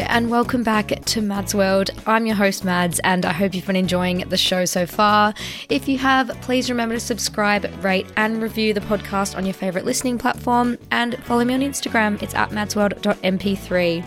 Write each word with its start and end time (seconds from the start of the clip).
and 0.00 0.30
welcome 0.30 0.62
back 0.62 0.88
to 1.04 1.20
Mads 1.20 1.54
World. 1.54 1.90
I'm 2.06 2.26
your 2.26 2.36
host, 2.36 2.64
Mads, 2.64 3.00
and 3.00 3.24
I 3.24 3.32
hope 3.32 3.54
you've 3.54 3.66
been 3.66 3.76
enjoying 3.76 4.18
the 4.28 4.36
show 4.36 4.64
so 4.64 4.86
far. 4.86 5.34
If 5.68 5.88
you 5.88 5.98
have, 5.98 6.28
please 6.42 6.70
remember 6.70 6.94
to 6.94 7.00
subscribe, 7.00 7.66
rate, 7.82 8.06
and 8.16 8.42
review 8.42 8.74
the 8.74 8.80
podcast 8.80 9.36
on 9.36 9.44
your 9.44 9.54
favorite 9.54 9.84
listening 9.84 10.18
platform, 10.18 10.78
and 10.90 11.16
follow 11.24 11.44
me 11.44 11.54
on 11.54 11.60
Instagram. 11.60 12.22
It's 12.22 12.34
at 12.34 12.50
madsworld.mp3. 12.50 14.04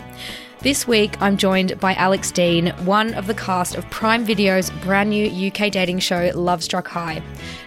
This 0.62 0.86
week, 0.86 1.20
I'm 1.20 1.36
joined 1.36 1.80
by 1.80 1.94
Alex 1.94 2.30
Dean, 2.30 2.68
one 2.84 3.14
of 3.14 3.26
the 3.26 3.34
cast 3.34 3.74
of 3.74 3.90
Prime 3.90 4.24
Video's 4.24 4.70
brand 4.70 5.10
new 5.10 5.26
UK 5.48 5.72
dating 5.72 5.98
show, 5.98 6.30
Lovestruck 6.30 6.86
High. 6.86 7.20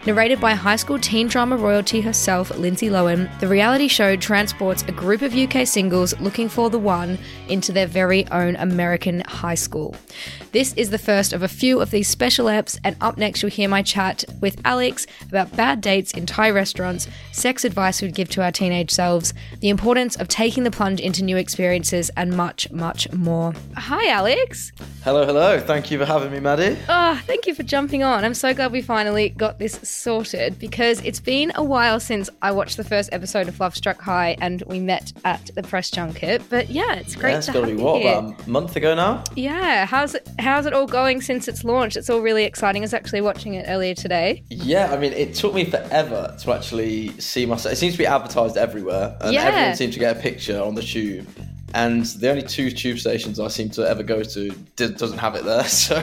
Narrated 0.06 0.40
by 0.40 0.54
high 0.54 0.78
school 0.78 0.98
teen 0.98 1.28
drama 1.28 1.58
royalty 1.58 2.00
herself, 2.00 2.58
Lindsay 2.58 2.88
Lohan, 2.88 3.38
the 3.42 3.50
reality 3.50 3.90
show 3.90 4.16
transports 4.16 4.84
a 4.84 4.94
group 4.94 5.24
of 5.24 5.36
UK 5.36 5.68
singles 5.68 6.18
looking 6.22 6.48
for 6.48 6.70
the 6.70 6.80
one 6.80 7.20
into 7.50 7.74
their 7.74 7.86
very 7.86 8.26
own 8.30 8.56
American 8.56 9.20
high 9.28 9.56
school. 9.56 9.94
This 10.56 10.73
is 10.78 10.89
the 10.89 10.98
first 10.98 11.34
of 11.34 11.44
a 11.44 11.50
few 11.50 11.81
of 11.81 11.92
these 11.92 12.08
special 12.08 12.45
apps, 12.45 12.80
and 12.81 12.95
up 13.02 13.17
next, 13.17 13.42
you'll 13.42 13.52
hear 13.52 13.67
my 13.67 13.81
chat 13.81 14.23
with 14.39 14.62
Alex 14.64 15.06
about 15.28 15.53
bad 15.58 15.81
dates 15.81 16.14
in 16.14 16.25
Thai 16.25 16.50
restaurants, 16.52 17.09
sex 17.34 17.66
advice 17.66 18.02
we'd 18.02 18.16
give 18.16 18.30
to 18.30 18.42
our 18.42 18.53
teenage 18.53 18.89
selves, 18.89 19.34
the 19.59 19.67
importance 19.67 20.16
of 20.16 20.30
taking 20.30 20.64
the 20.64 20.72
plunge 20.72 21.02
into 21.02 21.25
new 21.25 21.36
experiences, 21.36 22.09
and 22.16 22.38
much, 22.38 22.72
much 22.72 23.12
more. 23.12 23.53
Hi, 23.75 24.09
Alex. 24.09 24.72
Hello, 25.03 25.25
hello. 25.25 25.59
Thank 25.59 25.92
you 25.92 26.00
for 26.00 26.06
having 26.06 26.31
me, 26.31 26.39
Maddie. 26.39 26.78
Oh, 26.88 27.22
thank 27.25 27.47
you 27.47 27.53
for 27.53 27.64
jumping 27.64 28.03
on. 28.03 28.23
I'm 28.23 28.34
so 28.34 28.53
glad 28.53 28.72
we 28.72 28.81
finally 28.81 29.30
got 29.30 29.59
this 29.59 29.73
sorted 29.84 30.58
because 30.58 31.02
it's 31.02 31.19
been 31.19 31.52
a 31.56 31.64
while 31.64 32.00
since 32.00 32.30
I 32.42 32.52
watched 32.52 32.78
the 32.78 32.85
first 32.85 33.09
episode 33.12 33.50
of 33.50 33.56
Lovestruck 33.57 34.00
High 34.00 34.38
and 34.40 34.63
we 34.68 34.80
met 34.80 35.12
at 35.25 35.51
the 35.53 35.63
press 35.63 35.91
junket. 35.91 36.44
But 36.50 36.69
yeah, 36.69 36.94
it's 36.94 37.16
great 37.18 37.31
yeah, 37.31 37.38
it's 37.40 37.46
to 37.47 37.51
gotta 37.51 37.68
be 37.68 37.75
what 37.75 38.01
here. 38.01 38.13
about 38.13 38.47
a 38.47 38.50
month 38.50 38.78
ago 38.78 38.96
now. 38.96 39.22
Yeah, 39.35 39.85
how's 39.85 40.16
it 40.16 40.28
how's 40.45 40.66
it 40.66 40.73
all 40.73 40.88
going 40.88 41.22
since 41.22 41.47
it's 41.47 41.63
launched? 41.63 41.97
It's 41.97 42.09
all 42.09 42.22
really 42.22 42.44
exciting. 42.44 42.81
I 42.81 42.85
was 42.85 42.94
actually 42.94 43.22
watching 43.22 43.56
it 43.56 43.66
earlier 43.67 43.94
today. 43.95 44.44
Yeah, 44.50 44.91
I 44.94 44.97
mean, 44.97 45.11
it 45.13 45.33
took 45.33 45.53
me 45.53 45.66
forever 45.66 46.35
to 46.41 46.53
actually 46.53 47.09
see 47.19 47.45
myself. 47.45 47.73
It 47.73 47.78
seems 47.78 47.94
to 47.94 47.97
be 48.00 48.06
advertised 48.06 48.56
everywhere, 48.57 49.17
and 49.22 49.33
Yeah. 49.33 49.44
everyone 49.45 49.75
seems 49.75 49.94
to 49.95 50.00
get 50.00 50.16
a 50.16 50.19
picture 50.19 50.61
on 50.61 50.75
the 50.75 50.81
tube. 50.83 51.28
And 51.73 52.06
the 52.06 52.29
only 52.29 52.44
two 52.44 52.72
tube 52.72 53.00
stations 53.00 53.38
I 53.38 53.50
seem 53.50 53.69
to 53.72 53.81
ever 53.85 54.01
go 54.01 54.23
to 54.23 54.50
d- 54.78 54.88
doesn't 54.94 55.17
have 55.17 55.35
it 55.35 55.44
there. 55.44 55.63
So 55.67 55.95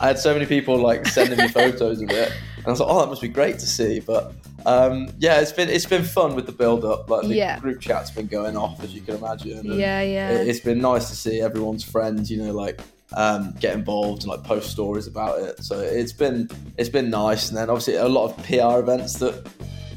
I 0.00 0.06
had 0.08 0.18
so 0.18 0.32
many 0.32 0.46
people 0.46 0.76
like 0.78 1.06
sending 1.06 1.38
me 1.38 1.46
photos 1.48 2.00
of 2.02 2.10
it, 2.10 2.32
and 2.56 2.66
I 2.66 2.70
was 2.70 2.80
like, 2.80 2.88
"Oh, 2.90 3.00
that 3.00 3.08
must 3.08 3.22
be 3.22 3.28
great 3.28 3.58
to 3.60 3.66
see." 3.66 4.00
But 4.00 4.32
um, 4.66 5.10
yeah, 5.18 5.40
it's 5.40 5.52
been 5.52 5.68
it's 5.68 5.86
been 5.86 6.02
fun 6.02 6.34
with 6.34 6.46
the 6.46 6.52
build 6.52 6.84
up. 6.84 7.08
Like 7.08 7.28
the 7.28 7.36
Yeah. 7.36 7.60
group 7.60 7.80
chat's 7.80 8.10
been 8.10 8.26
going 8.26 8.56
off, 8.56 8.82
as 8.82 8.94
you 8.94 9.00
can 9.02 9.14
imagine. 9.16 9.58
and 9.58 9.78
Yeah, 9.78 10.00
yeah. 10.02 10.30
it- 10.30 10.48
it's 10.48 10.60
been 10.60 10.80
nice 10.80 11.08
to 11.10 11.14
see 11.14 11.40
everyone's 11.40 11.84
friends, 11.84 12.28
you 12.30 12.38
know, 12.42 12.52
like 12.52 12.80
um, 13.14 13.52
get 13.60 13.74
involved 13.74 14.22
and 14.22 14.30
like 14.30 14.42
post 14.44 14.70
stories 14.70 15.06
about 15.06 15.38
it. 15.40 15.62
So 15.62 15.80
it's 15.80 16.12
been 16.12 16.48
it's 16.78 16.88
been 16.88 17.10
nice, 17.10 17.48
and 17.48 17.56
then 17.56 17.68
obviously 17.70 17.94
a 17.96 18.08
lot 18.08 18.30
of 18.30 18.36
PR 18.44 18.78
events 18.80 19.14
that 19.14 19.46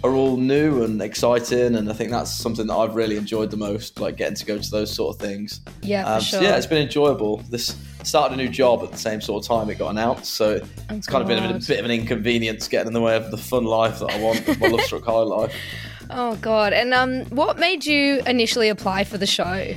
are 0.04 0.12
all 0.14 0.38
new 0.38 0.84
and 0.84 1.02
exciting, 1.02 1.76
and 1.76 1.90
I 1.90 1.94
think 1.94 2.12
that's 2.12 2.32
something 2.32 2.68
that 2.68 2.76
I've 2.76 2.96
really 2.96 3.18
enjoyed 3.18 3.50
the 3.50 3.58
most, 3.58 4.00
like 4.00 4.18
getting 4.18 4.36
to 4.36 4.46
go 4.46 4.58
to 4.58 4.72
those 4.72 4.94
sort 4.94 5.16
of 5.16 5.22
things. 5.22 5.62
Yeah, 5.82 6.04
for 6.04 6.10
Um, 6.12 6.22
sure. 6.22 6.40
So 6.42 6.46
yeah, 6.46 6.58
it's 6.58 6.68
been 6.68 6.82
enjoyable. 6.84 7.38
This 7.50 7.76
started 8.04 8.36
a 8.36 8.38
new 8.38 8.50
job 8.50 8.84
at 8.84 8.92
the 8.92 9.00
same 9.00 9.20
sort 9.20 9.44
of 9.44 9.48
time 9.48 9.68
it 9.72 9.80
got 9.80 9.90
announced, 9.90 10.34
so 10.36 10.62
it's 10.92 11.08
kind 11.08 11.24
of 11.24 11.28
been 11.28 11.40
a 11.44 11.54
bit, 11.54 11.64
a 11.64 11.68
bit 11.68 11.80
of 11.80 11.86
an 11.86 11.92
inconvenience 11.92 12.68
getting 12.68 12.88
in 12.88 12.94
the 12.94 13.02
way 13.02 13.16
of 13.16 13.32
the 13.32 13.38
fun 13.38 13.64
life 13.64 13.98
that 14.00 14.12
I 14.12 14.20
want, 14.22 14.60
my 14.60 14.68
love 14.68 14.82
struck 14.82 15.06
high 15.06 15.14
life. 15.14 15.56
Oh 16.12 16.36
god. 16.36 16.72
And 16.72 16.94
um 16.94 17.26
what 17.32 17.58
made 17.58 17.84
you 17.84 18.22
initially 18.28 18.70
apply 18.70 19.06
for 19.06 19.18
the 19.18 19.26
show? 19.26 19.74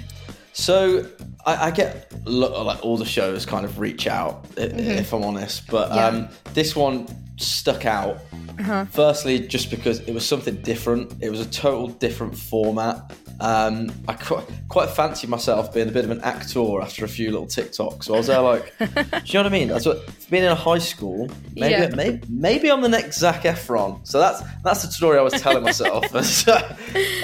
So 0.53 1.06
I, 1.48 1.66
I 1.66 1.70
get 1.70 2.12
lo- 2.26 2.62
like 2.62 2.84
all 2.84 2.97
the 2.97 3.06
shows 3.06 3.47
kind 3.47 3.64
of 3.64 3.78
reach 3.78 4.06
out, 4.06 4.44
i 4.59 4.62
if 4.62 5.12
I'm 5.12 5.25
honest, 5.25 5.66
but. 5.69 5.88
Yeah. 5.94 6.06
um, 6.06 6.28
this 6.53 6.76
one 6.76 7.06
stuck 7.38 7.86
out. 7.86 8.19
Uh-huh. 8.59 8.84
Firstly, 8.86 9.47
just 9.47 9.70
because 9.70 10.00
it 10.00 10.12
was 10.12 10.26
something 10.26 10.56
different. 10.62 11.12
It 11.20 11.31
was 11.31 11.41
a 11.41 11.48
total 11.48 11.88
different 11.88 12.36
format. 12.36 13.12
Um, 13.41 13.92
I 14.09 14.14
quite, 14.14 14.44
quite 14.69 14.91
fancy 14.91 15.28
myself 15.28 15.72
being 15.72 15.88
a 15.88 15.92
bit 15.92 16.04
of 16.04 16.10
an 16.10 16.20
actor 16.22 16.81
after 16.81 17.04
a 17.04 17.09
few 17.09 17.31
little 17.31 17.47
TikToks. 17.47 18.04
So 18.04 18.15
I 18.15 18.16
was 18.19 18.26
there 18.26 18.41
like, 18.41 18.76
do 18.78 18.86
you 18.86 19.34
know 19.34 19.42
what 19.42 19.47
I 19.47 19.48
mean? 19.48 19.69
That's 19.69 19.86
what 19.86 20.09
being 20.31 20.43
in 20.44 20.50
a 20.50 20.55
high 20.55 20.78
school. 20.78 21.28
Maybe, 21.56 21.72
Yeah. 21.72 21.94
maybe, 21.94 22.21
maybe 22.28 22.71
I'm 22.71 22.81
the 22.83 22.89
next 22.89 23.19
Zac 23.19 23.43
Efron. 23.44 24.06
So 24.06 24.19
that's 24.19 24.43
that's 24.62 24.83
the 24.83 24.91
story 24.93 25.19
I 25.19 25.22
was 25.22 25.33
telling 25.41 25.62
myself. 25.62 26.05
So, 26.25 26.55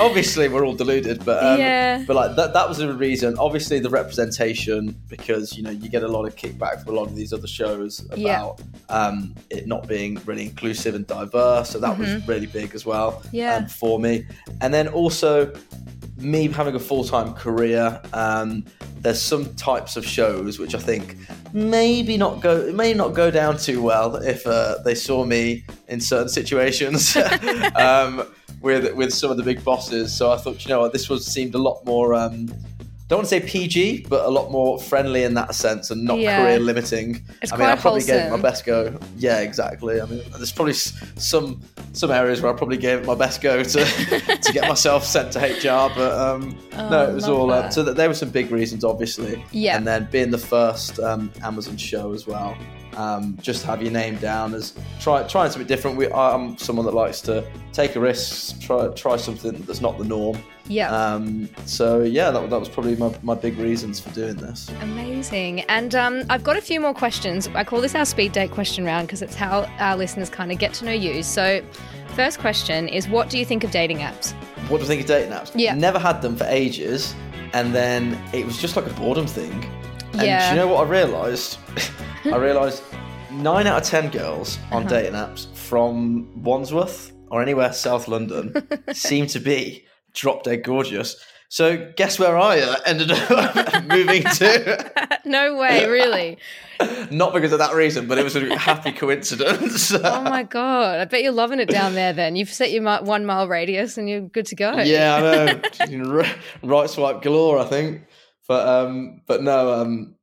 obviously, 0.00 0.48
we're 0.48 0.64
all 0.64 0.74
deluded, 0.74 1.24
but 1.24 1.42
um, 1.44 1.58
Yeah. 1.58 2.02
but 2.06 2.16
like 2.16 2.36
that 2.36 2.52
that 2.54 2.68
was 2.68 2.78
the 2.78 2.92
reason. 2.94 3.36
Obviously, 3.38 3.78
the 3.78 3.90
representation 3.90 4.98
because 5.08 5.56
you 5.56 5.62
know 5.62 5.70
you 5.70 5.88
get 5.88 6.02
a 6.02 6.08
lot 6.08 6.24
of 6.26 6.36
kickback 6.36 6.82
from 6.84 6.94
a 6.94 6.98
lot 6.98 7.06
of 7.08 7.14
these 7.16 7.32
other 7.32 7.46
shows 7.46 8.00
about 8.10 8.18
Yeah. 8.18 8.48
um, 8.96 9.34
it 9.50 9.66
not 9.66 9.86
being 9.86 10.20
really 10.24 10.44
inclusive 10.44 10.94
and 10.94 11.06
diverse. 11.06 11.70
So 11.70 11.78
that 11.80 11.98
was 11.98 12.26
really 12.26 12.46
big 12.46 12.74
as 12.74 12.84
well 12.86 13.12
Mm-hmm. 13.24 13.36
Yeah. 13.36 13.56
um, 13.56 13.66
for 13.66 13.98
me. 13.98 14.26
And 14.60 14.72
then 14.72 14.88
also 14.88 15.52
me 16.16 16.48
having 16.48 16.74
a 16.74 16.80
full 16.80 17.04
time 17.04 17.34
career. 17.34 18.00
Um, 18.12 18.64
there's 19.04 19.20
some 19.20 19.54
types 19.54 19.96
of 19.98 20.04
shows 20.04 20.58
which 20.58 20.74
I 20.74 20.78
think 20.78 21.16
maybe 21.52 22.16
not 22.16 22.40
go 22.40 22.72
may 22.72 22.94
not 22.94 23.12
go 23.12 23.30
down 23.30 23.58
too 23.58 23.82
well 23.82 24.16
if 24.16 24.46
uh, 24.46 24.78
they 24.82 24.94
saw 24.94 25.24
me 25.26 25.64
in 25.88 26.00
certain 26.00 26.30
situations 26.30 27.14
um, 27.76 28.26
with 28.62 28.94
with 28.94 29.12
some 29.12 29.30
of 29.30 29.36
the 29.36 29.42
big 29.42 29.62
bosses. 29.62 30.12
So 30.12 30.32
I 30.32 30.38
thought, 30.38 30.64
you 30.64 30.70
know 30.70 30.80
what, 30.80 30.92
this 30.92 31.10
was 31.10 31.26
seemed 31.26 31.54
a 31.54 31.58
lot 31.58 31.84
more. 31.84 32.14
Um, 32.14 32.48
don't 33.08 33.18
want 33.18 33.28
to 33.28 33.38
say 33.38 33.40
PG, 33.46 34.06
but 34.08 34.24
a 34.24 34.30
lot 34.30 34.50
more 34.50 34.78
friendly 34.80 35.24
in 35.24 35.34
that 35.34 35.54
sense 35.54 35.90
and 35.90 36.04
not 36.04 36.18
Yeah. 36.18 36.40
career 36.42 36.58
limiting. 36.58 37.22
It's 37.42 37.52
I 37.52 37.56
mean, 37.56 37.66
I 37.68 37.76
probably 37.76 38.02
gave 38.02 38.16
it 38.22 38.30
my 38.30 38.40
best 38.40 38.64
go. 38.64 38.98
Yeah, 39.18 39.40
exactly. 39.40 40.00
I 40.00 40.06
mean, 40.06 40.22
there's 40.36 40.52
probably 40.52 40.72
some 40.72 41.60
some 41.92 42.10
areas 42.10 42.40
where 42.40 42.52
I 42.52 42.56
probably 42.56 42.78
gave 42.78 43.00
it 43.00 43.06
my 43.06 43.14
best 43.14 43.42
go 43.42 43.62
to 43.62 43.84
to 44.42 44.52
get 44.52 44.68
myself 44.68 45.04
sent 45.04 45.32
to 45.32 45.38
HR, 45.38 45.92
but 45.94 46.12
um, 46.18 46.58
no, 46.72 47.08
it 47.10 47.14
was 47.14 47.28
all. 47.28 47.50
Uh, 47.52 47.68
so 47.68 47.82
that 47.82 47.96
there 47.96 48.08
were 48.08 48.14
some 48.14 48.30
big 48.30 48.50
reasons, 48.50 48.84
obviously. 48.84 49.44
Yeah. 49.52 49.76
And 49.76 49.86
then 49.86 50.08
being 50.10 50.30
the 50.30 50.38
first 50.38 50.98
um, 51.00 51.30
Amazon 51.42 51.76
show 51.76 52.12
as 52.12 52.26
well. 52.26 52.56
Um, 52.96 53.36
just 53.40 53.64
have 53.64 53.82
your 53.82 53.92
name 53.92 54.16
down 54.16 54.54
as 54.54 54.74
try 55.00 55.22
trying 55.24 55.50
something 55.50 55.66
different. 55.66 55.96
We, 55.96 56.10
I'm 56.12 56.56
someone 56.58 56.86
that 56.86 56.94
likes 56.94 57.20
to 57.22 57.44
take 57.72 57.96
a 57.96 58.00
risk, 58.00 58.60
try 58.60 58.88
try 58.88 59.16
something 59.16 59.52
that's 59.62 59.80
not 59.80 59.98
the 59.98 60.04
norm. 60.04 60.38
Yeah. 60.66 60.90
Um, 60.90 61.48
so 61.66 62.02
yeah, 62.02 62.30
that, 62.30 62.48
that 62.50 62.58
was 62.58 62.68
probably 62.68 62.96
my, 62.96 63.14
my 63.22 63.34
big 63.34 63.58
reasons 63.58 64.00
for 64.00 64.10
doing 64.10 64.36
this. 64.36 64.70
Amazing. 64.80 65.60
And 65.62 65.94
um, 65.94 66.24
I've 66.30 66.44
got 66.44 66.56
a 66.56 66.60
few 66.60 66.80
more 66.80 66.94
questions. 66.94 67.48
I 67.48 67.64
call 67.64 67.80
this 67.80 67.94
our 67.94 68.04
speed 68.04 68.32
date 68.32 68.50
question 68.50 68.84
round 68.84 69.06
because 69.06 69.22
it's 69.22 69.34
how 69.34 69.64
our 69.78 69.96
listeners 69.96 70.30
kind 70.30 70.50
of 70.52 70.58
get 70.58 70.72
to 70.74 70.84
know 70.84 70.92
you. 70.92 71.22
So, 71.22 71.62
first 72.14 72.38
question 72.38 72.88
is 72.88 73.08
what 73.08 73.28
do 73.28 73.38
you 73.38 73.44
think 73.44 73.64
of 73.64 73.70
dating 73.70 73.98
apps? 73.98 74.32
What 74.68 74.78
do 74.78 74.84
you 74.84 74.88
think 74.88 75.02
of 75.02 75.06
dating 75.06 75.32
apps? 75.32 75.52
Yeah. 75.54 75.74
Never 75.74 75.98
had 75.98 76.22
them 76.22 76.36
for 76.36 76.44
ages, 76.44 77.14
and 77.52 77.74
then 77.74 78.18
it 78.32 78.46
was 78.46 78.56
just 78.58 78.76
like 78.76 78.86
a 78.86 78.94
boredom 78.94 79.26
thing. 79.26 79.70
And 80.18 80.20
do 80.20 80.48
you 80.50 80.56
know 80.56 80.68
what 80.68 80.86
I 80.86 80.90
realised? 80.90 81.58
I 82.24 82.36
realised 82.36 82.82
nine 83.30 83.66
out 83.66 83.82
of 83.82 83.88
ten 83.88 84.10
girls 84.10 84.58
Uh-huh. 84.58 84.76
on 84.76 84.86
dating 84.86 85.12
apps 85.14 85.52
from 85.56 86.42
Wandsworth 86.42 87.12
or 87.30 87.42
anywhere 87.42 87.72
South 87.72 88.06
London 88.08 88.54
seem 88.92 89.26
to 89.28 89.40
be 89.40 89.84
drop 90.12 90.44
dead 90.44 90.62
gorgeous. 90.64 91.16
So 91.48 91.92
guess 91.96 92.18
where 92.18 92.36
I 92.36 92.60
uh, 92.60 92.76
ended 92.86 93.10
up 93.12 93.84
moving 93.88 94.22
to? 94.24 95.18
no 95.24 95.56
way, 95.56 95.86
really. 95.88 96.38
Not 97.12 97.32
because 97.32 97.52
of 97.52 97.58
that 97.60 97.74
reason, 97.74 98.08
but 98.08 98.18
it 98.18 98.24
was 98.24 98.34
a 98.34 98.56
happy 98.58 98.90
coincidence. 98.90 99.92
Oh 99.94 100.22
my 100.22 100.42
god! 100.42 100.98
I 101.00 101.04
bet 101.04 101.22
you're 101.22 101.30
loving 101.32 101.60
it 101.60 101.68
down 101.68 101.94
there. 101.94 102.12
Then 102.12 102.34
you've 102.34 102.48
set 102.52 102.72
your 102.72 102.82
one 103.02 103.24
mile 103.24 103.46
radius, 103.46 103.96
and 103.96 104.08
you're 104.08 104.22
good 104.22 104.46
to 104.46 104.56
go. 104.56 104.72
yeah, 104.80 105.14
I 105.14 105.20
know. 105.20 105.60
You 105.88 105.98
know, 105.98 106.10
ri- 106.10 106.32
right 106.64 106.90
swipe 106.90 107.22
galore, 107.22 107.58
I 107.60 107.64
think. 107.66 108.02
But 108.48 108.66
um, 108.68 109.22
but 109.26 109.42
no. 109.42 109.72
Um, 109.72 110.14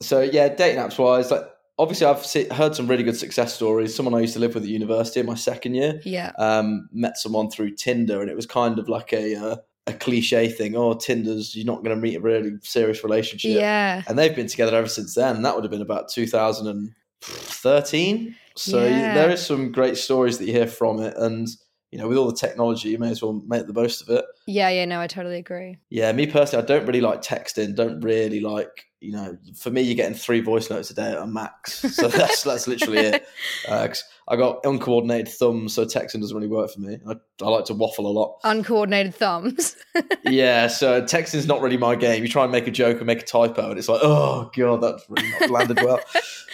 so 0.00 0.20
yeah, 0.20 0.48
dating 0.48 0.80
apps 0.82 0.98
wise, 0.98 1.30
like 1.30 1.44
obviously 1.78 2.06
I've 2.06 2.24
heard 2.56 2.74
some 2.74 2.88
really 2.88 3.02
good 3.04 3.16
success 3.16 3.54
stories. 3.54 3.94
Someone 3.94 4.14
I 4.14 4.20
used 4.20 4.34
to 4.34 4.40
live 4.40 4.54
with 4.54 4.64
at 4.64 4.68
university 4.68 5.20
in 5.20 5.26
my 5.26 5.34
second 5.36 5.74
year 5.74 6.00
yeah, 6.04 6.32
um, 6.38 6.88
met 6.92 7.16
someone 7.18 7.50
through 7.50 7.74
Tinder, 7.76 8.20
and 8.20 8.28
it 8.30 8.36
was 8.36 8.46
kind 8.46 8.78
of 8.78 8.88
like 8.88 9.12
a 9.12 9.34
uh, 9.36 9.56
a 9.86 9.92
cliche 9.92 10.48
thing. 10.48 10.74
Oh, 10.76 10.94
Tinder's 10.94 11.54
you're 11.56 11.66
not 11.66 11.82
going 11.84 11.94
to 11.96 12.00
meet 12.02 12.16
a 12.16 12.20
really 12.20 12.52
serious 12.62 13.02
relationship. 13.04 13.60
yeah. 13.60 14.02
And 14.06 14.18
they've 14.18 14.34
been 14.36 14.46
together 14.48 14.76
ever 14.76 14.88
since 14.88 15.14
then. 15.14 15.42
That 15.42 15.54
would 15.54 15.64
have 15.64 15.70
been 15.70 15.80
about 15.82 16.08
2013. 16.10 18.34
So 18.56 18.84
Yeah. 18.84 19.14
there 19.14 19.30
is 19.30 19.44
some 19.44 19.70
great 19.72 19.96
stories 19.96 20.38
that 20.38 20.46
you 20.46 20.52
hear 20.52 20.66
from 20.66 21.00
it, 21.00 21.16
and 21.16 21.48
you 21.90 21.98
know, 21.98 22.08
with 22.08 22.18
all 22.18 22.26
the 22.26 22.36
technology, 22.36 22.90
you 22.90 22.98
may 22.98 23.10
as 23.10 23.22
well 23.22 23.42
make 23.46 23.66
the 23.66 23.72
most 23.72 24.02
of 24.02 24.10
it. 24.10 24.24
Yeah, 24.46 24.68
yeah, 24.68 24.84
no, 24.84 25.00
I 25.00 25.06
totally 25.06 25.38
agree. 25.38 25.78
Yeah, 25.88 26.12
me 26.12 26.26
personally, 26.26 26.62
I 26.62 26.66
don't 26.66 26.86
really 26.86 27.00
like 27.00 27.22
texting. 27.22 27.74
Don't 27.74 28.00
really 28.00 28.40
like, 28.40 28.86
you 29.00 29.12
know, 29.12 29.38
for 29.56 29.70
me, 29.70 29.82
you're 29.82 29.94
getting 29.94 30.16
three 30.16 30.40
voice 30.40 30.68
notes 30.68 30.90
a 30.90 30.94
day 30.94 31.12
at 31.12 31.18
a 31.18 31.26
max. 31.26 31.80
So 31.94 32.08
that's 32.08 32.42
that's 32.42 32.66
literally 32.68 32.98
it. 32.98 33.26
Uh 33.66 33.88
I 34.30 34.36
got 34.36 34.60
uncoordinated 34.64 35.28
thumbs, 35.28 35.72
so 35.74 35.84
texting 35.86 36.20
doesn't 36.20 36.36
really 36.36 36.48
work 36.48 36.70
for 36.70 36.80
me. 36.80 36.98
I, 37.08 37.14
I 37.42 37.48
like 37.48 37.64
to 37.66 37.74
waffle 37.74 38.06
a 38.06 38.12
lot. 38.12 38.38
Uncoordinated 38.44 39.14
thumbs. 39.14 39.74
yeah, 40.24 40.66
so 40.66 41.02
texting's 41.02 41.46
not 41.46 41.60
really 41.62 41.76
my 41.78 41.94
game. 41.96 42.22
You 42.22 42.28
try 42.28 42.42
and 42.42 42.52
make 42.52 42.66
a 42.66 42.70
joke 42.70 42.98
and 42.98 43.06
make 43.06 43.22
a 43.22 43.24
typo, 43.24 43.70
and 43.70 43.78
it's 43.78 43.88
like, 43.88 44.00
oh 44.02 44.50
god, 44.56 44.82
that's 44.82 45.04
really 45.08 45.30
not 45.40 45.50
landed 45.50 45.80
well. 45.82 46.00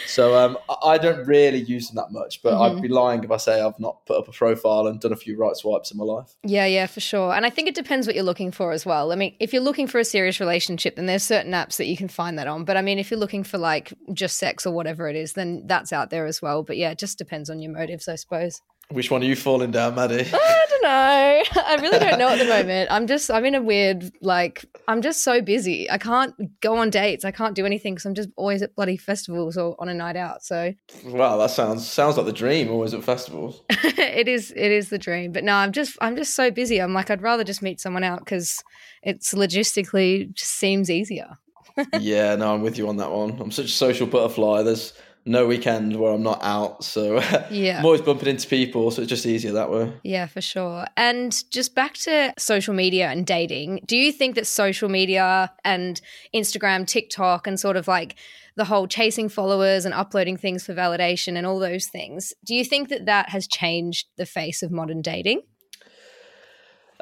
So 0.06 0.36
um, 0.36 0.58
I- 0.82 0.98
don't 0.98 1.26
really 1.26 1.58
use 1.62 1.88
them 1.88 1.96
that 1.96 2.12
much, 2.12 2.42
but 2.42 2.52
Mhm. 2.52 2.76
I'd 2.76 2.82
be 2.82 2.88
lying 2.88 3.24
if 3.24 3.30
I 3.30 3.36
say 3.38 3.60
I've 3.60 3.78
not 3.80 4.04
put 4.06 4.18
up 4.18 4.28
a 4.28 4.32
profile 4.32 4.86
and 4.86 5.00
done 5.00 5.12
a 5.12 5.16
few 5.16 5.36
right 5.36 5.56
swipes 5.56 5.90
in 5.90 5.96
my 5.96 6.04
life. 6.04 6.36
yeah, 6.44 6.66
yeah, 6.66 6.86
for 6.86 7.00
sure. 7.00 7.32
And 7.32 7.46
I 7.46 7.50
think 7.50 7.68
it 7.68 7.74
depends 7.74 8.06
what 8.06 8.14
you're 8.14 8.24
looking 8.24 8.52
for 8.52 8.72
as 8.72 8.84
well. 8.84 9.12
I 9.12 9.16
mean, 9.16 9.34
if 9.40 9.52
you're 9.52 9.62
looking 9.62 9.86
for 9.86 9.98
a 9.98 10.04
serious 10.04 10.40
relationship, 10.40 10.96
then 10.96 11.06
there's 11.06 11.22
certain 11.22 11.52
apps 11.52 11.76
that 11.78 11.86
you 11.86 11.96
can 11.96 12.08
find 12.08 12.38
that 12.38 12.46
on. 12.46 12.64
But 12.64 12.76
I 12.76 12.82
mean, 12.82 12.98
if 12.98 13.10
you're 13.10 13.18
looking 13.18 13.44
for 13.44 13.56
like 13.56 13.94
just 14.12 14.36
sex 14.38 14.66
or 14.66 14.74
whatever 14.74 15.08
it 15.08 15.16
is, 15.16 15.32
then 15.32 15.62
that's 15.66 15.92
out 15.92 16.10
there 16.10 16.26
as 16.26 16.42
well. 16.42 16.62
But 16.62 16.76
yeah, 16.76 16.90
it 16.90 16.98
just 16.98 17.16
depends 17.16 17.48
on 17.48 17.60
your 17.64 17.72
motives, 17.72 18.08
I 18.08 18.14
suppose. 18.14 18.60
Which 18.90 19.10
one 19.10 19.22
are 19.22 19.26
you 19.26 19.34
falling 19.34 19.70
down, 19.70 19.94
Maddie? 19.94 20.26
I 20.32 20.66
don't 20.68 20.82
know. 20.82 21.62
I 21.62 21.78
really 21.80 21.98
don't 21.98 22.18
know 22.18 22.28
at 22.28 22.38
the 22.38 22.44
moment. 22.44 22.90
I'm 22.92 23.06
just, 23.06 23.30
I'm 23.30 23.44
in 23.46 23.54
a 23.54 23.62
weird, 23.62 24.12
like, 24.20 24.66
I'm 24.86 25.00
just 25.00 25.24
so 25.24 25.40
busy. 25.40 25.90
I 25.90 25.96
can't 25.96 26.34
go 26.60 26.76
on 26.76 26.90
dates. 26.90 27.24
I 27.24 27.30
can't 27.30 27.54
do 27.54 27.64
anything 27.64 27.94
because 27.94 28.04
I'm 28.04 28.14
just 28.14 28.28
always 28.36 28.60
at 28.60 28.74
bloody 28.74 28.98
festivals 28.98 29.56
or 29.56 29.74
on 29.78 29.88
a 29.88 29.94
night 29.94 30.16
out. 30.16 30.44
So 30.44 30.74
wow, 31.06 31.38
that 31.38 31.50
sounds 31.50 31.88
sounds 31.88 32.18
like 32.18 32.26
the 32.26 32.32
dream. 32.32 32.70
Always 32.70 32.92
at 32.92 33.02
festivals. 33.02 33.62
it 33.70 34.28
is, 34.28 34.52
it 34.54 34.70
is 34.70 34.90
the 34.90 34.98
dream. 34.98 35.32
But 35.32 35.44
no, 35.44 35.54
I'm 35.54 35.72
just, 35.72 35.96
I'm 36.02 36.14
just 36.14 36.36
so 36.36 36.50
busy. 36.50 36.80
I'm 36.80 36.92
like, 36.92 37.10
I'd 37.10 37.22
rather 37.22 37.44
just 37.44 37.62
meet 37.62 37.80
someone 37.80 38.04
out 38.04 38.18
because 38.18 38.62
it's 39.02 39.32
logistically 39.32 40.32
just 40.34 40.52
seems 40.52 40.90
easier. 40.90 41.38
yeah, 41.98 42.36
no, 42.36 42.54
I'm 42.54 42.60
with 42.60 42.76
you 42.76 42.88
on 42.88 42.98
that 42.98 43.10
one. 43.10 43.40
I'm 43.40 43.50
such 43.50 43.66
a 43.66 43.68
social 43.68 44.06
butterfly. 44.06 44.62
There's 44.62 44.92
no 45.26 45.46
weekend 45.46 45.98
where 45.98 46.12
I'm 46.12 46.22
not 46.22 46.40
out, 46.42 46.84
so 46.84 47.20
Yeah. 47.50 47.78
I'm 47.78 47.84
always 47.84 48.02
bumping 48.02 48.28
into 48.28 48.46
people, 48.48 48.90
so 48.90 49.02
it's 49.02 49.08
just 49.08 49.26
easier 49.26 49.52
that 49.52 49.70
way. 49.70 49.92
Yeah, 50.02 50.26
for 50.26 50.40
sure. 50.40 50.86
And 50.96 51.42
just 51.50 51.74
back 51.74 51.94
to 51.94 52.34
social 52.38 52.74
media 52.74 53.08
and 53.08 53.26
dating, 53.26 53.80
do 53.86 53.96
you 53.96 54.12
think 54.12 54.34
that 54.34 54.46
social 54.46 54.88
media 54.88 55.50
and 55.64 56.00
Instagram, 56.34 56.86
TikTok, 56.86 57.46
and 57.46 57.58
sort 57.58 57.76
of 57.76 57.88
like 57.88 58.16
the 58.56 58.64
whole 58.64 58.86
chasing 58.86 59.28
followers 59.28 59.84
and 59.84 59.94
uploading 59.94 60.36
things 60.36 60.64
for 60.64 60.74
validation 60.74 61.36
and 61.36 61.46
all 61.46 61.58
those 61.58 61.86
things, 61.86 62.32
do 62.44 62.54
you 62.54 62.64
think 62.64 62.88
that 62.90 63.06
that 63.06 63.30
has 63.30 63.46
changed 63.46 64.06
the 64.16 64.26
face 64.26 64.62
of 64.62 64.70
modern 64.70 65.00
dating? 65.00 65.42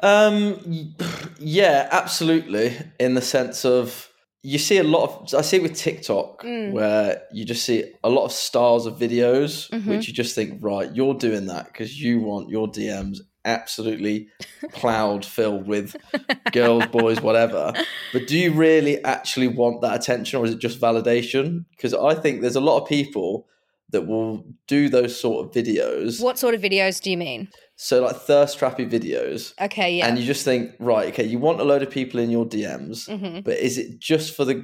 Um, 0.01 0.95
yeah, 1.39 1.89
absolutely. 1.91 2.77
In 2.99 3.15
the 3.15 3.21
sense 3.21 3.65
of 3.65 4.09
you 4.45 4.59
see 4.59 4.77
a 4.77 4.83
lot 4.83 5.03
of, 5.09 5.33
I 5.33 5.41
see 5.41 5.57
it 5.57 5.63
with 5.63 5.75
TikTok 5.75 6.43
Mm. 6.43 6.73
where 6.73 7.23
you 7.31 7.45
just 7.45 7.63
see 7.65 7.85
a 8.03 8.09
lot 8.09 8.25
of 8.25 8.31
stars 8.33 8.85
of 8.85 8.99
videos, 8.99 9.69
Mhm. 9.69 9.85
which 9.87 10.07
you 10.07 10.13
just 10.13 10.35
think, 10.35 10.57
right, 10.61 10.93
you're 10.93 11.13
doing 11.13 11.45
that 11.47 11.67
because 11.67 11.99
you 12.01 12.19
want 12.19 12.49
your 12.49 12.67
DMs 12.67 13.19
absolutely 13.45 14.27
plowed 14.73 15.23
filled 15.25 15.67
with 15.67 15.95
girls, 16.51 16.85
boys, 16.87 17.21
whatever. 17.21 17.73
But 18.11 18.27
do 18.27 18.37
you 18.37 18.51
really 18.51 19.03
actually 19.03 19.47
want 19.47 19.81
that 19.81 19.95
attention 19.95 20.39
or 20.39 20.45
is 20.45 20.51
it 20.53 20.59
just 20.59 20.79
validation? 20.79 21.65
Because 21.71 21.93
I 21.93 22.13
think 22.15 22.41
there's 22.41 22.55
a 22.57 22.61
lot 22.61 22.81
of 22.81 22.87
people 22.87 23.47
that 23.91 24.07
will 24.07 24.43
do 24.67 24.89
those 24.89 25.17
sort 25.19 25.45
of 25.45 25.51
videos. 25.53 26.21
What 26.21 26.39
sort 26.39 26.55
of 26.55 26.61
videos 26.61 26.99
do 27.01 27.11
you 27.11 27.17
mean? 27.17 27.47
So 27.83 28.01
like 28.01 28.15
thirst 28.15 28.57
trappy 28.59 28.89
videos. 28.89 29.53
Okay, 29.59 29.97
yeah. 29.97 30.07
And 30.07 30.17
you 30.17 30.25
just 30.25 30.45
think, 30.45 30.71
right, 30.79 31.07
okay, 31.11 31.25
you 31.25 31.37
want 31.37 31.59
a 31.59 31.65
load 31.65 31.83
of 31.83 31.89
people 31.91 32.19
in 32.21 32.29
your 32.29 32.45
DMs, 32.45 32.97
hmm 33.09 33.41
but 33.41 33.57
is 33.57 33.77
it 33.77 33.99
just 33.99 34.35
for 34.37 34.45
the 34.45 34.63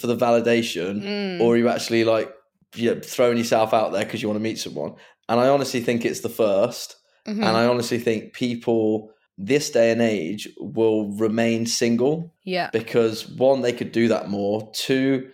for 0.00 0.06
the 0.12 0.16
validation, 0.16 1.02
Mm. 1.02 1.40
or 1.40 1.54
are 1.54 1.56
you 1.56 1.68
actually 1.68 2.02
like 2.04 2.28
you 2.74 2.94
know, 2.94 3.00
throwing 3.00 3.38
yourself 3.38 3.72
out 3.72 3.92
there 3.92 4.04
because 4.04 4.20
you 4.22 4.28
want 4.28 4.38
to 4.42 4.42
meet 4.42 4.58
someone? 4.58 4.92
And 5.28 5.38
I 5.38 5.46
honestly 5.48 5.80
think 5.80 6.04
it's 6.04 6.20
the 6.20 6.28
1st 6.42 6.96
Mhm. 7.28 7.44
and 7.46 7.56
I 7.56 7.66
honestly 7.66 7.98
think 7.98 8.32
people 8.32 9.10
this 9.36 9.70
day 9.70 9.92
and 9.92 10.02
age 10.02 10.48
will 10.58 11.12
remain 11.26 11.64
single 11.66 12.34
yeah. 12.44 12.70
because 12.72 13.28
one, 13.28 13.60
they 13.62 13.72
could 13.72 13.92
do 13.92 14.08
that 14.08 14.28
more. 14.28 14.68
Two, 14.74 15.28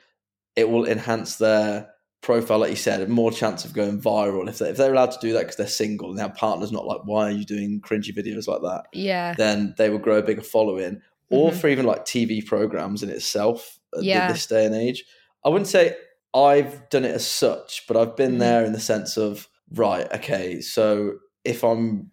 it 0.56 0.68
will 0.68 0.84
enhance 0.86 1.36
their 1.36 1.88
profile, 2.24 2.58
like 2.58 2.70
you 2.70 2.76
said, 2.76 3.08
more 3.08 3.30
chance 3.30 3.64
of 3.64 3.72
going 3.72 4.00
viral 4.00 4.48
if 4.48 4.58
they 4.58 4.70
if 4.70 4.76
they're 4.78 4.92
allowed 4.92 5.12
to 5.12 5.18
do 5.20 5.32
that 5.34 5.40
because 5.40 5.56
they're 5.56 5.66
single 5.68 6.08
and 6.10 6.18
their 6.18 6.30
partner's 6.30 6.72
not 6.72 6.86
like, 6.86 7.02
why 7.04 7.28
are 7.28 7.30
you 7.30 7.44
doing 7.44 7.80
cringy 7.80 8.12
videos 8.16 8.48
like 8.48 8.62
that? 8.62 8.84
Yeah. 8.92 9.34
then 9.36 9.74
they 9.78 9.90
will 9.90 9.98
grow 9.98 10.18
a 10.18 10.22
bigger 10.22 10.42
following. 10.42 11.00
Or 11.30 11.50
Mhm. 11.50 11.54
for 11.60 11.68
even 11.68 11.86
like 11.86 12.04
TV 12.04 12.40
programs 12.44 13.02
in 13.02 13.10
itself 13.10 13.78
Yeah. 14.00 14.30
this 14.32 14.46
day 14.46 14.64
and 14.66 14.74
age. 14.74 15.04
I 15.44 15.48
wouldn't 15.50 15.68
say 15.68 15.96
I've 16.34 16.88
done 16.90 17.04
it 17.04 17.14
as 17.14 17.26
such, 17.26 17.84
but 17.86 17.96
I've 17.96 18.16
been 18.16 18.36
Mhm. 18.36 18.38
there 18.40 18.64
in 18.64 18.72
the 18.72 18.80
sense 18.80 19.16
of, 19.16 19.48
right, 19.72 20.06
okay, 20.14 20.60
so 20.60 21.14
if 21.44 21.62
I'm 21.62 22.10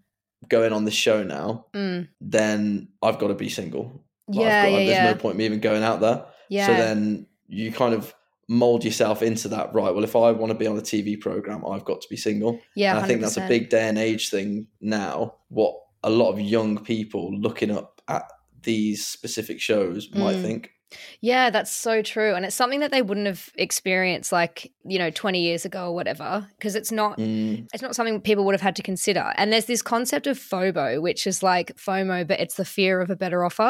going 0.50 0.74
on 0.74 0.86
this 0.86 0.94
show 0.94 1.24
now, 1.24 1.66
Mm. 1.74 2.08
then 2.20 2.90
I've 3.02 3.18
got 3.20 3.28
to 3.30 3.34
be 3.36 3.50
single. 3.50 4.04
Like, 4.28 4.40
Yeah, 4.40 4.64
got, 4.64 4.72
yeah, 4.72 4.78
there's 4.86 4.90
yeah. 4.90 5.12
no 5.12 5.16
point 5.16 5.38
me 5.38 5.46
even 5.46 5.60
going 5.60 5.84
out 5.84 6.00
there. 6.02 6.26
Yeah. 6.50 6.68
So 6.68 6.74
then 6.74 7.28
you 7.48 7.72
kind 7.72 7.94
of 7.94 8.14
mold 8.52 8.84
yourself 8.84 9.22
into 9.24 9.48
that, 9.48 9.74
right? 9.74 9.94
Well, 9.96 10.04
if 10.04 10.14
I 10.16 10.32
want 10.32 10.52
to 10.52 10.58
be 10.58 10.68
on 10.68 10.78
a 10.78 10.82
TV 10.82 11.20
program, 11.20 11.66
I've 11.66 11.86
got 11.86 12.02
to 12.02 12.08
be 12.10 12.18
single. 12.18 12.60
yeah. 12.76 12.92
And 12.96 13.00
I 13.04 13.08
think 13.08 13.22
that's 13.22 13.38
a 13.38 13.48
big 13.48 13.70
day 13.70 13.88
and 13.88 13.98
age 13.98 14.30
thing 14.30 14.68
now. 14.82 15.36
What 15.48 15.74
a 16.04 16.10
lot 16.10 16.32
of 16.34 16.42
young 16.42 16.84
people 16.84 17.34
looking 17.34 17.72
up 17.72 18.02
at 18.10 18.24
these 18.64 19.08
specific 19.08 19.62
shows 19.62 20.10
might 20.14 20.36
Mm. 20.36 20.42
think. 20.42 20.72
Yeah, 21.22 21.50
that's 21.50 21.72
so 21.72 22.02
true. 22.02 22.36
And 22.36 22.46
it's 22.46 22.56
something 22.56 22.80
that 22.82 22.92
they 22.92 23.02
wouldn't 23.02 23.28
have 23.28 23.50
experienced 23.56 24.32
like, 24.32 24.72
you 24.84 25.00
know, 25.00 25.10
20 25.10 25.42
years 25.42 25.66
ago 25.66 25.88
or 25.88 25.96
whatever, 25.96 26.48
because 26.58 26.76
it's 26.76 26.92
not 26.92 27.20
Mm, 27.20 27.68
it's 27.74 27.82
not 27.82 27.96
something 27.96 28.20
people 28.22 28.46
would 28.46 28.54
have 28.54 28.62
had 28.62 28.76
to 28.78 28.82
consider. 28.82 29.34
And 29.36 29.52
there's 29.52 29.66
this 29.66 29.82
concept 29.82 30.28
of 30.28 30.38
FOBO, 30.38 31.02
which 31.02 31.28
is 31.28 31.44
like 31.44 31.76
FOMO, 31.78 32.28
but 32.28 32.40
it's 32.40 32.56
the 32.56 32.66
fear 32.66 33.02
of 33.02 33.10
a 33.10 33.16
better 33.16 33.46
offer. 33.46 33.68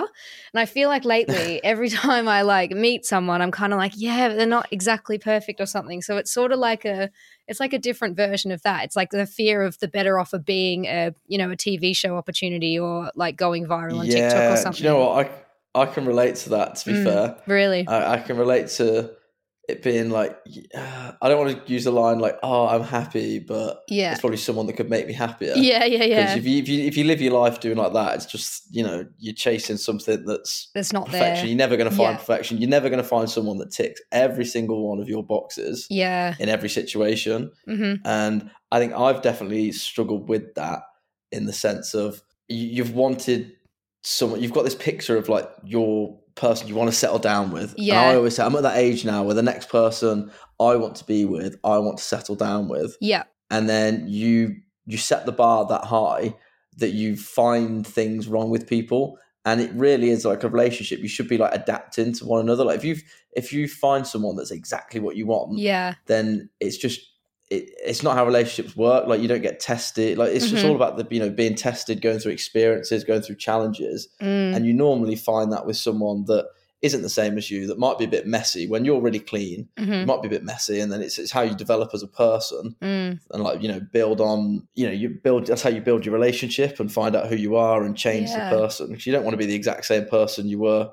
And 0.54 0.60
I 0.60 0.66
feel 0.66 0.90
like 0.90 1.06
lately, 1.06 1.62
every 1.64 1.90
time 1.90 2.28
I 2.28 2.42
like 2.42 2.72
meet 2.72 3.06
someone, 3.06 3.42
I'm 3.42 3.52
kind 3.52 3.74
of 3.74 3.80
like, 3.80 3.94
yeah, 3.96 4.30
but 4.30 4.36
they're 4.36 4.46
not 4.48 4.68
exactly 4.72 5.18
perfect 5.18 5.60
or 5.60 5.66
something. 5.66 6.02
So 6.02 6.18
it's 6.18 6.32
sort 6.32 6.52
of 6.52 6.60
like 6.60 6.86
a 6.86 7.10
it's 7.48 7.60
like 7.60 7.74
a 7.74 7.80
different 7.80 8.16
version 8.16 8.52
of 8.52 8.62
that. 8.62 8.86
It's 8.86 8.96
like 8.96 9.10
the 9.10 9.26
fear 9.26 9.62
of 9.62 9.78
the 9.80 9.88
better 9.88 10.20
offer 10.20 10.40
being 10.40 10.86
a, 10.86 11.14
you 11.28 11.38
know, 11.38 11.52
a 11.52 11.56
TV 11.56 11.96
show 11.96 12.16
opportunity 12.16 12.80
or 12.80 13.12
like 13.16 13.36
going 13.36 13.68
viral 13.68 14.00
on 14.00 14.06
TikTok 14.06 14.52
or 14.52 14.56
something. 14.56 14.84
do 14.84 14.88
you 14.88 14.90
know 14.90 15.00
what? 15.00 15.28
I 15.28 15.30
I 15.74 15.86
can 15.86 16.06
relate 16.06 16.36
to 16.38 16.50
that. 16.50 16.76
To 16.76 16.86
be 16.86 16.94
Mm. 16.94 17.04
fair, 17.04 17.38
Really? 17.48 17.88
I, 17.88 18.14
I 18.16 18.18
can 18.20 18.38
relate 18.38 18.68
to 18.80 19.12
it 19.70 19.84
being 19.84 20.10
like 20.10 20.38
uh, 20.76 21.12
I 21.22 21.30
don't 21.30 21.38
want 21.46 21.66
to 21.66 21.72
use 21.72 21.84
the 21.86 21.92
line 21.92 22.20
like, 22.20 22.38
"Oh, 22.44 22.68
I'm 22.68 22.84
happy," 22.84 23.40
but 23.40 23.82
Yeah. 23.88 24.12
it's 24.12 24.20
probably 24.20 24.38
someone 24.38 24.66
that 24.68 24.74
could 24.74 24.90
make 24.90 25.08
me 25.08 25.14
happier. 25.14 25.54
Yeah, 25.56 25.86
yeah, 25.86 26.00
Because 26.00 26.32
yeah. 26.34 26.38
if 26.38 26.46
you, 26.46 26.58
if 26.62 26.68
you 26.68 26.84
if 26.88 26.98
you 26.98 27.04
live 27.06 27.22
your 27.22 27.34
life 27.40 27.60
doing 27.62 27.78
like 27.78 27.94
that, 27.94 28.16
it's 28.16 28.26
just 28.26 28.64
you 28.72 28.84
know 28.84 29.06
you're 29.20 29.36
chasing 29.36 29.78
something 29.78 30.26
that's 30.26 30.70
That's 30.74 30.92
not 30.92 31.06
perfection. 31.06 31.46
there. 31.46 31.46
You're 31.52 31.58
never 31.58 31.78
going 31.78 31.90
to 31.90 31.96
find 31.96 32.14
Yeah. 32.16 32.18
perfection. 32.18 32.58
You're 32.58 32.70
never 32.70 32.90
going 32.90 33.02
to 33.02 33.08
find 33.08 33.30
someone 33.30 33.60
that 33.60 33.72
ticks 33.72 34.02
every 34.12 34.46
single 34.46 34.90
one 34.90 35.00
of 35.00 35.08
your 35.08 35.24
boxes 35.24 35.86
Yeah. 35.90 36.36
in 36.40 36.50
every 36.50 36.70
situation. 36.70 37.52
hmm 37.66 37.94
And 38.04 38.50
I 38.72 38.80
think 38.80 38.94
I've 38.94 39.22
definitely 39.22 39.72
struggled 39.72 40.28
with 40.28 40.54
that 40.56 40.80
in 41.32 41.46
the 41.46 41.54
sense 41.54 41.94
of 41.94 42.22
you've 42.50 42.94
wanted 42.96 43.54
someone, 44.02 44.42
you've 44.42 44.54
got 44.54 44.64
this 44.64 44.76
picture 44.76 45.18
of 45.18 45.30
like 45.30 45.50
your 45.64 46.20
person 46.36 46.68
you 46.68 46.76
want 46.76 46.90
to 46.90 46.96
settle 46.96 47.20
down 47.20 47.52
with. 47.52 47.74
And 47.76 47.86
Yeah. 47.86 48.02
I 48.02 48.16
always 48.16 48.36
say 48.36 48.44
I'm 48.44 48.56
at 48.56 48.64
that 48.64 48.78
age 48.78 49.06
now 49.06 49.24
where 49.24 49.36
the 49.36 49.44
next 49.44 49.70
person 49.70 50.32
I 50.60 50.76
want 50.76 50.96
to 50.98 51.06
be 51.06 51.26
with, 51.26 51.56
I 51.64 51.78
want 51.80 51.98
to 51.98 52.04
settle 52.04 52.36
down 52.36 52.68
with. 52.68 52.96
Yeah. 53.02 53.24
And 53.50 53.70
then 53.70 54.06
you 54.08 54.56
you 54.86 54.98
set 54.98 55.26
the 55.26 55.32
bar 55.32 55.66
that 55.68 55.84
high 55.86 56.36
that 56.78 56.92
you 56.92 57.16
find 57.16 57.86
things 57.86 58.28
wrong 58.28 58.50
with 58.50 58.68
people. 58.68 59.18
And 59.46 59.60
it 59.62 59.72
really 59.74 60.10
is 60.10 60.24
like 60.26 60.44
a 60.44 60.50
relationship. 60.50 61.00
You 61.00 61.08
should 61.08 61.28
be 61.28 61.38
like 61.38 61.54
adapting 61.54 62.14
to 62.14 62.26
one 62.26 62.40
another. 62.42 62.64
Like 62.64 62.78
if 62.78 62.86
you 62.86 62.96
if 63.34 63.54
you 63.54 63.68
find 63.68 64.06
someone 64.08 64.36
that's 64.36 64.52
exactly 64.52 65.00
what 65.00 65.16
you 65.16 65.26
want, 65.28 65.58
Yeah. 65.58 65.96
then 66.08 66.50
it's 66.60 66.78
just 66.78 67.02
it, 67.52 67.70
it's 67.86 68.02
not 68.02 68.16
how 68.16 68.26
relationships 68.26 68.76
work. 68.78 69.08
Like 69.08 69.22
you 69.22 69.28
don't 69.28 69.42
get 69.42 69.60
tested. 69.60 70.18
Like 70.18 70.32
it's 70.32 70.50
just 70.50 70.64
Mhm. 70.64 70.70
all 70.70 70.76
about 70.76 70.98
the 70.98 71.06
you 71.14 71.20
know 71.22 71.30
being 71.30 71.56
tested, 71.56 72.02
going 72.02 72.20
through 72.20 72.32
experiences, 72.32 73.04
going 73.04 73.22
through 73.22 73.36
challenges, 73.36 74.08
Mm. 74.22 74.56
and 74.56 74.66
you 74.66 74.74
normally 74.74 75.16
find 75.18 75.52
that 75.52 75.66
with 75.68 75.78
someone 75.78 76.26
that 76.26 76.46
isn't 76.82 77.04
the 77.04 77.10
same 77.10 77.38
as 77.38 77.52
you, 77.52 77.68
that 77.68 77.78
might 77.78 78.00
be 78.00 78.06
a 78.06 78.08
bit 78.08 78.26
messy. 78.26 78.66
When 78.68 78.86
you're 78.86 79.02
really 79.02 79.20
clean, 79.20 79.68
it 79.78 79.84
Mhm. 79.88 80.06
might 80.08 80.22
be 80.24 80.28
a 80.30 80.32
bit 80.32 80.44
messy, 80.44 80.80
and 80.80 80.92
then 80.92 81.02
it's 81.02 81.20
it's 81.20 81.32
how 81.32 81.42
you 81.44 81.54
develop 81.56 81.92
as 81.94 82.02
a 82.04 82.08
person 82.08 82.76
Mm. 82.82 83.20
and 83.32 83.44
like 83.44 83.62
you 83.62 83.68
know 83.68 83.82
build 83.92 84.20
on 84.22 84.64
you 84.76 84.86
know 84.88 84.94
you 84.94 85.10
build 85.10 85.46
that's 85.48 85.62
how 85.62 85.70
you 85.70 85.82
build 85.82 86.06
your 86.06 86.14
relationship 86.14 86.80
and 86.80 86.92
find 86.92 87.16
out 87.16 87.28
who 87.28 87.36
you 87.36 87.56
are 87.58 87.84
and 87.84 87.96
change 87.98 88.30
Yeah. 88.30 88.50
the 88.50 88.58
person 88.58 88.88
because 88.88 89.06
you 89.06 89.12
don't 89.14 89.24
want 89.26 89.34
to 89.34 89.38
be 89.38 89.46
the 89.46 89.56
exact 89.56 89.86
same 89.86 90.06
person 90.06 90.48
you 90.50 90.60
were 90.60 90.90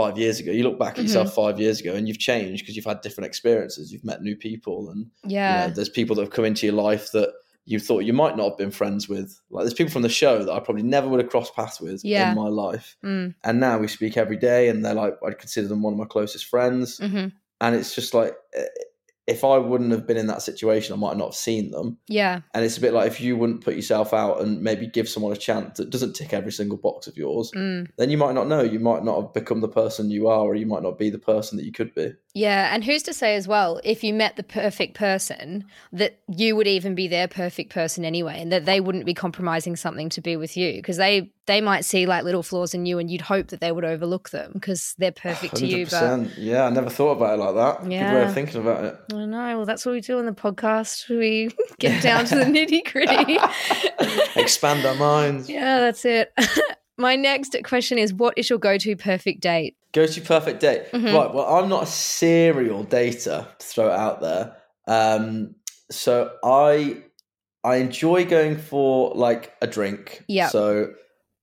five 0.00 0.16
years 0.18 0.36
ago 0.40 0.50
you 0.52 0.62
look 0.68 0.78
back 0.78 0.94
at 0.98 1.04
yourself 1.04 1.28
Mm-hmm. 1.28 1.42
five 1.44 1.56
years 1.64 1.80
ago 1.80 1.92
and 1.96 2.06
you've 2.08 2.18
changed 2.30 2.62
because 2.62 2.76
you've 2.76 2.84
had 2.92 3.00
different 3.00 3.26
experiences 3.32 3.90
you've 3.92 4.04
met 4.10 4.20
new 4.22 4.36
people 4.36 4.90
and 4.90 5.00
Yeah. 5.24 5.62
you 5.62 5.68
know, 5.68 5.74
there's 5.74 5.88
people 5.98 6.14
that 6.16 6.22
have 6.26 6.30
come 6.36 6.44
into 6.44 6.66
your 6.66 6.74
life 6.88 7.06
that 7.12 7.30
you 7.68 7.80
thought 7.80 8.04
you 8.10 8.12
might 8.12 8.36
not 8.36 8.50
have 8.50 8.58
been 8.58 8.70
friends 8.70 9.08
with 9.08 9.28
like 9.50 9.62
there's 9.64 9.74
people 9.80 9.92
from 9.96 10.02
the 10.02 10.08
show 10.22 10.34
that 10.44 10.52
i 10.52 10.60
probably 10.60 10.82
never 10.96 11.08
would 11.08 11.20
have 11.22 11.30
crossed 11.30 11.54
paths 11.56 11.80
with 11.80 12.00
Yeah. 12.04 12.28
in 12.30 12.36
my 12.36 12.48
life 12.48 12.96
Mm. 13.02 13.34
and 13.46 13.58
now 13.66 13.78
we 13.78 13.88
speak 13.88 14.16
every 14.16 14.36
day 14.50 14.68
and 14.70 14.84
they're 14.84 14.94
like 15.04 15.14
i'd 15.26 15.38
consider 15.38 15.66
them 15.68 15.82
one 15.82 15.92
of 15.94 15.98
my 15.98 16.04
closest 16.14 16.44
friends 16.54 17.00
Mhm. 17.00 17.32
and 17.62 17.74
it's 17.74 17.94
just 17.94 18.12
like 18.14 18.34
eh, 18.54 18.64
if 19.26 19.42
i 19.44 19.56
wouldn't 19.58 19.90
have 19.90 20.06
been 20.06 20.16
in 20.16 20.26
that 20.28 20.42
situation 20.42 20.94
i 20.94 20.96
might 20.96 21.16
not 21.16 21.26
have 21.28 21.34
seen 21.34 21.70
them 21.70 21.98
Yeah. 22.08 22.40
and 22.54 22.64
it's 22.64 22.76
a 22.78 22.80
bit 22.80 22.92
like 22.92 23.08
if 23.08 23.20
you 23.20 23.36
wouldn't 23.36 23.64
put 23.64 23.74
yourself 23.74 24.12
out 24.14 24.40
and 24.40 24.62
maybe 24.62 24.86
give 24.86 25.08
someone 25.08 25.32
a 25.32 25.36
chance 25.36 25.78
that 25.78 25.90
doesn't 25.90 26.14
tick 26.14 26.32
every 26.32 26.52
single 26.52 26.78
box 26.78 27.06
of 27.06 27.16
yours, 27.16 27.50
Mm. 27.54 27.88
then 27.96 28.10
you 28.10 28.18
might 28.18 28.34
not 28.34 28.48
know. 28.48 28.62
You 28.62 28.78
might 28.80 29.02
not 29.04 29.20
have 29.20 29.32
become 29.34 29.60
the 29.60 29.68
person 29.68 30.10
you 30.10 30.28
are, 30.28 30.40
or 30.40 30.54
you 30.54 30.66
might 30.66 30.82
not 30.82 30.98
be 30.98 31.10
the 31.10 31.18
person 31.18 31.56
that 31.56 31.64
you 31.64 31.72
could 31.72 31.94
be. 31.94 32.12
Yeah, 32.34 32.72
and 32.74 32.84
who's 32.84 33.02
to 33.04 33.14
say 33.14 33.34
as 33.36 33.48
well, 33.48 33.80
if 33.84 34.04
you 34.04 34.12
met 34.14 34.36
the 34.36 34.42
perfect 34.42 34.94
person, 34.94 35.64
that 35.92 36.18
you 36.28 36.54
would 36.56 36.66
even 36.66 36.94
be 36.94 37.08
their 37.08 37.28
perfect 37.28 37.72
person 37.72 38.04
anyway, 38.04 38.40
and 38.40 38.52
that 38.52 38.64
they 38.66 38.80
wouldn't 38.80 39.06
be 39.06 39.14
compromising 39.14 39.76
something 39.76 40.08
to 40.10 40.20
be 40.20 40.36
with 40.36 40.56
you 40.56 40.74
because 40.74 40.96
they 40.98 41.30
they 41.46 41.60
might 41.60 41.84
see 41.84 42.06
like 42.06 42.24
little 42.24 42.42
flaws 42.42 42.74
in 42.74 42.86
you, 42.86 42.98
and 42.98 43.10
you'd 43.10 43.20
hope 43.22 43.48
that 43.48 43.60
they 43.60 43.70
would 43.72 43.84
overlook 43.84 44.30
them 44.30 44.50
because 44.54 44.94
they're 44.98 45.12
perfect 45.12 45.56
to 45.56 45.66
you. 45.66 45.86
But 45.86 46.36
Yeah, 46.38 46.64
I 46.64 46.70
never 46.70 46.90
thought 46.90 47.12
about 47.12 47.38
it 47.38 47.42
like 47.42 47.54
that. 47.54 47.80
Good 47.82 47.88
way 47.90 47.96
Yeah. 47.96 48.28
of 48.28 48.34
thinking 48.34 48.60
about 48.60 48.84
it. 48.84 48.96
I 49.14 49.24
know. 49.24 49.56
Well, 49.56 49.66
that's 49.66 49.86
what 49.86 49.92
we 49.92 50.00
do 50.00 50.18
on 50.18 50.26
the 50.26 50.32
podcast. 50.32 51.08
We 51.08 51.50
get 51.78 52.02
down 52.02 52.24
to 52.26 52.34
the 52.36 52.44
nitty 52.56 52.90
gritty. 52.92 53.38
Expand 54.40 54.84
our 54.84 54.94
minds. 54.96 55.48
yeah, 55.48 55.80
that's 55.80 56.04
it. 56.04 56.32
My 56.98 57.14
next 57.16 57.54
question 57.64 57.98
is, 57.98 58.12
what 58.14 58.36
is 58.38 58.48
your 58.48 58.58
go-to 58.58 58.96
perfect 58.96 59.40
date? 59.40 59.76
Go 59.92 60.06
to 60.06 60.20
perfect 60.20 60.60
date. 60.60 60.90
Mhm. 60.92 61.04
Right. 61.14 61.32
Well, 61.34 61.46
I'm 61.46 61.68
not 61.68 61.82
a 61.84 61.86
serial 61.86 62.84
dater 62.84 63.46
to 63.58 63.66
throw 63.66 63.86
it 63.88 63.92
out 63.98 64.20
there. 64.20 64.56
Um, 64.86 65.54
so 65.90 66.32
I 66.44 67.02
I 67.64 67.76
enjoy 67.76 68.24
going 68.26 68.56
for 68.56 69.12
like 69.14 69.52
a 69.60 69.66
drink. 69.66 70.24
Yeah. 70.28 70.48
So 70.48 70.92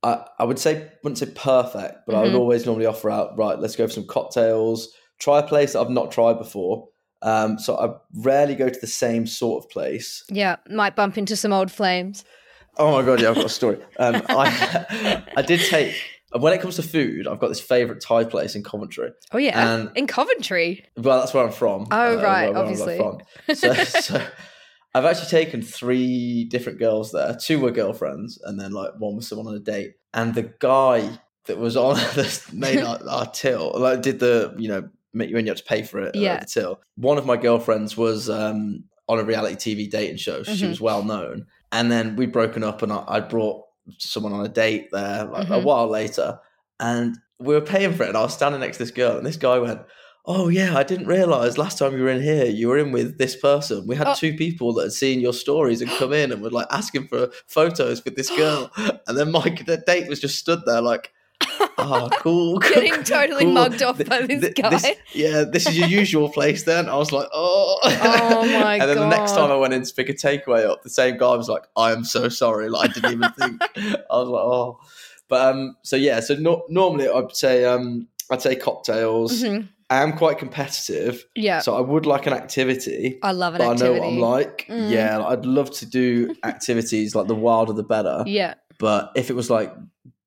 I 0.03 0.25
I 0.39 0.43
would 0.43 0.59
say 0.59 0.91
wouldn't 1.03 1.17
say 1.17 1.27
perfect, 1.35 1.99
but 2.05 2.15
I 2.15 2.21
would 2.23 2.31
Mhm. 2.33 2.39
always 2.39 2.65
normally 2.65 2.85
offer 2.85 3.09
out 3.09 3.37
right. 3.37 3.57
Let's 3.57 3.75
go 3.75 3.87
for 3.87 3.93
some 3.93 4.07
cocktails. 4.07 4.89
Try 5.19 5.39
a 5.39 5.43
place 5.43 5.73
that 5.73 5.79
I've 5.79 5.89
not 5.89 6.11
tried 6.11 6.37
before. 6.37 6.89
Um, 7.21 7.57
so 7.57 7.77
I 7.77 7.93
rarely 8.21 8.53
go 8.55 8.67
to 8.67 8.79
the 8.79 8.87
same 8.87 9.25
sort 9.27 9.63
of 9.63 9.69
place. 9.69 10.23
Yeah, 10.29 10.57
might 10.69 10.95
bump 10.95 11.17
into 11.17 11.35
some 11.37 11.53
old 11.53 11.71
flames. 11.71 12.25
Oh 12.77 12.91
my 12.91 13.01
god, 13.05 13.21
yeah, 13.21 13.29
I've 13.29 13.35
got 13.35 13.45
a 13.45 13.49
story. 13.49 13.77
Um, 13.97 14.21
I 14.29 15.23
I 15.37 15.41
did 15.41 15.61
take 15.61 15.95
when 16.37 16.51
it 16.51 16.59
comes 16.61 16.77
to 16.77 16.83
food, 16.83 17.27
I've 17.27 17.39
got 17.39 17.49
this 17.49 17.61
favorite 17.61 18.01
Thai 18.01 18.23
place 18.25 18.55
in 18.55 18.63
Coventry. 18.63 19.11
Oh 19.31 19.37
yeah, 19.37 19.75
And- 19.75 19.91
in 19.95 20.07
Coventry. 20.07 20.83
Well, 20.97 21.19
that's 21.19 21.33
where 21.33 21.45
I'm 21.45 21.51
from. 21.51 21.87
Oh, 21.91 22.15
right, 22.15 22.49
where 22.49 22.49
I'm 22.49 22.57
obviously. 22.57 22.97
from. 22.97 23.19
So, 23.53 23.73
so 23.75 24.25
I've 24.95 25.05
actually 25.05 25.29
taken 25.29 25.61
three 25.61 26.43
different 26.45 26.79
girls 26.79 27.11
there. 27.11 27.35
Two 27.35 27.59
were 27.59 27.71
girlfriends, 27.71 28.39
and 28.43 28.59
then 28.59 28.71
like 28.71 28.91
one 28.99 29.15
was 29.15 29.27
someone 29.27 29.47
on 29.47 29.55
a 29.55 29.59
date. 29.59 29.95
And 30.13 30.35
the 30.35 30.53
guy 30.59 31.17
that 31.45 31.57
was 31.57 31.75
on 31.75 31.95
this 32.15 32.51
made 32.53 32.79
our, 32.83 32.99
our 33.09 33.25
till, 33.31 33.71
like 33.75 34.01
did 34.01 34.19
the 34.19 34.53
you 34.57 34.67
know 34.69 34.87
make 35.13 35.29
you 35.29 35.35
when 35.35 35.45
you 35.45 35.51
have 35.51 35.57
to 35.57 35.63
pay 35.63 35.83
for 35.83 35.99
it. 35.99 36.15
uh, 36.15 36.19
Yeah. 36.19 36.39
the 36.39 36.45
till. 36.45 36.79
One 36.95 37.17
of 37.17 37.25
my 37.25 37.37
girlfriends 37.37 37.95
was 37.97 38.29
um, 38.29 38.83
on 39.07 39.19
a 39.19 39.23
reality 39.23 39.75
TV 39.75 39.89
dating 39.89 40.17
show. 40.17 40.43
She 40.43 40.51
Mhm. 40.65 40.69
was 40.69 40.81
well 40.81 41.03
known, 41.03 41.47
and 41.71 41.91
then 41.91 42.15
we'd 42.15 42.31
broken 42.31 42.63
up, 42.63 42.81
and 42.83 42.91
I, 42.91 43.03
I 43.07 43.19
brought 43.19 43.63
someone 43.97 44.31
on 44.33 44.45
a 44.45 44.49
date 44.49 44.89
there 44.91 45.25
like 45.25 45.49
a 45.49 45.53
Mhm. 45.59 45.63
while 45.63 45.87
later, 45.87 46.39
and 46.79 47.17
we 47.39 47.53
were 47.55 47.61
paying 47.61 47.93
for 47.93 48.03
it. 48.03 48.09
And 48.09 48.17
I 48.17 48.21
was 48.21 48.33
standing 48.33 48.61
next 48.61 48.77
to 48.77 48.83
this 48.83 48.91
girl, 48.91 49.17
and 49.17 49.25
this 49.25 49.37
guy 49.37 49.57
went 49.59 49.81
oh 50.25 50.47
yeah, 50.49 50.77
I 50.77 50.83
didn't 50.83 51.07
realize 51.07 51.57
last 51.57 51.77
time 51.77 51.95
you 51.97 52.03
were 52.03 52.09
in 52.09 52.21
here, 52.21 52.45
you 52.45 52.67
were 52.69 52.77
in 52.77 52.91
with 52.91 53.17
this 53.17 53.35
person. 53.35 53.85
We 53.87 53.95
had 53.95 54.07
Oh. 54.07 54.15
two 54.15 54.33
people 54.35 54.73
that 54.73 54.83
had 54.83 54.93
seen 54.93 55.19
your 55.19 55.33
stories 55.33 55.81
and 55.81 55.89
come 55.91 56.13
in 56.13 56.31
and 56.31 56.41
were 56.41 56.49
like 56.49 56.67
asking 56.71 57.07
for 57.07 57.29
photos 57.47 58.03
with 58.05 58.15
this 58.15 58.29
girl, 58.29 58.71
and 59.07 59.17
then 59.17 59.31
Mike, 59.31 59.65
the 59.65 59.77
date 59.77 60.07
was 60.07 60.19
just 60.19 60.37
stood 60.39 60.59
there 60.65 60.81
like. 60.81 61.11
Oh, 61.77 62.09
cool. 62.19 62.59
Getting 62.59 63.03
totally 63.03 63.43
cool. 63.43 63.53
mugged 63.53 63.81
off 63.83 63.97
by 64.05 64.21
this 64.21 64.39
th- 64.41 64.55
guy. 64.55 64.95
yeah, 65.11 65.43
this 65.43 65.67
is 65.67 65.77
your 65.77 65.89
usual 65.89 66.29
place 66.29 66.63
then. 66.63 66.87
I 66.87 66.95
was 66.95 67.11
like, 67.11 67.27
oh. 67.33 67.79
Oh 67.83 68.45
my 68.61 68.75
And 68.79 68.83
then 68.89 68.95
the 68.97 69.09
next 69.09 69.33
time 69.33 69.51
I 69.51 69.55
went 69.57 69.73
in 69.73 69.83
to 69.83 69.93
pick 69.93 70.07
a 70.07 70.13
takeaway 70.13 70.65
up, 70.65 70.83
the 70.83 70.89
same 70.89 71.17
guy 71.17 71.35
was 71.35 71.49
like, 71.49 71.63
I 71.75 71.91
am 71.91 72.05
so 72.05 72.29
sorry. 72.29 72.69
Like, 72.69 72.91
I 72.91 72.93
didn't 72.93 73.11
even 73.13 73.31
think. 73.33 73.61
I 73.75 74.17
was 74.17 74.29
like, 74.29 74.41
oh. 74.41 74.79
But 75.27 75.53
um, 75.53 75.75
so 75.81 75.97
yeah, 75.97 76.21
so 76.21 76.35
no- 76.35 76.63
normally 76.69 77.09
I'd 77.09 77.35
say 77.35 77.65
um, 77.65 78.07
I'd 78.31 78.41
say 78.41 78.55
cocktails. 78.55 79.43
Mhm. 79.43 79.67
I 79.93 80.01
am 80.03 80.13
quite 80.13 80.37
competitive, 80.37 81.23
Yeah, 81.35 81.59
so 81.59 81.75
I 81.75 81.81
would 81.81 82.05
like 82.05 82.25
an 82.27 82.33
activity. 82.33 83.19
I 83.21 83.31
love 83.31 83.53
an 83.55 83.59
But 83.59 83.71
activity. 83.73 83.85
I 83.85 83.99
know 83.99 84.01
what 84.01 84.13
I'm 84.13 84.19
like. 84.19 84.65
Mm. 84.69 84.91
Yeah, 84.91 85.17
like, 85.17 85.37
I'd 85.39 85.45
love 85.45 85.71
to 85.71 85.85
do 85.85 86.35
activities 86.43 87.15
like 87.15 87.27
the 87.27 87.35
wilder 87.35 87.73
the 87.73 87.83
better. 87.83 88.23
Yeah, 88.25 88.55
But 88.79 89.11
if 89.15 89.29
it 89.29 89.33
was 89.35 89.49
like, 89.49 89.73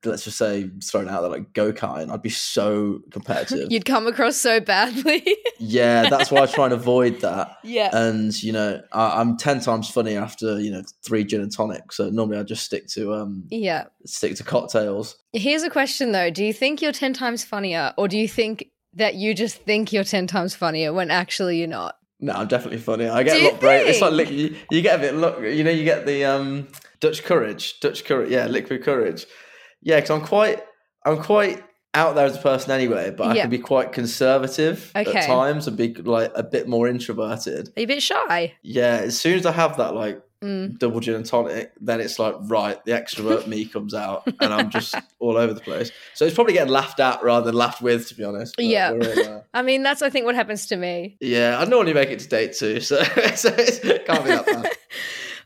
let's 0.05 0.23
just 0.25 0.39
say, 0.39 0.71
thrown 0.85 1.09
out 1.09 1.23
there 1.23 1.31
like 1.31 1.53
go 1.53 1.73
karting, 1.73 2.13
I'd 2.13 2.23
be 2.23 2.31
so 2.31 3.01
competitive. 3.11 3.67
you'd 3.73 3.85
come 3.85 4.07
across 4.07 4.37
so 4.37 4.61
badly. 4.61 5.27
yeah, 5.59 6.09
that's 6.09 6.31
why 6.31 6.43
I 6.43 6.47
try 6.47 6.67
and 6.67 6.75
avoid 6.83 7.21
that. 7.23 7.57
yeah, 7.65 7.91
And 7.93 8.41
you 8.43 8.53
know, 8.53 8.81
I, 8.93 9.21
I'm 9.21 9.37
ten 9.37 9.59
times 9.61 9.91
funnier 9.91 10.21
after 10.21 10.61
you 10.61 10.71
know 10.71 10.83
three 11.05 11.25
gin 11.25 11.41
and 11.41 11.51
tonic. 11.51 11.91
So 11.93 12.09
normally 12.11 12.39
I 12.39 12.45
just 12.45 12.63
stick 12.65 12.87
to 12.91 13.15
um 13.15 13.45
yeah. 13.51 13.87
stick 14.05 14.37
to 14.37 14.45
cocktails. 14.45 15.17
Here's 15.33 15.65
a 15.65 15.71
question 15.71 16.13
though: 16.13 16.31
Do 16.31 16.45
you 16.45 16.53
think 16.53 16.81
you're 16.83 16.93
ten 16.93 17.13
times 17.13 17.43
funnier, 17.45 17.93
or 17.97 18.07
do 18.07 18.17
you 18.17 18.29
think 18.29 18.71
that 18.97 19.15
you 19.15 19.35
just 19.35 19.57
think 19.63 19.93
you're 19.93 20.05
ten 20.05 20.27
times 20.27 20.55
funnier 20.55 20.93
when 20.93 21.11
actually 21.11 21.59
you're 21.59 21.69
not? 21.69 21.97
No, 22.19 22.33
I'm 22.33 22.49
definitely 22.49 22.79
funny. 22.79 23.07
I 23.09 23.23
get 23.23 23.39
Do 23.39 23.49
a 23.49 23.51
lot 23.51 23.61
brave. 23.61 23.87
It's 23.87 24.01
like 24.01 24.13
li- 24.13 24.35
you, 24.35 24.57
you 24.71 24.83
get 24.83 24.99
a 24.99 25.03
bit 25.03 25.15
look. 25.15 25.41
You 25.43 25.63
know, 25.65 25.71
you 25.71 25.85
get 25.85 26.07
the 26.07 26.25
um 26.25 26.69
Dutch 27.01 27.23
courage, 27.25 27.79
Dutch 27.81 28.05
courage. 28.05 28.31
Yeah, 28.31 28.47
liquid 28.47 28.83
courage. 28.83 29.27
Yeah, 29.83 29.97
because 29.97 30.11
I'm 30.11 30.23
quite, 30.23 30.63
I'm 31.05 31.23
quite 31.23 31.63
out 31.95 32.15
there 32.15 32.25
as 32.27 32.37
a 32.37 32.41
person 32.41 32.71
anyway. 32.71 33.11
But 33.11 33.29
I 33.29 33.35
Yeah. 33.35 33.43
can 33.43 33.51
be 33.51 33.59
quite 33.59 33.93
conservative 33.93 34.91
Okay. 34.97 35.13
at 35.19 35.27
times 35.27 35.67
and 35.69 35.77
be 35.77 35.93
like 35.95 36.33
a 36.35 36.43
bit 36.43 36.67
more 36.69 36.89
introverted. 36.89 37.69
Are 37.77 37.81
you 37.81 37.85
a 37.85 37.87
bit 37.87 38.03
shy? 38.03 38.55
Yeah, 38.63 38.97
as 39.05 39.19
soon 39.21 39.39
as 39.39 39.45
I 39.47 39.53
have 39.53 39.77
that 39.77 39.95
like 39.95 40.21
Mm. 40.43 40.79
double 40.79 41.01
gin 41.01 41.15
and 41.15 41.25
tonic, 41.25 41.73
then 41.81 42.01
it's 42.01 42.19
like 42.19 42.35
right, 42.43 42.85
the 42.85 42.93
extrovert 42.93 43.47
me 43.47 43.65
comes 43.75 43.95
out, 43.95 44.25
and 44.27 44.53
I'm 44.53 44.69
just 44.71 44.95
all 45.19 45.37
over 45.37 45.55
the 45.55 45.61
place. 45.61 45.91
So 46.15 46.27
it's 46.27 46.35
probably 46.35 46.53
getting 46.53 46.73
laughed 46.73 47.01
at 47.01 47.23
rather 47.23 47.47
than 47.47 47.55
laughed 47.55 47.81
with, 47.81 48.07
to 48.09 48.15
be 48.15 48.23
honest. 48.23 48.55
Yeah. 48.59 48.91
uh, 48.91 49.41
I 49.55 49.63
mean, 49.63 49.83
that's 49.83 50.03
I 50.03 50.11
think 50.11 50.27
what 50.27 50.35
happens 50.35 50.67
to 50.67 50.77
me. 50.77 51.17
yeah. 51.21 51.59
I 51.59 51.65
normally 51.65 51.95
make 51.95 52.11
it 52.11 52.21
to 52.21 52.29
date 52.29 52.53
too, 52.53 52.81
so, 52.81 53.03
so 53.35 53.49
it 53.57 54.05
can't 54.07 54.25
be 54.25 54.31
that 54.31 54.47
bad. 54.47 54.73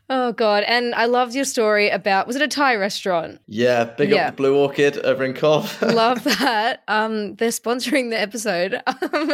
Oh 0.09 0.33
god! 0.33 0.63
And 0.67 0.93
I 0.95 1.05
loved 1.05 1.33
your 1.35 1.45
story 1.45 1.89
about 1.89 2.27
was 2.27 2.35
it 2.35 2.41
a 2.41 2.47
Thai 2.47 2.75
restaurant? 2.75 3.39
Yeah, 3.47 3.85
big 3.85 4.09
Yeah. 4.09 4.27
up 4.27 4.33
the 4.33 4.37
Blue 4.37 4.57
Orchid 4.57 4.97
over 4.99 5.23
in 5.23 5.33
Cov. 5.33 5.81
Love 5.81 6.23
that. 6.25 6.83
Um, 6.89 7.35
they're 7.35 7.49
sponsoring 7.49 8.09
the 8.09 8.19
episode. 8.19 8.81
Um, 9.13 9.33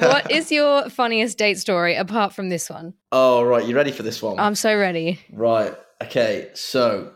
what 0.00 0.30
is 0.30 0.50
your 0.50 0.88
funniest 0.88 1.36
date 1.38 1.58
story 1.58 1.94
apart 1.94 2.32
from 2.32 2.48
this 2.48 2.70
one? 2.70 2.94
oh, 3.12 3.42
right, 3.42 3.66
you 3.66 3.76
ready 3.76 3.92
for 3.92 4.02
this 4.02 4.22
one? 4.22 4.38
I'm 4.40 4.54
so 4.54 4.76
ready. 4.76 5.20
right, 5.32 5.74
okay. 6.02 6.48
So 6.54 7.12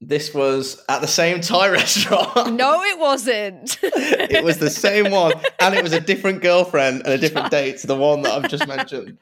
this 0.00 0.32
was 0.34 0.82
at 0.88 1.00
the 1.00 1.06
same 1.06 1.40
Thai 1.40 1.68
restaurant. 1.70 2.54
No, 2.54 2.82
it 2.82 2.98
wasn't. 2.98 3.78
it 3.82 4.42
was 4.44 4.58
the 4.58 4.70
same 4.70 5.10
one, 5.12 5.32
and 5.60 5.74
it 5.76 5.82
was 5.84 5.92
a 5.92 6.00
different 6.00 6.42
girlfriend 6.42 7.02
and 7.04 7.12
a 7.14 7.18
different 7.18 7.50
date 7.52 7.78
to 7.78 7.86
the 7.86 7.96
one 7.96 8.22
that 8.22 8.32
I've 8.32 8.50
just 8.50 8.66
mentioned. 8.66 9.18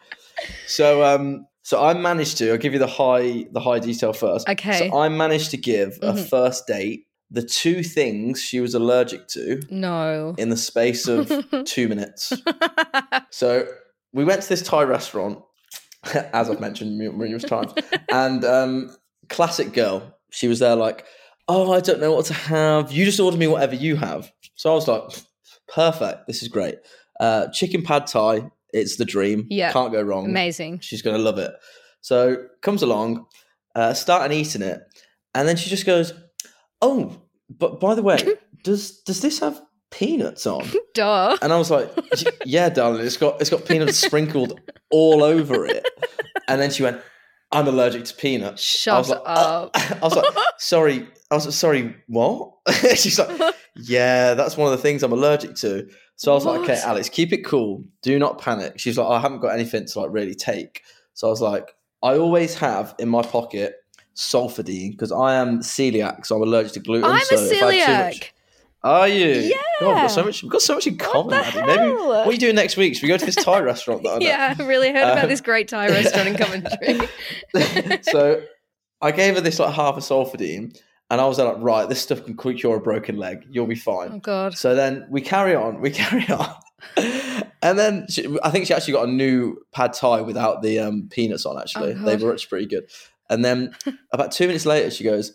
So, 0.66 1.02
um, 1.04 1.46
so 1.68 1.74
I 1.84 1.92
managed 1.94 2.34
to. 2.38 2.44
I'll 2.52 2.58
give 2.64 2.72
you 2.76 2.78
the 2.78 2.86
high, 3.02 3.46
the 3.56 3.60
high 3.68 3.80
detail 3.80 4.12
first. 4.12 4.48
Okay. 4.48 4.78
So 4.88 4.98
I 5.04 5.08
managed 5.08 5.50
to 5.54 5.56
give 5.56 5.98
a 6.00 6.12
Mhm. 6.12 6.28
first 6.28 6.66
date 6.66 7.00
the 7.38 7.42
two 7.42 7.82
things 7.82 8.40
she 8.48 8.60
was 8.60 8.72
allergic 8.80 9.26
to 9.36 9.60
No. 9.68 10.34
in 10.38 10.48
the 10.48 10.56
space 10.56 11.08
of 11.08 11.20
two 11.74 11.88
minutes. 11.88 12.32
So 13.30 13.66
we 14.12 14.24
went 14.24 14.42
to 14.42 14.48
this 14.48 14.62
Thai 14.62 14.82
restaurant, 14.84 15.40
as 16.38 16.48
I've 16.50 16.60
mentioned 16.60 16.96
numerous 16.98 17.42
times, 17.44 17.72
and 18.12 18.44
um, 18.44 18.96
classic 19.28 19.72
girl. 19.72 19.98
She 20.30 20.46
was 20.46 20.58
there 20.60 20.76
like, 20.76 21.04
oh, 21.48 21.72
I 21.72 21.80
don't 21.80 22.00
know 22.00 22.12
what 22.12 22.26
to 22.26 22.34
have. 22.34 22.92
You 22.92 23.04
just 23.04 23.18
order 23.20 23.36
me 23.36 23.48
whatever 23.48 23.74
you 23.74 23.96
have. 23.96 24.30
So 24.54 24.70
I 24.70 24.74
was 24.74 24.86
like, 24.86 25.02
perfect. 25.68 26.26
This 26.28 26.42
is 26.42 26.48
great. 26.48 26.76
Uh, 27.18 27.48
chicken 27.48 27.82
pad 27.82 28.06
thai. 28.06 28.50
It's 28.72 28.96
the 28.96 29.04
dream. 29.04 29.46
Yeah. 29.50 29.72
can't 29.72 29.92
go 29.92 30.02
wrong. 30.02 30.26
Amazing. 30.26 30.80
She's 30.80 31.02
gonna 31.02 31.18
love 31.18 31.38
it. 31.38 31.52
So 32.00 32.36
comes 32.62 32.82
along, 32.82 33.26
uh, 33.74 33.94
starting 33.94 34.36
eating 34.38 34.62
it, 34.62 34.80
and 35.34 35.48
then 35.48 35.56
she 35.56 35.70
just 35.70 35.86
goes, 35.86 36.12
"Oh, 36.80 37.20
but 37.50 37.80
by 37.80 37.94
the 37.94 38.02
way, 38.02 38.18
does 38.64 39.00
does 39.02 39.20
this 39.20 39.38
have 39.40 39.60
peanuts 39.90 40.46
on?" 40.46 40.66
Duh. 40.94 41.36
And 41.42 41.52
I 41.52 41.58
was 41.58 41.70
like, 41.70 41.90
"Yeah, 42.44 42.68
darling, 42.68 43.04
it's 43.04 43.16
got 43.16 43.40
it's 43.40 43.50
got 43.50 43.64
peanuts 43.64 43.98
sprinkled 43.98 44.60
all 44.90 45.22
over 45.22 45.64
it." 45.66 45.84
And 46.48 46.60
then 46.60 46.70
she 46.70 46.82
went, 46.82 47.00
"I'm 47.52 47.66
allergic 47.68 48.04
to 48.04 48.14
peanuts." 48.14 48.86
I 48.86 48.98
was 48.98 49.08
Shut 49.08 49.18
like, 49.24 49.28
"Uh," 49.36 49.40
up. 49.40 49.70
I 49.74 49.98
was 50.00 50.14
like, 50.16 50.34
"Sorry." 50.58 51.06
I 51.30 51.34
was 51.34 51.44
like, 51.46 51.54
"Sorry, 51.54 51.96
what?" 52.08 52.52
She's 52.96 53.18
like, 53.18 53.54
"Yeah, 53.76 54.34
that's 54.34 54.56
one 54.56 54.70
of 54.72 54.76
the 54.76 54.82
things 54.82 55.02
I'm 55.02 55.12
allergic 55.12 55.54
to." 55.56 55.88
So 56.16 56.32
I 56.32 56.34
was 56.34 56.44
like, 56.44 56.60
"Okay, 56.60 56.80
Alex, 56.84 57.08
keep 57.08 57.32
it 57.32 57.44
cool. 57.44 57.84
Do 58.02 58.18
not 58.18 58.40
panic." 58.40 58.78
She's 58.78 58.96
like, 58.98 59.08
"I 59.08 59.20
haven't 59.20 59.40
got 59.40 59.48
anything 59.54 59.86
to 59.86 60.00
like 60.00 60.10
really 60.12 60.34
take." 60.34 60.82
So 61.14 61.26
I 61.26 61.30
was 61.30 61.40
like, 61.40 61.74
"I 62.02 62.16
always 62.16 62.54
have 62.56 62.94
in 62.98 63.08
my 63.08 63.22
pocket 63.22 63.74
Solpadeine 64.14 64.92
because 64.92 65.12
I 65.12 65.34
am 65.34 65.60
celiac, 65.60 66.26
so 66.26 66.36
I'm 66.36 66.42
allergic 66.42 66.72
to 66.74 66.80
gluten." 66.80 67.10
I'm 67.10 67.16
a 67.20 67.24
so 67.24 67.34
if 67.36 67.62
I 67.62 67.74
had 67.74 68.12
too 68.12 68.18
celiac. 68.20 68.30
are 68.84 69.08
you? 69.08 69.26
Yeah. 69.26 69.56
God, 69.80 69.88
we've 69.88 69.96
got 70.02 70.06
so 70.10 70.24
much. 70.24 70.42
We've 70.42 70.52
got 70.52 70.62
so 70.62 70.74
much 70.74 70.86
in 70.86 70.96
common. 70.96 71.40
Maybe 71.54 71.92
what 71.92 72.28
are 72.28 72.32
you 72.32 72.38
doing 72.38 72.54
next 72.54 72.76
week? 72.76 72.94
Should 72.94 73.02
we 73.02 73.08
go 73.08 73.16
to 73.18 73.26
this 73.26 73.34
Thai 73.34 73.60
restaurant 73.60 74.02
that 74.04 74.10
I? 74.10 74.18
Yeah, 74.20 74.54
I 74.58 74.62
really 74.62 74.92
heard 74.92 75.02
about 75.12 75.24
Uh, 75.24 75.26
this 75.26 75.40
great 75.40 75.68
Thai 75.68 75.88
restaurant 75.98 76.28
in 76.28 76.36
Coventry. 76.36 77.08
so 78.02 78.42
I 79.02 79.10
gave 79.10 79.34
her 79.34 79.40
this 79.40 79.58
like 79.58 79.74
half 79.74 79.96
a 79.96 80.00
Solpadeine, 80.00 80.78
and 81.10 81.20
I 81.20 81.26
was 81.26 81.38
like, 81.38 81.56
right, 81.58 81.88
this 81.88 82.00
stuff 82.00 82.24
can 82.24 82.36
cure 82.36 82.76
a 82.76 82.80
broken 82.80 83.16
leg. 83.16 83.46
You'll 83.50 83.66
be 83.66 83.74
fine. 83.76 84.10
oh 84.12 84.18
God. 84.18 84.56
So 84.56 84.74
then 84.74 85.06
we 85.10 85.20
carry 85.20 85.54
on, 85.54 85.80
we 85.80 85.90
carry 86.02 86.26
on, 86.28 86.54
and 87.62 87.78
then 87.78 88.06
she, 88.08 88.26
I 88.42 88.50
think 88.50 88.66
she 88.66 88.74
actually 88.74 88.94
got 88.94 89.08
a 89.08 89.12
new 89.12 89.56
pad 89.72 89.92
thai 89.92 90.20
without 90.22 90.62
the 90.62 90.78
um, 90.80 91.08
peanuts 91.10 91.46
on. 91.46 91.58
Actually, 91.58 91.94
Oh, 91.94 92.04
they 92.04 92.16
were 92.16 92.32
actually 92.32 92.48
pretty 92.48 92.66
good. 92.66 92.88
And 93.30 93.44
then 93.44 93.74
about 94.12 94.32
two 94.32 94.46
minutes 94.46 94.66
later, 94.66 94.90
she 94.90 95.04
goes, 95.04 95.30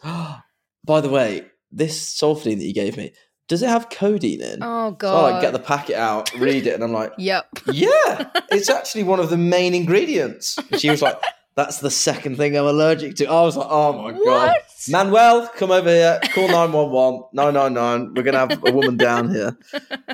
"By 0.83 1.01
the 1.01 1.09
way, 1.09 1.45
this 1.71 2.15
Solpadeine 2.15 2.57
that 2.57 2.65
you 2.65 2.73
gave 2.73 2.97
me, 2.97 3.13
does 3.47 3.61
it 3.61 3.69
have 3.69 3.89
codeine 3.89 4.41
in?" 4.41 4.59
Oh 4.61 4.91
God. 4.91 5.11
So 5.11 5.25
I 5.25 5.31
like 5.31 5.41
get 5.41 5.53
the 5.53 5.59
packet 5.59 5.95
out, 5.95 6.33
read 6.39 6.67
it, 6.67 6.73
and 6.73 6.83
I'm 6.83 6.93
like, 6.93 7.11
Yep. 7.17 7.45
yeah, 7.73 8.29
it's 8.51 8.69
actually 8.69 9.03
one 9.03 9.19
of 9.19 9.29
the 9.29 9.37
main 9.37 9.73
ingredients. 9.73 10.57
And 10.71 10.79
she 10.79 10.89
was 10.89 11.01
like, 11.01 11.17
that's 11.55 11.79
the 11.79 11.91
second 11.91 12.37
thing 12.37 12.55
I'm 12.57 12.65
allergic 12.65 13.15
to. 13.17 13.25
I 13.25 13.41
was 13.41 13.57
like, 13.57 13.67
oh 13.69 13.93
my 14.01 14.11
God. 14.11 14.19
What? 14.23 14.65
Manuel, 14.89 15.47
come 15.55 15.71
over 15.71 15.89
here. 15.89 16.19
Call 16.33 16.47
911. 16.47 17.23
999. 17.33 18.13
We're 18.15 18.23
going 18.23 18.33
to 18.33 18.39
have 18.39 18.63
a 18.63 18.71
woman 18.71 18.97
down 18.97 19.29
here. 19.29 19.57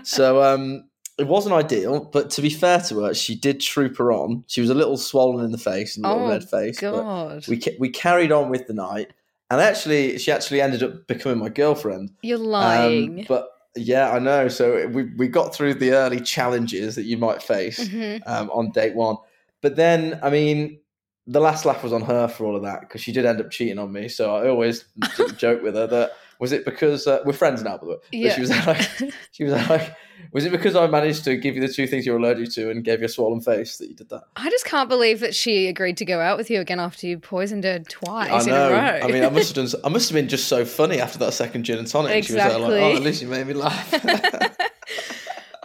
So 0.03 0.41
um, 0.44 0.86
it 1.17 1.27
wasn't 1.27 1.53
ideal, 1.56 2.06
but 2.06 2.29
to 2.32 2.41
be 2.41 2.50
fair 2.50 2.79
to 2.82 3.00
her, 3.03 3.13
she 3.13 3.36
did 3.36 3.60
troop 3.62 3.98
her 3.98 4.12
on. 4.12 4.44
She 4.48 4.62
was 4.62 4.70
a 4.70 4.74
little 4.75 4.98
swollen 4.98 5.46
in 5.46 5.51
the 5.51 5.58
face 5.58 5.96
and 5.98 6.06
a 6.06 6.10
little 6.10 6.25
Oh, 6.25 6.29
red 6.29 6.50
face. 6.50 6.82
but 6.82 6.91
God. 6.91 7.48
we, 7.48 7.58
ca- 7.60 7.77
we 7.79 7.89
carried 7.89 8.32
on 8.32 8.50
with 8.50 8.67
the 8.67 8.74
night. 8.74 9.13
And 9.50 9.62
actually, 9.62 10.17
she 10.17 10.32
actually 10.32 10.60
ended 10.62 10.84
up 10.84 11.08
becoming 11.08 11.38
my 11.39 11.50
girlfriend. 11.50 12.12
You're 12.22 12.38
Um, 12.39 12.44
lying. 12.44 13.25
but 13.29 13.50
yeah, 13.77 14.12
I 14.12 14.20
know. 14.20 14.48
So 14.50 14.88
we 14.88 15.03
we 15.15 15.27
got 15.29 15.53
through 15.56 15.75
the 15.75 15.91
early 15.91 16.20
challenges 16.20 16.96
that 16.96 17.03
you 17.06 17.15
might 17.17 17.41
face 17.41 17.88
Mhm. 17.88 18.24
um, 18.25 18.50
on 18.50 18.72
date 18.72 18.94
one, 18.96 19.15
but 19.62 19.75
then 19.77 20.20
I 20.22 20.29
mean, 20.32 20.79
the 21.27 21.39
last 21.41 21.65
laugh 21.65 21.84
was 21.84 21.91
on 21.93 22.01
her 22.03 22.27
for 22.27 22.46
all 22.46 22.55
of 22.55 22.63
that 22.63 22.81
because 22.81 23.01
she 23.01 23.12
did 23.12 23.25
end 23.25 23.41
up 23.41 23.51
cheating 23.51 23.77
on 23.79 23.92
me. 23.92 24.07
So 24.07 24.33
I 24.35 24.48
always 24.50 24.85
joke 25.37 25.61
with 25.61 25.75
her 25.75 25.85
that 25.87 26.11
was 26.40 26.51
it 26.51 26.63
because 26.66 27.07
uh, 27.07 27.20
we're 27.25 27.33
friends 27.33 27.63
now, 27.63 27.77
by 27.77 27.85
the 27.85 27.92
way. 27.92 27.96
But 28.11 28.13
Yeah. 28.20 28.35
she 28.35 28.42
was 28.42 28.50
like, 28.51 28.90
she 29.31 29.44
was 29.44 29.53
like, 29.70 29.96
was 30.31 30.46
it 30.46 30.51
because 30.51 30.75
I 30.75 30.85
managed 30.87 31.24
to 31.25 31.35
give 31.35 31.55
you 31.55 31.61
the 31.61 31.68
two 31.74 31.87
things 31.87 32.05
you're 32.05 32.18
allergic 32.18 32.51
to 32.53 32.70
and 32.70 32.83
gave 32.83 33.00
you 33.00 33.05
a 33.07 33.09
swollen 33.09 33.42
face 33.42 33.77
that 33.79 33.87
you 33.90 33.96
did 33.96 34.09
that? 34.09 34.24
I 34.35 34.50
just 34.50 34.63
can't 34.66 34.87
believe 34.87 35.20
that 35.22 35.33
she 35.33 35.68
agreed 35.68 35.98
to 35.98 36.05
go 36.05 36.20
out 36.20 36.37
with 36.37 36.50
you 36.51 36.59
again 36.61 36.79
after 36.79 37.07
you 37.07 37.18
poisoned 37.18 37.63
her 37.63 37.79
twice 37.79 38.48
I 38.48 38.50
know. 38.50 38.68
in 38.68 38.72
a 38.72 38.75
row. 38.75 39.00
I 39.03 39.07
mean, 39.11 39.24
I 39.24 39.29
must 39.29 39.55
have 39.55 39.70
done. 39.72 39.81
I 39.83 39.90
must 39.90 40.09
have 40.09 40.16
been 40.16 40.27
just 40.29 40.48
so 40.48 40.63
funny 40.63 41.01
after 41.01 41.18
that 41.20 41.33
second 41.33 41.63
gin 41.63 41.79
and 41.79 41.87
tonic. 41.87 42.24
She 42.24 42.33
was 42.33 42.42
there 42.44 42.57
like, 42.59 42.72
Exactly. 42.72 42.79
oh, 42.81 42.96
at 42.96 43.01
least 43.01 43.22
you 43.24 43.27
made 43.27 43.48
me 43.48 43.53
laugh. 43.53 43.94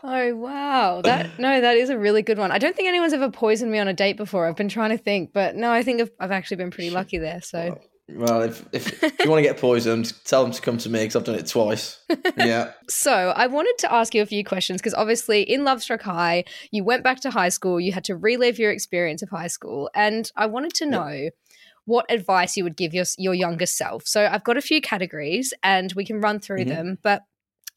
oh 0.03 0.35
wow, 0.37 1.01
that 1.03 1.31
no, 1.38 1.61
that 1.61 1.77
is 1.77 1.91
a 1.91 1.99
really 1.99 2.23
good 2.23 2.38
one. 2.38 2.51
I 2.51 2.59
don't 2.59 2.75
think 2.77 2.88
anyone's 2.88 3.12
ever 3.12 3.31
poisoned 3.31 3.71
me 3.71 3.79
on 3.79 3.88
a 3.88 3.95
date 3.95 4.17
before. 4.17 4.47
I've 4.47 4.57
been 4.57 4.69
trying 4.69 4.91
to 4.91 4.99
think, 4.99 5.33
but 5.33 5.57
no, 5.57 5.71
I 5.71 5.83
think 5.83 6.01
I've, 6.01 6.11
I've 6.21 6.31
actually 6.33 6.59
been 6.59 6.71
pretty 6.71 6.91
lucky 6.91 7.19
there. 7.19 7.41
So 7.43 7.79
Well, 8.09 8.43
if, 8.43 8.67
if, 8.73 9.03
if 9.03 9.25
you 9.25 9.31
want 9.31 9.38
to 9.43 9.49
get 9.49 9.59
poisoned, 9.59 10.12
tell 10.25 10.43
them 10.43 10.53
to 10.53 10.61
come 10.61 10.77
to 10.79 10.88
me 10.91 11.01
because 11.01 11.17
I've 11.17 11.25
done 11.25 11.37
it 11.37 11.47
twice. 11.47 11.99
Yeah. 12.37 12.73
So, 12.88 13.12
I 13.35 13.47
wanted 13.47 13.75
to 13.79 13.93
ask 13.93 14.15
you 14.15 14.21
a 14.21 14.27
few 14.27 14.45
questions 14.45 14.81
because 14.83 14.93
obviously, 14.93 15.43
in 15.43 15.62
Lovestruck 15.62 16.03
High, 16.03 16.45
you 16.73 16.85
went 16.85 17.03
back 17.05 17.21
to 17.21 17.31
high 17.31 17.49
school, 17.49 17.81
you 17.81 17.93
had 17.93 18.05
to 18.05 18.17
relive 18.17 18.59
your 18.59 18.71
experience 18.71 19.23
of 19.23 19.31
high 19.31 19.47
school, 19.47 19.88
and 19.95 20.31
I 20.37 20.45
wanted 20.47 20.75
to 20.75 20.87
know 20.87 21.31
what 21.87 22.05
advice 22.11 22.57
you 22.57 22.65
would 22.65 22.77
give 22.77 22.93
your 22.93 23.05
your 23.17 23.33
younger 23.33 23.65
self. 23.67 24.07
So, 24.07 24.29
I've 24.31 24.45
got 24.45 24.59
a 24.59 24.61
few 24.61 24.83
categories, 24.83 25.55
and 25.62 25.91
we 25.95 26.05
can 26.05 26.21
run 26.21 26.38
through 26.38 26.65
Mhm. 26.65 26.69
them. 26.69 26.99
But 27.03 27.23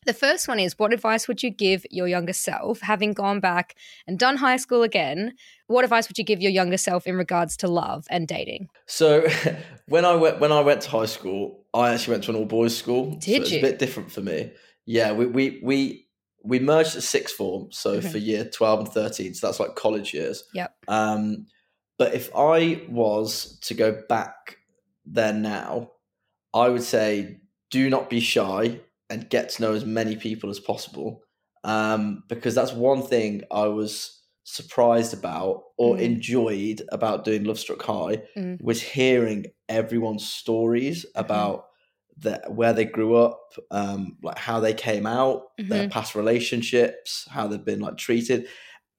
the 0.06 0.14
first 0.14 0.48
one 0.48 0.60
is, 0.60 0.78
what 0.78 0.94
advice 0.94 1.28
would 1.28 1.44
you 1.44 1.50
give 1.50 1.86
your 1.90 2.08
younger 2.08 2.34
self, 2.34 2.82
having 2.82 3.14
gone 3.14 3.40
back 3.40 3.76
and 4.08 4.18
done 4.18 4.38
high 4.38 4.58
school 4.58 4.84
again? 4.84 5.34
What 5.68 5.84
advice 5.84 6.08
would 6.08 6.18
you 6.18 6.24
give 6.24 6.42
your 6.42 6.52
younger 6.52 6.78
self 6.78 7.08
in 7.08 7.16
regards 7.16 7.58
to 7.58 7.68
love 7.68 8.06
and 8.10 8.28
dating? 8.28 8.70
So 8.86 9.28
when 9.88 10.06
I 10.06 10.16
went 10.16 10.40
when 10.40 10.52
I 10.52 10.62
went 10.62 10.82
to 10.82 10.90
high 10.90 11.06
school, 11.08 11.66
I 11.74 11.94
actually 11.94 12.14
went 12.14 12.24
to 12.26 12.32
an 12.32 12.38
all 12.38 12.46
boys 12.46 12.78
school. 12.78 13.14
so 13.14 13.20
Did 13.20 13.42
it's 13.42 13.52
a 13.52 13.62
bit 13.62 13.80
different 13.80 14.12
for 14.12 14.22
me. 14.22 14.52
Yeah, 14.86 15.14
we 15.14 15.26
we 15.26 15.60
we, 15.64 16.08
we 16.44 16.60
merged 16.60 16.96
at 16.96 17.04
sixth 17.04 17.36
form, 17.36 17.72
so 17.72 18.00
Mhm. 18.00 18.12
for 18.12 18.18
year 18.20 18.46
twelve 18.46 18.80
and 18.80 18.90
thirteen, 18.90 19.34
so 19.34 19.48
that's 19.48 19.60
like 19.60 19.76
college 19.76 20.14
years. 20.14 20.44
Yep. 20.54 20.74
Um, 20.88 21.48
but 21.98 22.14
if 22.14 22.30
I 22.36 22.84
was 22.90 23.58
to 23.62 23.74
go 23.74 24.04
back 24.08 24.58
there 25.06 25.34
now, 25.34 25.92
I 26.54 26.70
would 26.70 26.84
say 26.84 27.40
do 27.72 27.90
not 27.90 28.10
be 28.10 28.20
shy 28.20 28.80
and 29.10 29.30
get 29.30 29.50
to 29.50 29.62
know 29.62 29.74
as 29.74 29.86
many 29.86 30.16
people 30.16 30.50
as 30.50 30.60
possible. 30.60 31.22
Um, 31.64 32.24
because 32.30 32.56
that's 32.56 32.74
one 32.74 33.02
thing 33.02 33.44
I 33.52 33.68
was 33.68 34.22
surprised 34.44 35.14
about 35.14 35.64
or 35.78 35.96
Mm. 35.96 36.02
enjoyed 36.02 36.82
about 36.92 37.26
doing 37.26 37.44
Lovestruck 37.44 37.82
High 37.82 38.24
Mm. 38.36 38.60
was 38.62 38.82
hearing 38.82 39.48
everyone's 39.70 40.28
stories 40.28 41.06
about 41.16 41.66
the, 42.18 42.42
where 42.48 42.72
they 42.74 42.86
grew 42.86 43.16
up, 43.16 43.40
um, 43.72 44.18
like 44.24 44.38
how 44.38 44.60
they 44.60 44.74
came 44.74 45.06
out, 45.08 45.48
their 45.58 45.84
past 45.90 46.16
relationships, 46.16 47.28
how 47.30 47.48
they've 47.48 47.66
been 47.66 47.80
like 47.82 47.98
treated. 47.98 48.48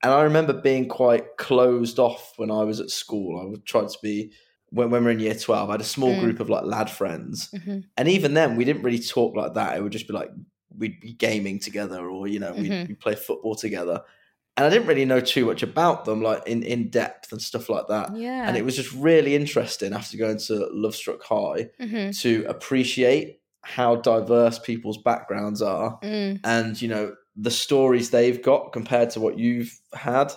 And 0.02 0.12
I 0.12 0.22
remember 0.22 0.52
being 0.60 0.88
quite 0.88 1.36
closed 1.38 1.98
off 1.98 2.34
when 2.36 2.50
I 2.50 2.64
was 2.64 2.80
at 2.80 2.90
school. 2.90 3.40
I 3.40 3.46
would 3.46 3.64
try 3.64 3.82
to 3.82 3.98
be 4.02 4.32
when, 4.70 4.90
when 4.90 5.04
we're 5.04 5.10
in 5.10 5.20
year 5.20 5.34
twelve. 5.34 5.68
I 5.68 5.72
had 5.74 5.80
a 5.80 5.84
small 5.84 6.12
Mm. 6.14 6.20
group 6.20 6.40
of 6.40 6.48
like 6.50 6.64
lad 6.64 6.90
friends, 6.90 7.48
Mhm. 7.54 7.84
and 7.96 8.08
even 8.08 8.34
then 8.34 8.56
we 8.56 8.64
didn't 8.64 8.82
really 8.82 8.98
talk 8.98 9.36
like 9.36 9.54
that. 9.54 9.76
It 9.76 9.82
would 9.82 9.92
just 9.92 10.08
be 10.08 10.14
like 10.14 10.30
we'd 10.76 11.00
be 11.00 11.12
gaming 11.14 11.58
together, 11.58 12.08
or 12.08 12.26
you 12.28 12.38
know, 12.38 12.52
we'd, 12.52 12.70
Mhm. 12.70 12.88
we'd 12.88 13.00
play 13.00 13.14
football 13.14 13.54
together. 13.54 14.02
And 14.58 14.64
I 14.66 14.70
didn't 14.70 14.86
really 14.88 15.04
know 15.04 15.20
too 15.20 15.44
much 15.46 15.62
about 15.62 16.04
them, 16.04 16.22
like 16.22 16.42
in 16.46 16.62
in 16.62 16.90
depth 16.90 17.32
and 17.32 17.40
stuff 17.40 17.68
like 17.68 17.86
that. 17.88 18.14
Yeah. 18.16 18.46
And 18.48 18.56
it 18.56 18.64
was 18.64 18.76
just 18.76 18.92
really 18.92 19.34
interesting 19.34 19.92
after 19.92 20.16
going 20.18 20.38
to 20.38 20.68
Lovestruck 20.74 21.22
High 21.22 21.70
Mhm. 21.80 22.18
to 22.22 22.44
appreciate 22.48 23.40
how 23.62 23.96
diverse 23.96 24.58
people's 24.58 24.98
backgrounds 24.98 25.60
are 25.62 25.98
Mm. 26.02 26.40
and 26.44 26.80
you 26.80 26.88
know 26.88 27.14
the 27.36 27.50
stories 27.50 28.10
they've 28.10 28.40
got 28.42 28.72
compared 28.72 29.10
to 29.10 29.20
what 29.20 29.38
you've 29.38 29.78
had 29.92 30.32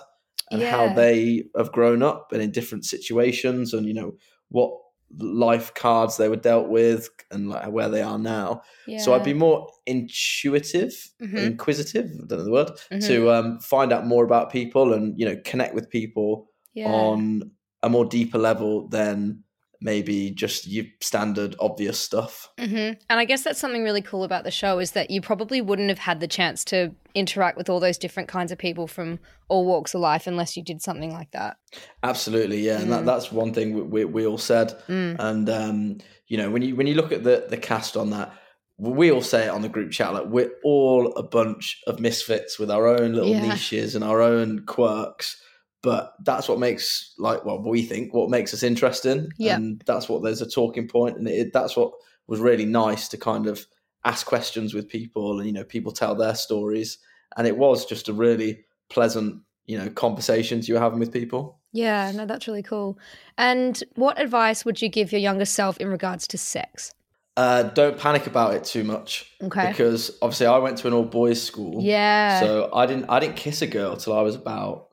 and 0.50 0.62
Yeah. 0.62 0.70
how 0.70 0.88
they 0.88 1.44
have 1.56 1.72
grown 1.72 2.02
up 2.02 2.32
and 2.32 2.42
in 2.42 2.50
different 2.50 2.84
situations 2.84 3.72
and 3.74 3.86
you 3.86 3.94
know 3.94 4.16
what 4.48 4.72
life 5.18 5.74
cards 5.74 6.16
they 6.16 6.28
were 6.28 6.36
dealt 6.36 6.68
with 6.68 7.08
and 7.32 7.48
like 7.50 7.68
where 7.70 7.88
they 7.88 8.00
are 8.02 8.18
now 8.18 8.62
so 8.96 9.12
i'd 9.12 9.24
be 9.24 9.34
more 9.34 9.68
intuitive 9.86 10.92
Mhm. 11.20 11.36
inquisitive 11.52 12.06
i 12.06 12.26
don't 12.26 12.38
know 12.38 12.44
the 12.44 12.50
word 12.52 12.70
Mhm. 12.92 13.06
to 13.06 13.30
um, 13.30 13.58
find 13.60 13.92
out 13.92 14.06
more 14.06 14.24
about 14.24 14.50
people 14.52 14.92
and 14.92 15.18
you 15.18 15.26
know 15.26 15.36
connect 15.44 15.74
with 15.74 15.88
people 15.90 16.48
Yeah. 16.74 16.86
on 16.92 17.50
a 17.82 17.88
more 17.88 18.04
deeper 18.04 18.38
level 18.38 18.88
than 18.88 19.42
maybe 19.80 20.30
just 20.30 20.66
your 20.66 20.84
standard 21.00 21.56
obvious 21.58 21.98
stuff 21.98 22.50
hmm 22.58 22.74
And 22.76 22.98
I 23.08 23.24
guess 23.24 23.42
that's 23.42 23.58
something 23.58 23.82
really 23.82 24.02
cool 24.02 24.24
about 24.24 24.44
the 24.44 24.50
show 24.50 24.78
is 24.78 24.90
that 24.92 25.10
you 25.10 25.20
probably 25.20 25.60
wouldn't 25.60 25.88
have 25.88 25.98
had 25.98 26.20
the 26.20 26.28
chance 26.28 26.64
to 26.66 26.94
interact 27.14 27.56
with 27.56 27.68
all 27.70 27.80
those 27.80 27.98
different 27.98 28.28
kinds 28.28 28.52
of 28.52 28.58
people 28.58 28.86
from 28.86 29.18
all 29.48 29.64
walks 29.66 29.94
of 29.94 30.00
life 30.00 30.26
unless 30.26 30.56
you 30.56 30.62
did 30.62 30.80
something 30.82 31.12
like 31.12 31.30
that. 31.32 31.56
Absolutely, 32.02 32.60
yeah, 32.60 32.78
and 32.80 32.86
Mm. 32.88 32.90
that, 32.90 33.04
that's 33.06 33.32
one 33.32 33.52
thing 33.52 33.74
we, 33.74 33.82
we, 33.82 34.04
we 34.04 34.26
all 34.26 34.38
said. 34.38 34.78
Mm. 34.88 35.16
And 35.18 35.50
um, 35.50 35.98
you 36.28 36.36
know, 36.36 36.50
when 36.50 36.62
you 36.62 36.76
when 36.76 36.86
you 36.86 36.94
look 36.94 37.10
at 37.12 37.24
the 37.24 37.46
the 37.48 37.56
cast 37.56 37.96
on 37.96 38.10
that, 38.10 38.32
we 38.78 39.10
all 39.10 39.22
say 39.22 39.46
it 39.46 39.50
on 39.50 39.62
the 39.62 39.68
group 39.68 39.90
chat 39.90 40.12
like 40.14 40.26
we're 40.26 40.52
all 40.64 41.12
a 41.16 41.22
bunch 41.22 41.80
of 41.86 42.00
misfits 42.00 42.58
with 42.58 42.70
our 42.70 42.86
own 42.86 43.12
little 43.14 43.30
Yeah. 43.30 43.48
niches 43.48 43.94
and 43.94 44.04
our 44.04 44.20
own 44.22 44.64
quirks 44.66 45.42
but 45.82 46.14
that's 46.24 46.48
what 46.48 46.58
makes 46.58 47.14
like 47.18 47.44
well 47.44 47.62
we 47.62 47.82
think 47.82 48.12
what 48.12 48.30
makes 48.30 48.52
us 48.54 48.62
interesting 48.62 49.28
Yeah. 49.38 49.56
and 49.56 49.82
that's 49.86 50.08
what 50.08 50.22
there's 50.22 50.42
a 50.42 50.48
talking 50.48 50.88
point 50.88 51.16
and 51.16 51.26
it, 51.28 51.52
that's 51.52 51.76
what 51.76 51.92
was 52.26 52.40
really 52.40 52.66
nice 52.66 53.08
to 53.08 53.16
kind 53.18 53.46
of 53.46 53.66
ask 54.04 54.26
questions 54.26 54.72
with 54.74 54.88
people 54.88 55.38
and 55.38 55.46
you 55.46 55.52
know 55.52 55.64
people 55.64 55.92
tell 55.92 56.14
their 56.14 56.34
stories 56.34 56.98
and 57.36 57.46
it 57.46 57.56
was 57.56 57.84
just 57.86 58.08
a 58.08 58.12
really 58.12 58.64
pleasant 58.88 59.42
you 59.66 59.78
know 59.78 59.88
conversations 59.90 60.68
you 60.68 60.74
were 60.74 60.80
having 60.80 60.98
with 60.98 61.12
people 61.12 61.58
Yeah, 61.72 62.10
no, 62.12 62.26
that's 62.26 62.48
really 62.48 62.62
cool. 62.64 62.98
And 63.38 63.80
what 63.94 64.20
advice 64.20 64.64
would 64.64 64.82
you 64.82 64.88
give 64.88 65.12
your 65.12 65.20
younger 65.20 65.44
self 65.44 65.76
in 65.78 65.86
regards 65.88 66.26
to 66.28 66.38
sex? 66.38 66.92
uh, 67.36 67.62
don't 67.62 67.96
panic 67.96 68.26
about 68.26 68.54
it 68.54 68.64
too 68.64 68.82
much 68.84 69.30
Okay. 69.42 69.68
because 69.70 70.10
obviously 70.20 70.46
I 70.46 70.58
went 70.58 70.76
to 70.78 70.88
an 70.88 70.92
all 70.94 71.04
boys 71.04 71.40
school 71.40 71.80
Yeah. 71.82 72.40
So 72.40 72.70
I 72.74 72.86
didn't 72.86 73.06
I 73.08 73.20
didn't 73.20 73.36
kiss 73.36 73.62
a 73.62 73.66
girl 73.68 73.96
till 73.96 74.12
I 74.18 74.22
was 74.22 74.34
about 74.34 74.88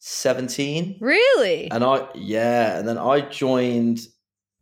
seventeen, 0.00 0.98
really? 1.00 1.70
and 1.70 1.84
I 1.84 2.08
yeah, 2.14 2.78
and 2.78 2.88
then 2.88 2.98
I 2.98 3.20
joined, 3.20 4.00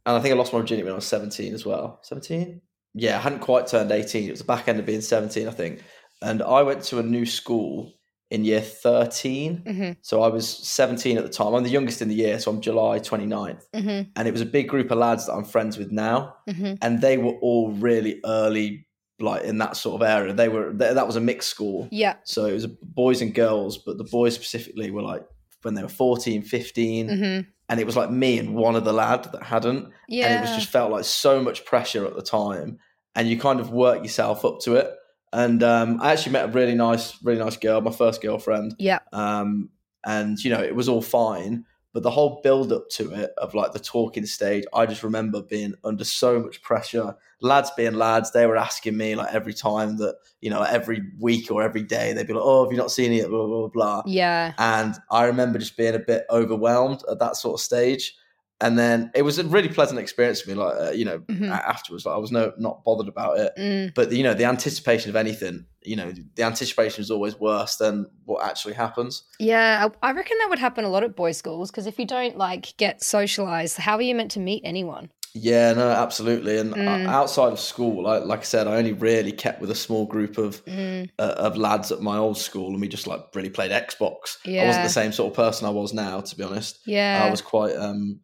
and 0.05 0.17
I 0.17 0.21
think 0.21 0.35
I 0.35 0.37
lost 0.39 0.53
my 0.53 0.59
virginity 0.61 0.85
when 0.85 0.93
I 0.93 0.97
was 0.97 1.07
seventeen 1.07 1.55
as 1.55 1.65
well. 1.65 2.01
Seventeen, 2.03 2.61
yeah, 2.95 3.17
I 3.17 3.21
hadn't 3.21 3.41
quite 3.41 3.67
turned 3.67 3.91
eighteen. 3.91 4.29
It 4.29 4.33
was 4.33 4.41
the 4.41 4.45
back 4.47 4.69
end 4.69 4.79
of 4.79 4.87
being 4.87 5.01
seventeen, 5.01 5.49
I 5.49 5.53
think, 5.53 5.83
and 6.21 6.43
I 6.43 6.63
went 6.63 6.83
to 6.85 6.99
a 6.99 7.03
new 7.03 7.25
school 7.25 7.95
in 8.31 8.45
year 8.45 8.61
13 8.61 9.63
hmm 9.67 9.91
so 10.03 10.21
i 10.21 10.29
was 10.29 10.47
17 10.47 11.17
at 11.17 11.25
the 11.25 11.31
time. 11.31 11.55
I'm 11.55 11.63
the 11.63 11.71
youngest 11.71 12.03
in 12.03 12.09
the 12.09 12.15
year 12.15 12.39
so 12.39 12.51
i'm 12.51 12.61
july 12.61 12.99
29th 12.99 13.63
hmm 13.75 14.03
and 14.17 14.29
it 14.29 14.33
was 14.33 14.43
a 14.43 14.47
big 14.47 14.69
group 14.69 14.91
of 14.91 14.99
lads 14.99 15.25
that 15.27 15.33
i'm 15.33 15.45
friends 15.47 15.79
with 15.79 15.91
now. 15.91 16.35
Hmm 16.47 16.75
and 16.83 17.01
they 17.01 17.17
were 17.17 17.33
all 17.41 17.71
really 17.73 18.21
early 18.27 18.87
like 19.21 19.43
in 19.45 19.59
that 19.59 19.77
sort 19.77 20.01
of 20.01 20.09
area 20.09 20.33
they 20.33 20.49
were 20.49 20.71
th- 20.73 20.95
that 20.95 21.07
was 21.07 21.17
a 21.17 21.21
mixed 21.21 21.49
school 21.49 21.89
Yeah. 21.91 22.15
so 22.25 22.45
it 22.47 22.53
was 22.53 22.67
boys 22.67 23.21
and 23.21 23.35
girls, 23.35 23.77
but 23.79 23.99
the 23.99 24.05
boys 24.05 24.35
specifically 24.35 24.91
were 24.91 25.03
like 25.03 25.27
when 25.63 25.75
they 25.75 25.83
were 25.83 25.89
14, 25.89 26.43
15. 26.43 27.09
hmm 27.09 27.41
And 27.69 27.81
it 27.81 27.85
was 27.87 27.97
like 27.97 28.11
me 28.11 28.39
and 28.39 28.55
one 28.55 28.77
of 28.77 28.85
the 28.85 28.93
lad 28.93 29.25
that 29.33 29.43
hadn't. 29.43 29.89
Yeah. 30.09 30.27
And 30.27 30.35
it 30.39 30.41
was 30.49 30.57
just 30.57 30.71
felt 30.71 30.93
like 30.93 31.05
so 31.05 31.43
much 31.43 31.65
pressure 31.65 32.07
at 32.07 32.15
the 32.15 32.23
time. 32.23 32.79
And 33.17 33.29
you 33.29 33.39
kind 33.39 33.59
of 33.61 33.71
work 33.71 34.03
yourself 34.03 34.45
up 34.45 34.61
to 34.61 34.77
it. 34.77 34.89
And 35.33 35.63
um, 35.65 36.01
I 36.01 36.13
actually 36.13 36.33
met 36.33 36.45
a 36.49 36.53
really 36.53 36.75
nice, 36.77 37.19
really 37.25 37.41
nice 37.41 37.57
girl, 37.57 37.81
my 37.81 37.91
first 37.91 38.23
girlfriend. 38.23 38.77
Yeah. 38.79 39.01
Um, 39.13 39.71
and, 40.07 40.39
you 40.43 40.51
know, 40.51 40.63
it 40.63 40.75
was 40.77 40.89
all 40.89 41.03
fine. 41.03 41.65
But 41.95 42.03
the 42.03 42.11
whole 42.11 42.41
build 42.43 42.73
up 42.73 42.89
to 42.91 43.13
it 43.13 43.33
of 43.39 43.55
like 43.55 43.73
the 43.73 43.79
talking 43.79 44.27
stage, 44.27 44.65
I 44.75 44.87
just 44.87 45.03
remember 45.03 45.43
being 45.43 45.75
under 45.85 46.05
so 46.05 46.39
much 46.39 46.63
pressure. 46.63 47.17
Lads 47.41 47.71
being 47.77 47.95
lads, 47.95 48.31
they 48.33 48.47
were 48.47 48.57
asking 48.59 48.97
me 48.97 49.15
like 49.15 49.33
every 49.33 49.55
time 49.55 49.97
that, 49.99 50.17
you 50.41 50.51
know, 50.51 50.63
every 50.63 51.03
week 51.19 51.51
or 51.51 51.63
every 51.63 51.83
day, 51.83 52.13
they'd 52.13 52.27
be 52.27 52.35
like, 52.35 52.43
oh, 52.45 52.65
have 52.65 52.73
you 52.73 52.79
not 52.79 52.91
seen 52.91 53.13
it? 53.13 53.29
Blah, 53.29 53.47
blah, 53.47 53.59
blah, 53.59 53.69
blah. 53.69 54.03
Yeah. 54.07 54.53
And 54.59 54.97
I 55.11 55.25
remember 55.25 55.59
just 55.59 55.77
being 55.77 55.95
a 55.95 56.01
bit 56.01 56.27
overwhelmed 56.31 57.03
at 57.11 57.19
that 57.21 57.37
sort 57.37 57.55
of 57.55 57.65
stage. 57.65 58.15
And 58.61 58.77
then 58.77 59.13
it 59.15 59.23
was 59.23 59.39
a 59.39 59.45
really 59.45 59.69
pleasant 59.69 60.01
experience 60.01 60.41
for 60.41 60.51
me. 60.51 60.57
Like, 60.57 60.75
uh, 60.81 60.91
you 60.91 61.05
know, 61.05 61.21
Mhm. 61.21 61.49
afterwards, 61.51 62.05
like 62.05 62.15
I 62.17 62.19
was 62.19 62.33
no 62.33 62.53
not 62.59 62.85
bothered 62.85 63.07
about 63.09 63.39
it. 63.39 63.53
Mm. 63.57 63.95
But 63.95 64.11
you 64.11 64.23
know, 64.25 64.35
the 64.35 64.45
anticipation 64.47 65.11
of 65.11 65.17
anything, 65.17 65.65
you 65.83 65.95
know, 65.95 66.13
the 66.35 66.43
anticipation 66.43 67.01
is 67.03 67.11
always 67.11 67.39
worse 67.39 67.77
than 67.77 68.07
what 68.25 68.45
actually 68.45 68.75
happens. 68.75 69.23
Yeah, 69.39 69.89
I 70.03 70.09
I 70.09 70.13
reckon 70.13 70.37
that 70.41 70.51
would 70.51 70.59
happen 70.59 70.85
a 70.85 70.89
lot 70.89 71.05
at 71.05 71.15
boys' 71.15 71.37
schools 71.37 71.71
because 71.71 71.87
if 71.87 71.99
you 72.01 72.05
don't 72.07 72.37
like 72.37 72.77
get 72.79 73.03
socialized, 73.05 73.77
how 73.79 73.95
are 73.97 74.03
you 74.03 74.15
meant 74.15 74.33
to 74.33 74.41
meet 74.41 74.63
anyone? 74.65 75.11
Yeah, 75.35 75.73
no, 75.75 75.91
absolutely. 75.91 76.59
And 76.59 76.73
uh, 76.73 76.77
Mm. 76.79 77.07
outside 77.07 77.53
of 77.53 77.61
school, 77.61 78.03
like 78.03 78.25
like 78.25 78.41
I 78.41 78.45
said, 78.45 78.67
I 78.67 78.75
only 78.77 78.93
really 78.93 79.31
kept 79.31 79.61
with 79.61 79.71
a 79.71 79.75
small 79.77 80.05
group 80.07 80.37
of 80.37 80.65
Mm. 80.65 81.11
uh, 81.21 81.35
of 81.47 81.57
lads 81.57 81.93
at 81.93 82.01
my 82.01 82.17
old 82.17 82.39
school, 82.39 82.69
and 82.73 82.81
we 82.81 82.89
just 82.89 83.07
like 83.07 83.21
really 83.37 83.51
played 83.51 83.71
Xbox. 83.71 84.39
I 84.45 84.67
wasn't 84.67 84.85
the 84.85 84.91
same 85.01 85.13
sort 85.13 85.31
of 85.31 85.37
person 85.37 85.67
I 85.69 85.71
was 85.71 85.93
now, 85.93 86.21
to 86.23 86.37
be 86.37 86.43
honest. 86.43 86.81
Yeah. 86.87 87.25
I 87.25 87.31
was 87.31 87.41
quite 87.41 87.77
um 87.77 88.19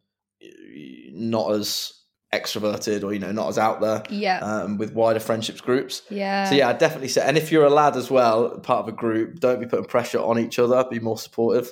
not 1.13 1.51
as 1.51 1.93
extroverted 2.33 3.03
or 3.03 3.13
you 3.13 3.19
know 3.19 3.31
not 3.31 3.47
as 3.47 3.57
out 3.57 3.79
there 3.79 4.03
yeah. 4.09 4.39
um, 4.39 4.77
with 4.77 4.93
wider 4.93 5.19
friendships 5.19 5.61
groups. 5.61 6.01
yeah. 6.09 6.49
So 6.49 6.55
yeah, 6.55 6.69
I 6.69 6.73
definitely 6.73 7.07
say. 7.07 7.25
And 7.25 7.37
if 7.37 7.51
you're 7.51 7.65
a 7.65 7.69
lad 7.69 7.95
as 7.95 8.11
well, 8.11 8.59
part 8.59 8.79
of 8.79 8.87
a 8.89 8.91
group, 8.91 9.39
don't 9.39 9.59
be 9.59 9.65
putting 9.65 9.85
pressure 9.85 10.19
on 10.19 10.37
each 10.39 10.59
other. 10.59 10.83
Be 10.89 10.99
more 10.99 11.17
supportive, 11.17 11.71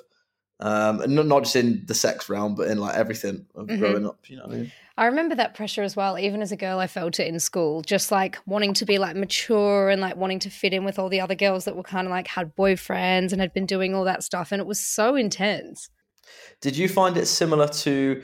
um, 0.60 1.02
and 1.02 1.16
not, 1.16 1.26
not 1.26 1.44
just 1.44 1.56
in 1.58 1.84
the 1.86 1.94
sex 1.94 2.30
realm, 2.30 2.56
but 2.56 2.68
in 2.70 2.78
like 2.78 2.96
everything 2.96 3.46
of 3.56 3.68
Mhm. 3.68 3.80
growing 3.80 4.08
up. 4.08 4.20
You 4.30 4.38
know 4.38 4.44
what 4.44 4.54
I 4.54 4.58
mean? 4.58 4.72
I 4.96 5.06
remember 5.08 5.34
that 5.36 5.56
pressure 5.56 5.82
as 5.82 5.96
well. 5.96 6.20
Even 6.20 6.42
as 6.42 6.52
a 6.52 6.56
girl, 6.56 6.78
I 6.80 6.86
felt 6.88 7.20
it 7.20 7.28
in 7.28 7.40
school, 7.40 7.82
just 7.82 8.12
like 8.12 8.38
wanting 8.46 8.76
to 8.76 8.86
be 8.86 9.00
like 9.00 9.16
mature 9.16 9.90
and 9.90 10.00
like 10.00 10.16
wanting 10.16 10.40
to 10.40 10.50
fit 10.52 10.72
in 10.72 10.86
with 10.86 11.00
all 11.00 11.10
the 11.10 11.20
other 11.20 11.36
girls 11.36 11.66
that 11.66 11.76
were 11.76 11.84
kind 11.84 12.06
of 12.08 12.12
like 12.12 12.28
had 12.28 12.56
boyfriends 12.56 13.32
and 13.32 13.42
had 13.42 13.54
been 13.54 13.66
doing 13.66 13.96
all 13.96 14.04
that 14.04 14.24
stuff. 14.24 14.52
And 14.52 14.62
it 14.62 14.68
was 14.68 14.80
so 14.80 15.16
intense. 15.16 15.90
Did 16.62 16.78
you 16.78 16.88
find 16.88 17.18
it 17.18 17.26
similar 17.26 17.68
to 17.68 18.22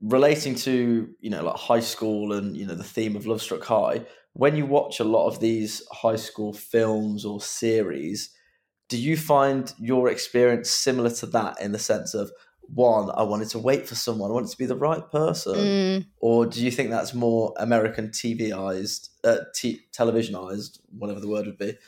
relating 0.00 0.54
to 0.54 1.08
you 1.20 1.30
know 1.30 1.42
like 1.42 1.56
high 1.56 1.80
school 1.80 2.32
and 2.32 2.56
you 2.56 2.66
know 2.66 2.74
the 2.74 2.84
theme 2.84 3.16
of 3.16 3.24
Lovestruck 3.24 3.64
High? 3.64 4.04
When 4.34 4.56
you 4.56 4.66
watch 4.66 5.00
a 5.00 5.04
lot 5.04 5.26
of 5.26 5.40
these 5.40 5.82
high 5.90 6.16
school 6.16 6.52
films 6.52 7.24
or 7.24 7.40
series, 7.40 8.30
do 8.88 8.96
you 8.96 9.16
find 9.16 9.72
your 9.78 10.08
experience 10.08 10.70
similar 10.70 11.10
to 11.10 11.26
that 11.26 11.60
in 11.60 11.72
the 11.72 11.78
sense 11.78 12.14
of 12.14 12.30
one, 12.70 13.10
I 13.16 13.22
wanted 13.22 13.48
to 13.50 13.58
wait 13.58 13.88
for 13.88 13.94
someone, 13.94 14.30
I 14.30 14.34
wanted 14.34 14.50
to 14.50 14.58
be 14.58 14.66
the 14.66 14.76
right 14.76 15.10
person, 15.10 15.54
Mm. 15.54 16.06
or 16.18 16.44
do 16.44 16.62
you 16.62 16.70
think 16.70 16.90
that's 16.90 17.14
more 17.14 17.54
American 17.56 18.08
TVized, 18.10 19.08
uh, 19.24 19.38
t- 19.54 19.80
televisionized, 19.92 20.78
whatever 20.90 21.18
the 21.18 21.28
word 21.28 21.46
would 21.46 21.56
be, 21.58 21.78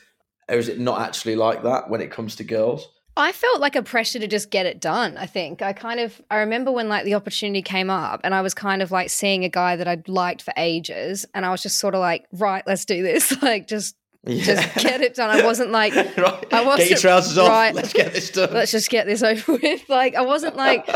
or 0.48 0.56
is 0.56 0.68
it 0.68 0.80
not 0.80 1.00
actually 1.02 1.36
like 1.36 1.62
that 1.64 1.90
when 1.90 2.00
it 2.00 2.10
comes 2.10 2.34
to 2.36 2.44
girls? 2.44 2.88
I 3.16 3.32
felt 3.32 3.60
like 3.60 3.76
a 3.76 3.82
pressure 3.82 4.18
to 4.18 4.26
just 4.26 4.50
get 4.50 4.66
it 4.66 4.80
done. 4.80 5.16
I 5.18 5.26
think 5.26 5.62
I 5.62 5.72
kind 5.72 6.00
of 6.00 6.20
I 6.30 6.36
remember 6.38 6.70
when 6.72 6.88
like 6.88 7.04
the 7.04 7.14
opportunity 7.14 7.60
came 7.60 7.90
up 7.90 8.20
and 8.24 8.34
I 8.34 8.40
was 8.40 8.54
kind 8.54 8.80
of 8.82 8.90
like 8.90 9.10
seeing 9.10 9.44
a 9.44 9.48
guy 9.48 9.76
that 9.76 9.86
I'd 9.88 10.08
liked 10.08 10.42
for 10.42 10.54
ages 10.56 11.26
and 11.34 11.44
I 11.44 11.50
was 11.50 11.62
just 11.62 11.78
sort 11.78 11.94
of 11.94 12.00
like, 12.00 12.26
right, 12.32 12.62
let's 12.66 12.84
do 12.84 13.02
this. 13.02 13.40
like 13.42 13.66
just 13.66 13.96
just 14.26 14.74
get 14.76 15.00
it 15.00 15.14
done. 15.14 15.30
I 15.30 15.42
wasn't 15.46 15.70
like 15.70 15.94
right. 15.94 16.52
I 16.52 16.64
wasn't- 16.64 16.88
Get 16.88 16.90
your 16.90 16.98
trousers 16.98 17.36
off. 17.38 17.48
right. 17.48 17.74
Let's 17.74 17.92
get 17.92 18.12
this 18.14 18.30
done. 18.30 18.52
let's 18.52 18.70
just 18.72 18.88
get 18.90 19.06
this 19.06 19.22
over 19.24 19.52
with. 19.54 19.88
Like 19.88 20.14
I 20.14 20.22
wasn't 20.22 20.56
like 20.56 20.88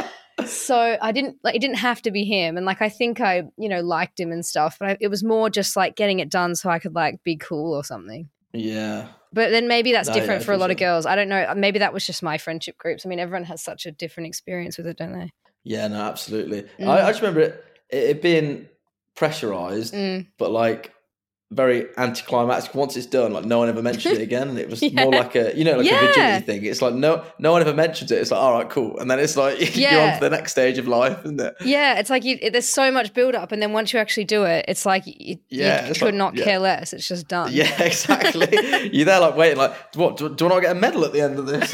so 0.47 0.97
I 1.01 1.13
didn't 1.13 1.37
like 1.45 1.55
it 1.57 1.61
didn't 1.61 1.77
have 1.79 2.01
to 2.03 2.11
be 2.11 2.25
him 2.25 2.57
and 2.57 2.65
like 2.65 2.81
I 2.81 2.89
think 2.89 3.21
I, 3.21 3.45
you 3.59 3.69
know, 3.69 3.81
liked 3.81 4.19
him 4.19 4.33
and 4.33 4.45
stuff, 4.47 4.77
but 4.79 4.89
I, 4.89 4.97
it 5.01 5.09
was 5.09 5.23
more 5.25 5.51
just 5.51 5.77
like 5.77 5.95
getting 5.97 6.21
it 6.21 6.31
done 6.31 6.55
so 6.55 6.71
I 6.71 6.79
could 6.79 6.95
like 6.95 7.23
be 7.25 7.37
cool 7.37 7.75
or 7.75 7.85
something. 7.85 8.29
yeah. 8.53 9.09
But 9.35 9.51
then 9.51 9.69
maybe 9.69 9.93
that's 9.93 10.09
No, 10.09 10.15
yeah, 10.15 10.21
different 10.21 10.43
for 10.43 10.47
for 10.47 10.53
a 10.53 10.57
lot 10.57 10.71
of 10.71 10.77
girls. 10.79 11.05
I 11.05 11.17
don't 11.17 11.29
know. 11.29 11.53
Maybe 11.57 11.81
that 11.81 11.93
was 11.93 12.07
just 12.07 12.23
my 12.23 12.39
friendship 12.39 12.79
groups. 12.79 13.05
I 13.05 13.09
mean, 13.09 13.19
everyone 13.19 13.45
has 13.45 13.61
such 13.63 13.85
a 13.85 13.91
different 13.93 14.29
experience 14.29 14.79
with 14.79 14.87
it, 14.87 14.97
don't 14.97 15.13
they? 15.13 15.31
Yeah, 15.65 15.89
no, 15.89 16.01
absolutely. 16.03 16.63
Mm. 16.79 16.89
I, 16.89 17.03
I 17.07 17.11
just 17.11 17.21
remember 17.21 17.41
it, 17.41 17.65
it, 17.91 17.97
it 18.05 18.23
being 18.23 18.69
pressurized, 19.17 19.93
Mm. 19.93 20.29
but 20.39 20.51
like 20.51 20.94
very 21.55 21.87
anticlimactic. 21.97 22.75
Once 22.75 22.97
it's 22.97 23.07
done, 23.07 23.33
like 23.33 23.45
no 23.45 23.59
one 23.59 23.69
ever 23.69 23.83
mentioned 23.83 24.19
it 24.19 24.23
again, 24.23 24.49
and 24.49 24.59
it 24.59 24.69
was 24.69 24.83
Yeah. 24.83 25.05
more 25.05 25.13
like 25.13 25.35
a 25.37 25.57
you 25.57 25.65
know 25.65 25.77
like 25.79 25.87
Yeah. 25.87 26.03
a 26.03 26.07
virginity 26.09 26.45
thing. 26.47 26.65
It's 26.65 26.83
like 26.83 26.95
no 26.95 27.25
no 27.39 27.53
one 27.53 27.61
ever 27.63 27.73
mentions 27.75 28.11
it. 28.11 28.19
It's 28.21 28.31
like 28.31 28.41
all 28.41 28.53
right, 28.53 28.69
cool, 28.69 28.99
and 28.99 29.11
then 29.11 29.19
it's 29.19 29.37
like 29.37 29.59
you're 29.77 30.01
on 30.01 30.15
to 30.15 30.21
the 30.21 30.31
next 30.31 30.53
stage 30.53 30.79
of 30.79 30.89
life, 30.89 31.19
isn't 31.25 31.41
it? 31.41 31.55
Yeah, 31.65 31.99
it's 31.99 32.11
like 32.11 32.25
you, 32.25 32.39
it, 32.43 32.51
there's 32.53 32.69
so 32.69 32.91
much 32.91 33.15
build 33.15 33.35
up, 33.35 33.53
and 33.53 33.63
then 33.63 33.73
once 33.73 33.93
you 33.93 33.99
actually 33.99 34.25
do 34.25 34.45
it, 34.45 34.65
it's 34.69 34.85
like 34.85 35.05
you, 35.07 35.39
Yeah, 35.49 35.87
you 35.89 35.95
could 35.95 36.03
like- 36.03 36.15
not 36.15 36.35
yeah. 36.37 36.45
care 36.45 36.59
less. 36.59 36.93
It's 36.93 37.07
just 37.09 37.29
done. 37.29 37.51
Yeah, 37.53 37.83
exactly. 37.83 38.49
you're 38.93 39.05
there 39.07 39.21
like 39.21 39.37
waiting, 39.37 39.59
like 39.59 39.73
what? 39.95 40.17
Do, 40.17 40.35
do 40.35 40.47
I 40.47 40.49
not 40.49 40.61
get 40.61 40.73
a 40.73 40.75
medal 40.75 41.05
at 41.05 41.13
the 41.13 41.21
end 41.21 41.39
of 41.39 41.47
this? 41.47 41.73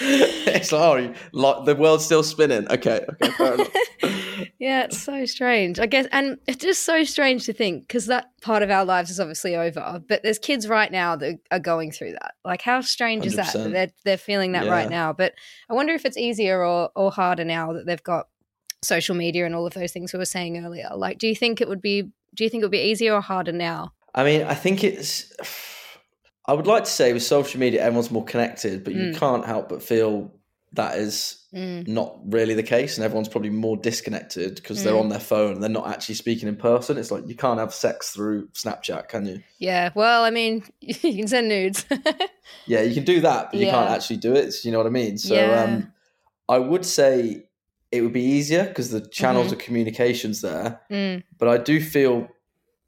It's 0.00 0.72
like 0.72 0.82
oh, 0.82 1.14
like 1.32 1.64
the 1.64 1.74
world's 1.74 2.04
still 2.04 2.22
spinning. 2.22 2.68
Okay, 2.70 3.04
okay. 3.22 3.64
Yeah, 4.58 4.84
it's 4.84 5.02
so 5.02 5.24
strange. 5.24 5.80
I 5.80 5.86
guess, 5.86 6.06
and 6.12 6.38
it's 6.46 6.62
just 6.62 6.84
so 6.84 7.02
strange 7.02 7.46
to 7.46 7.52
think 7.52 7.88
because 7.88 8.06
that 8.06 8.30
part 8.42 8.62
of 8.62 8.70
our 8.70 8.84
lives 8.84 9.10
is 9.10 9.18
obviously 9.18 9.56
over. 9.56 10.00
But 10.08 10.22
there's 10.22 10.38
kids 10.38 10.68
right 10.68 10.90
now 10.92 11.16
that 11.16 11.40
are 11.50 11.58
going 11.58 11.90
through 11.90 12.12
that. 12.12 12.34
Like, 12.44 12.62
how 12.62 12.80
strange 12.80 13.26
is 13.26 13.34
that? 13.34 13.52
that 13.54 13.72
they're 13.72 13.90
they're 14.04 14.16
feeling 14.16 14.52
that 14.52 14.66
Yeah. 14.66 14.70
right 14.70 14.88
now. 14.88 15.12
But 15.12 15.34
I 15.68 15.74
wonder 15.74 15.92
if 15.94 16.04
it's 16.04 16.16
easier 16.16 16.64
or 16.64 16.90
or 16.94 17.10
harder 17.10 17.44
now 17.44 17.72
that 17.72 17.86
they've 17.86 18.02
got 18.04 18.28
social 18.82 19.16
media 19.16 19.46
and 19.46 19.54
all 19.56 19.66
of 19.66 19.74
those 19.74 19.90
things 19.92 20.12
we 20.12 20.20
were 20.20 20.24
saying 20.24 20.64
earlier. 20.64 20.90
Like, 20.94 21.18
do 21.18 21.26
you 21.26 21.34
think 21.34 21.60
it 21.60 21.68
would 21.68 21.82
be? 21.82 22.02
Do 22.34 22.44
you 22.44 22.48
think 22.50 22.62
it 22.62 22.66
would 22.66 22.70
be 22.70 22.82
easier 22.82 23.14
or 23.14 23.20
harder 23.20 23.52
now? 23.52 23.92
I 24.14 24.22
mean, 24.22 24.42
I 24.44 24.54
think 24.54 24.84
it's. 24.84 25.32
I 26.46 26.54
would 26.54 26.66
like 26.66 26.84
to 26.84 26.90
say 26.90 27.12
with 27.12 27.22
social 27.22 27.60
media, 27.60 27.82
everyone's 27.82 28.10
more 28.10 28.24
connected, 28.24 28.82
but 28.84 28.94
you 28.94 29.08
Mm. 29.10 29.16
can't 29.16 29.44
help 29.46 29.68
but 29.68 29.82
feel 29.82 30.32
that 30.72 30.96
is 30.98 31.36
Mm. 31.54 31.86
not 31.86 32.18
really 32.24 32.54
the 32.54 32.62
case, 32.62 32.96
and 32.96 33.04
everyone's 33.04 33.28
probably 33.28 33.50
more 33.50 33.76
disconnected 33.76 34.54
because 34.56 34.82
they're 34.82 34.94
Mm. 34.94 35.00
on 35.00 35.08
their 35.10 35.20
phone 35.20 35.52
and 35.52 35.62
they're 35.62 35.70
not 35.70 35.86
actually 35.88 36.14
speaking 36.16 36.48
in 36.48 36.56
person. 36.56 36.96
It's 36.96 37.10
like 37.10 37.28
you 37.28 37.36
can't 37.36 37.60
have 37.60 37.72
sex 37.74 38.10
through 38.10 38.48
Snapchat, 38.54 39.08
can 39.08 39.26
you? 39.26 39.42
Yeah. 39.58 39.90
Well, 39.94 40.24
I 40.24 40.30
mean, 40.30 40.64
you 40.80 40.94
can 41.16 41.28
send 41.28 41.48
nudes. 41.48 41.84
Yeah, 42.66 42.82
you 42.82 42.94
can 42.94 43.04
do 43.04 43.20
that, 43.22 43.50
but 43.50 43.58
you 43.60 43.66
can't 43.66 43.90
actually 43.90 44.18
do 44.18 44.34
it. 44.34 44.64
You 44.64 44.70
know 44.72 44.78
what 44.78 44.86
I 44.86 44.90
mean? 44.90 45.18
So, 45.18 45.34
Yeah. 45.34 45.62
um, 45.64 45.92
I 46.48 46.58
would 46.58 46.84
say 46.86 47.44
it 47.90 48.02
would 48.02 48.12
be 48.12 48.22
easier 48.22 48.64
because 48.64 48.90
the 48.90 49.00
channels 49.00 49.48
Mhm. 49.48 49.52
of 49.52 49.58
communications 49.58 50.40
there. 50.42 50.80
Mm. 50.90 51.22
But 51.38 51.48
I 51.48 51.58
do 51.58 51.80
feel 51.80 52.28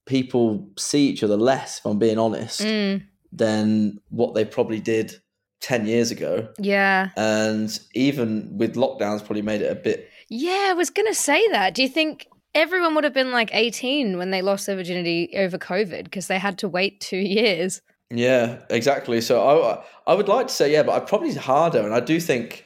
people 0.06 0.68
see 0.78 1.08
each 1.08 1.22
other 1.24 1.36
less, 1.36 1.78
if 1.78 1.86
I'm 1.86 1.98
being 1.98 2.18
honest, 2.18 2.60
Mm, 2.60 3.02
than 3.34 3.98
what 4.10 4.34
they 4.34 4.44
probably 4.44 4.80
did 4.80 5.14
10 5.60 5.86
years 5.86 6.10
ago. 6.10 6.48
yeah. 6.58 7.08
And 7.16 7.76
even 7.94 8.56
with 8.58 8.74
lockdowns, 8.76 9.18
probably 9.24 9.42
made 9.42 9.62
it 9.62 9.72
a 9.72 9.74
bit. 9.74 10.08
Yeah, 10.28 10.66
I 10.70 10.74
was 10.74 10.90
going 10.90 11.08
to 11.08 11.14
say 11.14 11.46
that. 11.52 11.74
Do 11.74 11.82
you 11.82 11.88
think 11.88 12.26
everyone 12.54 12.94
would 12.94 13.04
have 13.04 13.14
been 13.14 13.32
like 13.32 13.50
18 13.52 14.16
when 14.18 14.30
they 14.30 14.42
lost 14.42 14.66
their 14.66 14.76
virginity 14.76 15.30
over 15.36 15.58
COVID 15.58 16.04
because 16.04 16.26
they 16.28 16.38
had 16.38 16.58
to 16.58 16.68
wait 16.68 17.00
two 17.00 17.16
years? 17.38 17.80
Yeah, 18.10 18.60
exactly. 18.70 19.20
So 19.20 19.42
I, 19.42 19.84
I 20.12 20.14
would 20.14 20.28
like 20.28 20.46
to 20.48 20.52
say, 20.54 20.70
yeah, 20.72 20.82
but 20.82 20.92
I 20.92 21.00
probably 21.04 21.34
harder. 21.34 21.80
And 21.80 21.94
I 21.94 22.00
do 22.00 22.20
think, 22.20 22.64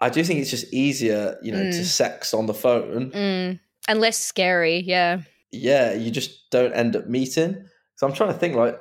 I 0.00 0.08
do 0.08 0.22
think 0.24 0.40
it's 0.40 0.50
just 0.50 0.72
easier, 0.72 1.36
you 1.42 1.52
know, 1.52 1.62
to 1.64 1.68
Mm. 1.80 1.84
sex 1.84 2.32
on 2.32 2.46
the 2.46 2.54
phone. 2.54 3.10
Mm. 3.10 3.60
And 3.88 4.00
less 4.00 4.18
scary. 4.18 4.78
Yeah. 4.86 5.20
Yeah, 5.52 5.92
you 5.94 6.10
just 6.10 6.48
don't 6.50 6.72
end 6.72 6.94
up 6.96 7.06
meeting. 7.08 7.66
So 7.96 8.06
I'm 8.06 8.12
trying 8.12 8.32
to 8.32 8.38
think, 8.38 8.54
like, 8.56 8.78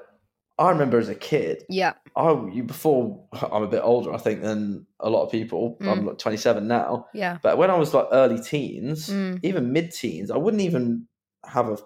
I 0.57 0.69
remember 0.69 0.97
as 0.99 1.09
a 1.09 1.15
kid, 1.15 1.63
Yeah. 1.69 1.93
I 2.15 2.31
you 2.53 2.63
before 2.63 3.27
I'm 3.51 3.63
a 3.63 3.67
bit 3.67 3.81
older, 3.83 4.13
I 4.13 4.17
think, 4.17 4.41
than 4.41 4.85
a 5.01 5.09
lot 5.09 5.23
of 5.25 5.31
people. 5.31 5.77
I'm 5.81 6.01
Mm. 6.03 6.07
like 6.07 6.17
27 6.17 6.67
now, 6.67 7.07
Yeah. 7.13 7.39
but 7.43 7.57
when 7.57 7.69
I 7.69 7.75
was 7.77 7.93
like 7.93 8.07
early 8.11 8.39
teens, 8.39 9.09
Mm. 9.09 9.39
even 9.43 9.73
mid 9.73 9.91
teens, 9.91 10.31
I 10.31 10.37
wouldn't 10.37 10.61
even 10.63 11.07
have 11.45 11.67
a 11.69 11.77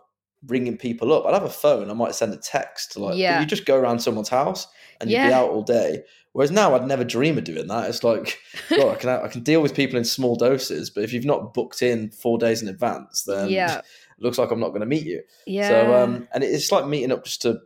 ringing 0.47 0.77
people 0.77 1.11
up. 1.13 1.25
I'd 1.25 1.33
have 1.33 1.43
a 1.43 1.49
phone. 1.49 1.89
I 1.89 1.93
might 1.93 2.15
send 2.15 2.33
a 2.33 2.37
text 2.37 2.95
like. 2.97 3.17
Yeah. 3.17 3.39
You 3.41 3.45
just 3.45 3.65
go 3.65 3.75
around 3.75 3.99
someone's 3.99 4.29
house 4.29 4.67
and 5.01 5.09
you'd 5.09 5.17
be 5.27 5.33
out 5.33 5.49
all 5.49 5.63
day. 5.63 6.03
Whereas 6.33 6.51
now, 6.51 6.75
I'd 6.75 6.85
never 6.87 7.03
dream 7.03 7.37
of 7.39 7.43
doing 7.43 7.67
that. 7.67 7.89
It's 7.89 8.03
like, 8.03 8.37
God, 8.69 8.91
I 8.91 8.95
can 8.95 9.09
I 9.09 9.27
can 9.27 9.41
deal 9.41 9.61
with 9.61 9.73
people 9.73 9.97
in 9.97 10.05
small 10.05 10.35
doses, 10.35 10.91
but 10.91 11.03
if 11.03 11.11
you've 11.11 11.25
not 11.25 11.53
booked 11.55 11.81
in 11.81 12.11
four 12.11 12.37
days 12.37 12.61
in 12.61 12.67
advance, 12.69 13.23
then 13.23 13.49
Yeah. 13.49 13.79
it 13.79 13.85
looks 14.19 14.37
like 14.37 14.51
I'm 14.51 14.59
not 14.59 14.69
going 14.69 14.81
to 14.81 14.85
meet 14.85 15.05
you. 15.07 15.23
Yeah. 15.47 15.67
So 15.69 15.95
um, 16.03 16.27
and 16.33 16.43
it's 16.43 16.71
like 16.71 16.85
meeting 16.85 17.11
up 17.11 17.25
just 17.25 17.41
to 17.41 17.59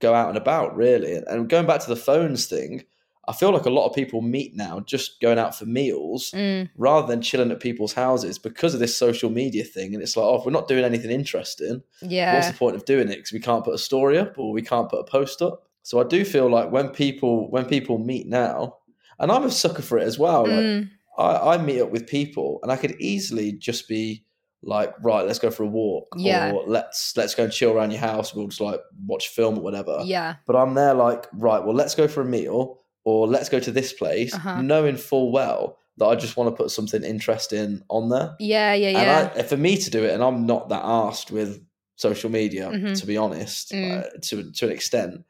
go 0.00 0.14
out 0.14 0.28
and 0.28 0.36
about, 0.38 0.74
really. 0.76 1.14
And 1.26 1.48
going 1.48 1.66
back 1.66 1.80
to 1.82 1.88
the 1.88 1.96
phones 1.96 2.46
thing, 2.46 2.84
I 3.28 3.32
feel 3.32 3.52
like 3.52 3.66
a 3.66 3.70
lot 3.70 3.86
of 3.86 3.94
people 3.94 4.22
meet 4.22 4.56
now 4.56 4.80
just 4.80 5.20
going 5.20 5.38
out 5.38 5.54
for 5.54 5.66
meals 5.66 6.32
Mm. 6.32 6.68
rather 6.76 7.06
than 7.06 7.22
chilling 7.22 7.50
at 7.52 7.60
people's 7.60 7.92
houses 7.92 8.38
because 8.38 8.74
of 8.74 8.80
this 8.80 8.96
social 8.96 9.30
media 9.30 9.62
thing. 9.62 9.94
And 9.94 10.02
it's 10.02 10.16
like, 10.16 10.24
oh, 10.24 10.38
if 10.38 10.44
we're 10.44 10.50
not 10.52 10.68
doing 10.68 10.84
anything 10.84 11.10
interesting, 11.10 11.82
yeah. 12.02 12.34
what's 12.34 12.48
the 12.48 12.54
point 12.54 12.76
of 12.76 12.84
doing 12.86 13.08
it? 13.08 13.16
Because 13.16 13.32
we 13.32 13.38
can't 13.40 13.64
put 13.64 13.74
a 13.74 13.78
story 13.78 14.18
up 14.18 14.38
or 14.38 14.52
we 14.52 14.62
can't 14.62 14.88
put 14.88 15.00
a 15.00 15.04
post 15.04 15.42
up. 15.42 15.62
So 15.82 16.00
I 16.00 16.04
do 16.04 16.24
feel 16.24 16.50
like 16.50 16.72
when 16.72 16.88
people 16.88 17.50
when 17.50 17.66
people 17.66 17.98
meet 17.98 18.26
now, 18.26 18.76
and 19.18 19.30
I'm 19.30 19.44
a 19.44 19.50
sucker 19.50 19.82
for 19.82 19.98
it 19.98 20.04
as 20.04 20.18
well. 20.18 20.42
Like 20.42 20.50
Mm. 20.64 20.90
I, 21.18 21.54
I 21.54 21.58
meet 21.58 21.82
up 21.82 21.90
with 21.90 22.06
people 22.06 22.58
and 22.62 22.72
I 22.72 22.76
could 22.76 22.96
easily 23.00 23.52
just 23.52 23.86
be 23.86 24.24
like, 24.62 24.92
right, 25.02 25.26
let's 25.26 25.38
go 25.38 25.50
for 25.50 25.62
a 25.62 25.66
walk. 25.66 26.08
Yeah. 26.16 26.52
Or 26.52 26.64
let's 26.66 27.16
let's 27.16 27.34
go 27.34 27.44
and 27.44 27.52
chill 27.52 27.72
around 27.72 27.90
your 27.92 28.00
house. 28.00 28.34
We'll 28.34 28.48
just 28.48 28.60
like 28.60 28.80
watch 29.06 29.28
film 29.28 29.58
or 29.58 29.62
whatever. 29.62 30.00
Yeah. 30.04 30.36
But 30.46 30.56
I'm 30.56 30.74
there 30.74 30.94
like, 30.94 31.26
right, 31.32 31.62
well, 31.64 31.74
let's 31.74 31.94
go 31.94 32.06
for 32.08 32.20
a 32.20 32.26
meal 32.26 32.78
or 33.04 33.26
let's 33.26 33.48
go 33.48 33.58
to 33.60 33.70
this 33.72 33.92
place, 33.92 34.34
Uh-huh. 34.34 34.60
knowing 34.60 34.96
full 34.96 35.32
well 35.32 35.78
that 35.96 36.06
I 36.06 36.14
just 36.14 36.36
want 36.36 36.50
to 36.54 36.62
put 36.62 36.70
something 36.70 37.02
interesting 37.02 37.82
on 37.88 38.08
there. 38.10 38.34
Yeah. 38.38 38.74
Yeah. 38.74 38.90
Yeah. 38.90 39.20
And 39.30 39.40
I, 39.40 39.42
for 39.42 39.56
me 39.56 39.76
to 39.78 39.90
do 39.90 40.04
it, 40.04 40.12
and 40.12 40.22
I'm 40.22 40.44
not 40.46 40.68
that 40.68 40.82
asked 40.84 41.30
with 41.30 41.62
social 41.96 42.30
media, 42.30 42.70
Mhm. 42.70 42.98
to 43.00 43.06
be 43.06 43.16
honest, 43.16 43.72
Mm. 43.72 43.98
uh, 43.98 44.18
to 44.22 44.50
to 44.52 44.66
an 44.66 44.72
extent. 44.72 45.24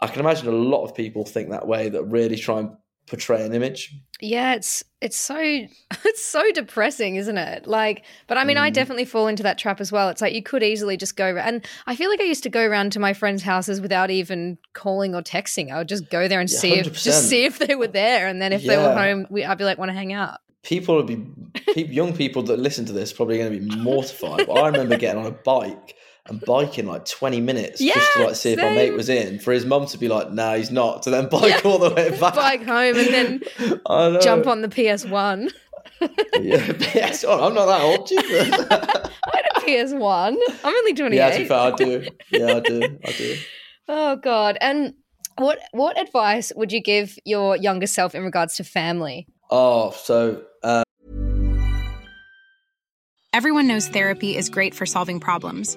I 0.00 0.06
can 0.08 0.20
imagine 0.20 0.48
a 0.48 0.52
lot 0.52 0.84
of 0.84 0.94
people 0.94 1.24
think 1.24 1.50
that 1.50 1.66
way 1.66 1.88
that 1.88 2.04
really 2.04 2.36
try 2.36 2.58
and 2.60 2.70
portray 3.06 3.44
an 3.44 3.54
image. 3.54 3.94
Yeah, 4.20 4.54
it's 4.54 4.82
it's 5.00 5.16
so 5.16 5.36
it's 6.04 6.24
so 6.24 6.50
depressing, 6.52 7.16
isn't 7.16 7.36
it? 7.38 7.66
Like, 7.66 8.04
but 8.26 8.38
I 8.38 8.44
mean, 8.44 8.56
I 8.56 8.70
Mm. 8.70 8.74
definitely 8.74 9.04
fall 9.04 9.26
into 9.28 9.42
that 9.42 9.58
trap 9.58 9.80
as 9.80 9.92
well. 9.92 10.08
It's 10.08 10.20
like 10.22 10.34
you 10.34 10.42
could 10.42 10.62
easily 10.62 10.96
just 10.96 11.16
go, 11.16 11.36
and 11.36 11.66
I 11.86 11.96
feel 11.96 12.08
like 12.10 12.20
I 12.20 12.24
used 12.24 12.42
to 12.44 12.48
go 12.50 12.62
around 12.64 12.92
to 12.92 12.98
my 13.00 13.12
friends' 13.12 13.42
houses 13.42 13.80
without 13.80 14.10
even 14.10 14.58
calling 14.72 15.14
or 15.14 15.22
texting. 15.22 15.72
I 15.72 15.78
would 15.78 15.88
just 15.88 16.08
go 16.10 16.28
there 16.28 16.40
and 16.40 16.50
Yeah, 16.50 16.58
see 16.58 16.72
if 16.74 16.86
100%. 16.86 17.02
just 17.04 17.28
see 17.28 17.44
if 17.44 17.58
they 17.58 17.74
were 17.74 17.88
there, 17.88 18.26
and 18.26 18.40
then 18.40 18.52
if 18.52 18.62
they 18.64 18.76
were 18.76 18.94
home, 18.94 19.26
we, 19.30 19.44
I'd 19.44 19.58
be 19.58 19.64
like, 19.64 19.78
want 19.78 19.90
to 19.90 19.94
hang 19.96 20.12
out. 20.12 20.38
People 20.62 20.96
would 20.96 21.06
be, 21.06 21.24
young 21.76 22.12
people 22.16 22.42
that 22.44 22.58
listen 22.58 22.84
to 22.86 22.92
this 22.92 23.12
probably 23.12 23.38
going 23.38 23.52
to 23.52 23.58
be 23.60 23.64
mortified. 23.84 24.46
but 24.46 24.52
I 24.52 24.66
remember 24.68 24.96
getting 24.96 25.20
on 25.20 25.26
a 25.26 25.30
bike 25.30 25.94
and 26.28 26.40
biking 26.40 26.86
like 26.86 27.04
20 27.04 27.40
minutes 27.40 27.80
just 27.80 28.12
to 28.14 28.24
like 28.24 28.36
see 28.36 28.52
if 28.52 28.58
my 28.58 28.74
mate 28.74 28.92
was 28.92 29.08
in 29.08 29.38
for 29.38 29.52
his 29.52 29.64
mum 29.64 29.86
to 29.86 29.98
be 29.98 30.08
like, 30.08 30.32
nah, 30.32 30.54
he's 30.54 30.70
not. 30.70 31.02
To 31.04 31.10
then 31.10 31.28
bike 31.28 31.64
all 31.64 31.78
the 31.78 31.90
way 31.90 32.10
back. 32.18 32.34
Bike 32.34 32.64
home 32.64 32.96
and 32.96 33.08
then 33.08 33.42
jump 34.22 34.46
on 34.46 34.62
the 34.62 34.68
PS 34.68 35.04
One. 35.04 35.50
Yeah, 36.00 36.72
yes. 36.94 37.24
Oh, 37.24 37.46
I'm 37.46 37.54
not 37.54 37.66
that 37.66 37.80
old. 37.80 38.06
Jesus. 38.06 38.66
I 38.70 39.10
had 39.34 39.46
a 39.56 39.84
PS 39.84 39.94
One. 39.94 40.36
I'm 40.64 40.74
only 40.74 40.94
28. 40.94 41.16
yeah, 41.16 41.30
to 41.30 41.38
be 41.38 41.44
fair, 41.44 41.58
I 41.58 41.70
do. 41.72 42.06
Yeah, 42.30 42.56
I 42.56 42.60
do. 42.60 42.98
I 43.04 43.12
do. 43.12 43.36
Oh 43.88 44.16
God! 44.16 44.58
And 44.60 44.94
what 45.38 45.58
what 45.72 45.98
advice 46.00 46.52
would 46.56 46.72
you 46.72 46.82
give 46.82 47.18
your 47.24 47.56
younger 47.56 47.86
self 47.86 48.14
in 48.14 48.24
regards 48.24 48.56
to 48.56 48.64
family? 48.64 49.26
Oh, 49.50 49.92
so 49.92 50.42
uh, 50.62 50.82
Everyone 53.36 53.66
knows 53.66 53.86
therapy 53.86 54.34
is 54.34 54.48
great 54.48 54.74
for 54.74 54.86
solving 54.86 55.20
problems, 55.20 55.76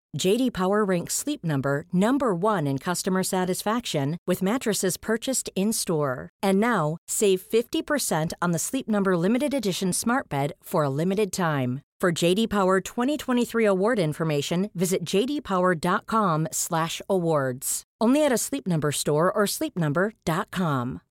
JD 0.17 0.51
Power 0.51 0.83
ranks 0.83 1.13
Sleep 1.15 1.41
Number 1.43 1.85
number 1.93 2.35
1 2.35 2.67
in 2.67 2.77
customer 2.79 3.23
satisfaction 3.23 4.17
with 4.27 4.41
mattresses 4.43 4.97
purchased 4.97 5.49
in-store. 5.55 6.29
And 6.43 6.59
now, 6.59 6.97
save 7.07 7.41
50% 7.41 8.33
on 8.41 8.51
the 8.51 8.59
Sleep 8.59 8.89
Number 8.89 9.15
limited 9.15 9.53
edition 9.53 9.93
Smart 9.93 10.27
Bed 10.27 10.51
for 10.61 10.83
a 10.83 10.89
limited 10.89 11.31
time. 11.31 11.79
For 12.01 12.11
JD 12.11 12.49
Power 12.49 12.81
2023 12.81 13.63
award 13.65 13.99
information, 13.99 14.69
visit 14.75 15.05
jdpower.com/awards. 15.05 17.83
Only 18.01 18.25
at 18.25 18.31
a 18.31 18.37
Sleep 18.37 18.67
Number 18.67 18.91
store 18.91 19.31
or 19.31 19.45
sleepnumber.com. 19.45 21.01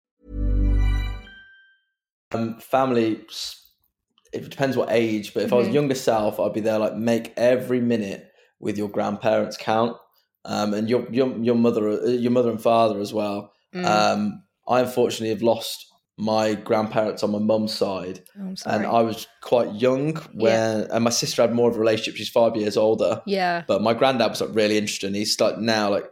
um, 2.33 2.61
family, 2.61 3.25
it 4.33 4.49
depends 4.51 4.77
what 4.77 4.89
age, 4.93 5.33
but 5.35 5.43
if 5.45 5.53
I 5.53 5.57
was 5.57 5.67
Mhm. 5.69 5.73
younger 5.75 5.95
self, 5.97 6.39
I'd 6.39 6.53
be 6.53 6.61
there 6.61 6.79
like 6.79 6.95
make 6.97 7.33
every 7.37 7.81
minute 7.81 8.30
with 8.61 8.79
your 8.79 8.89
grandparents 8.89 9.57
count, 9.57 9.97
um, 10.45 10.75
and 10.75 10.89
your 10.89 11.07
your 11.11 11.37
your 11.39 11.55
mother, 11.57 11.89
uh, 11.89 12.07
your 12.07 12.31
mother 12.33 12.51
and 12.51 12.63
father 12.63 13.01
as 13.01 13.13
well. 13.13 13.53
Mm. 13.75 13.85
Um, 13.85 14.43
I 14.69 14.81
unfortunately 14.81 15.31
have 15.31 15.43
lost 15.43 15.87
my 16.17 16.55
grandparents 16.55 17.23
on 17.23 17.31
my 17.33 17.39
mum's 17.39 17.73
side, 17.73 18.23
Oh, 18.39 18.55
and 18.67 18.87
I 18.87 19.01
was 19.03 19.27
quite 19.41 19.75
young 19.75 20.17
when, 20.35 20.83
and 20.91 21.05
my 21.05 21.11
sister 21.11 21.41
had 21.43 21.55
more 21.55 21.71
of 21.71 21.77
a 21.77 21.81
relationship. 21.81 22.17
She's 22.17 22.29
five 22.29 22.57
years 22.57 22.77
older, 22.77 23.23
yeah. 23.27 23.65
but 23.67 23.81
my 23.83 23.95
granddad 23.95 24.31
was 24.31 24.41
like 24.41 24.55
really 24.55 24.77
interesting. 24.77 25.15
He's 25.15 25.41
like 25.41 25.59
now 25.59 25.91
like 25.91 26.05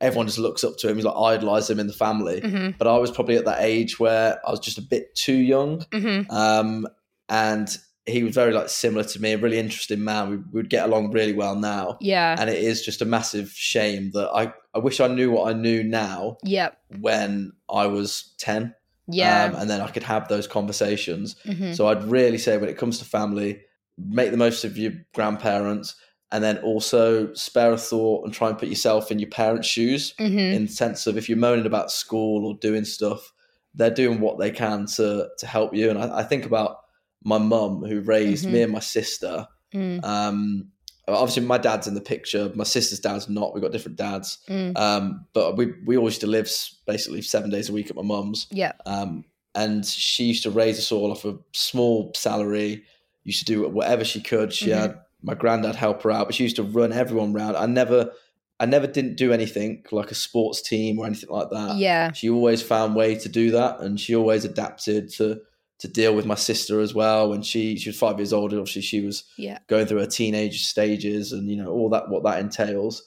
everyone 0.00 0.26
just 0.26 0.38
looks 0.38 0.64
up 0.64 0.78
to 0.78 0.88
him. 0.88 0.96
He's 0.96 1.04
like 1.04 1.14
idolizes 1.14 1.68
him 1.68 1.78
in 1.78 1.86
the 1.88 1.92
family. 1.92 2.40
hmm 2.40 2.70
But 2.78 2.86
I 2.86 2.96
was 2.96 3.10
probably 3.10 3.36
at 3.36 3.44
that 3.44 3.60
age 3.60 4.00
where 4.00 4.40
I 4.46 4.50
was 4.50 4.60
just 4.60 4.78
a 4.78 4.82
bit 4.82 5.14
too 5.14 5.36
young, 5.36 5.84
hmm 5.92 6.22
um, 6.30 6.86
and 7.28 7.76
he 8.06 8.22
was 8.22 8.34
very 8.34 8.52
like 8.52 8.68
similar 8.68 9.04
to 9.04 9.20
me, 9.20 9.32
a 9.32 9.38
really 9.38 9.58
interesting 9.58 10.02
man. 10.02 10.30
We 10.30 10.36
would 10.52 10.70
get 10.70 10.84
along 10.86 11.12
really 11.12 11.32
well 11.34 11.54
now, 11.54 11.98
Yeah. 12.00 12.34
and 12.38 12.48
it 12.50 12.58
is 12.62 12.82
just 12.84 13.02
a 13.02 13.04
massive 13.04 13.50
shame 13.50 14.10
that 14.12 14.30
I 14.34 14.52
I 14.74 14.78
wish 14.78 15.00
I 15.00 15.08
knew 15.08 15.30
what 15.32 15.48
I 15.50 15.52
knew 15.58 15.82
now 15.82 16.36
Yep. 16.44 16.76
when 17.00 17.52
I 17.68 17.86
was 17.86 18.34
ten. 18.38 18.74
Yeah. 19.12 19.46
um, 19.46 19.56
and 19.60 19.68
then 19.70 19.80
I 19.80 19.88
could 19.88 20.04
have 20.04 20.28
those 20.28 20.46
conversations. 20.46 21.34
Mhm. 21.44 21.74
So 21.74 21.88
I'd 21.88 22.04
really 22.04 22.38
say 22.38 22.56
when 22.56 22.68
it 22.70 22.78
comes 22.78 22.98
to 23.00 23.04
family, 23.04 23.60
make 23.98 24.30
the 24.30 24.36
most 24.36 24.64
of 24.64 24.78
your 24.78 24.92
grandparents, 25.14 25.96
and 26.30 26.44
then 26.44 26.58
also 26.58 27.34
spare 27.34 27.72
a 27.72 27.76
thought 27.76 28.24
and 28.24 28.32
try 28.32 28.48
and 28.48 28.56
put 28.58 28.68
yourself 28.68 29.10
in 29.10 29.18
your 29.18 29.28
parents' 29.30 29.66
shoes. 29.66 30.14
Mhm. 30.20 30.52
In 30.54 30.66
the 30.66 30.72
sense 30.72 31.08
of 31.08 31.16
if 31.18 31.28
you're 31.28 31.36
moaning 31.38 31.66
about 31.66 31.90
school 31.90 32.46
or 32.46 32.54
doing 32.60 32.84
stuff, 32.84 33.32
they're 33.74 33.90
doing 33.90 34.20
what 34.20 34.38
they 34.38 34.50
can 34.52 34.86
to 34.86 35.28
to 35.38 35.46
help 35.46 35.74
you. 35.74 35.90
And 35.90 35.98
I, 35.98 36.18
I 36.20 36.22
think 36.22 36.46
about 36.46 36.76
my 37.24 37.38
mum 37.38 37.82
who 37.84 38.00
raised 38.00 38.46
Mhm. 38.46 38.52
me 38.52 38.62
and 38.62 38.72
my 38.72 38.80
sister. 38.80 39.46
Mm. 39.74 40.02
Um, 40.04 40.68
obviously, 41.06 41.44
my 41.44 41.58
dad's 41.58 41.86
in 41.86 41.94
the 41.94 42.00
picture. 42.00 42.50
My 42.54 42.64
sister's 42.64 43.00
dad's 43.00 43.28
not. 43.28 43.52
We've 43.54 43.62
got 43.62 43.72
different 43.72 43.98
dads. 43.98 44.38
Mm. 44.48 44.76
Um, 44.76 45.26
but 45.32 45.56
we 45.56 45.72
we 45.86 45.96
always 45.96 46.12
used 46.14 46.20
to 46.22 46.26
live 46.26 46.50
basically 46.86 47.22
seven 47.22 47.50
days 47.50 47.68
a 47.68 47.72
week 47.72 47.90
at 47.90 47.96
my 47.96 48.02
mum's. 48.02 48.46
Yeah. 48.50 48.72
Um, 48.86 49.24
and 49.54 49.84
she 49.84 50.24
used 50.24 50.44
to 50.44 50.50
raise 50.50 50.78
us 50.78 50.92
all 50.92 51.10
off 51.10 51.24
a 51.24 51.36
small 51.52 52.12
salary. 52.14 52.84
Used 53.24 53.40
to 53.40 53.44
do 53.44 53.68
whatever 53.68 54.04
she 54.04 54.20
could. 54.20 54.52
She 54.52 54.68
Mhm. 54.68 54.78
had 54.78 54.94
my 55.22 55.34
granddad 55.34 55.74
help 55.76 56.02
her 56.02 56.10
out, 56.10 56.26
but 56.28 56.34
she 56.34 56.44
used 56.44 56.56
to 56.56 56.62
run 56.62 56.92
everyone 56.92 57.32
round. 57.34 57.56
I 57.56 57.66
never, 57.66 58.10
I 58.58 58.64
never 58.66 58.86
didn't 58.86 59.16
do 59.16 59.32
anything 59.32 59.84
like 59.92 60.10
a 60.10 60.14
sports 60.14 60.62
team 60.62 60.98
or 60.98 61.06
anything 61.06 61.28
like 61.28 61.50
that. 61.50 61.76
Yeah. 61.76 62.12
She 62.12 62.30
always 62.30 62.62
found 62.62 62.94
way 62.96 63.14
to 63.16 63.28
do 63.28 63.50
that, 63.50 63.80
and 63.80 64.00
she 64.00 64.14
always 64.16 64.44
adapted 64.46 65.10
to 65.14 65.40
to 65.80 65.88
deal 65.88 66.14
with 66.14 66.26
my 66.26 66.34
sister 66.34 66.80
as 66.80 66.94
well. 66.94 67.30
When 67.30 67.42
she 67.42 67.76
she 67.76 67.88
was 67.88 67.98
five 67.98 68.18
years 68.18 68.32
older, 68.32 68.58
obviously 68.58 68.82
she 68.82 69.00
was 69.00 69.24
Yeah. 69.36 69.58
going 69.66 69.86
through 69.86 70.00
her 70.00 70.06
teenage 70.06 70.66
stages, 70.66 71.32
and 71.32 71.48
you 71.48 71.56
know 71.56 71.70
all 71.70 71.88
that 71.90 72.08
what 72.08 72.22
that 72.24 72.40
entails. 72.40 73.02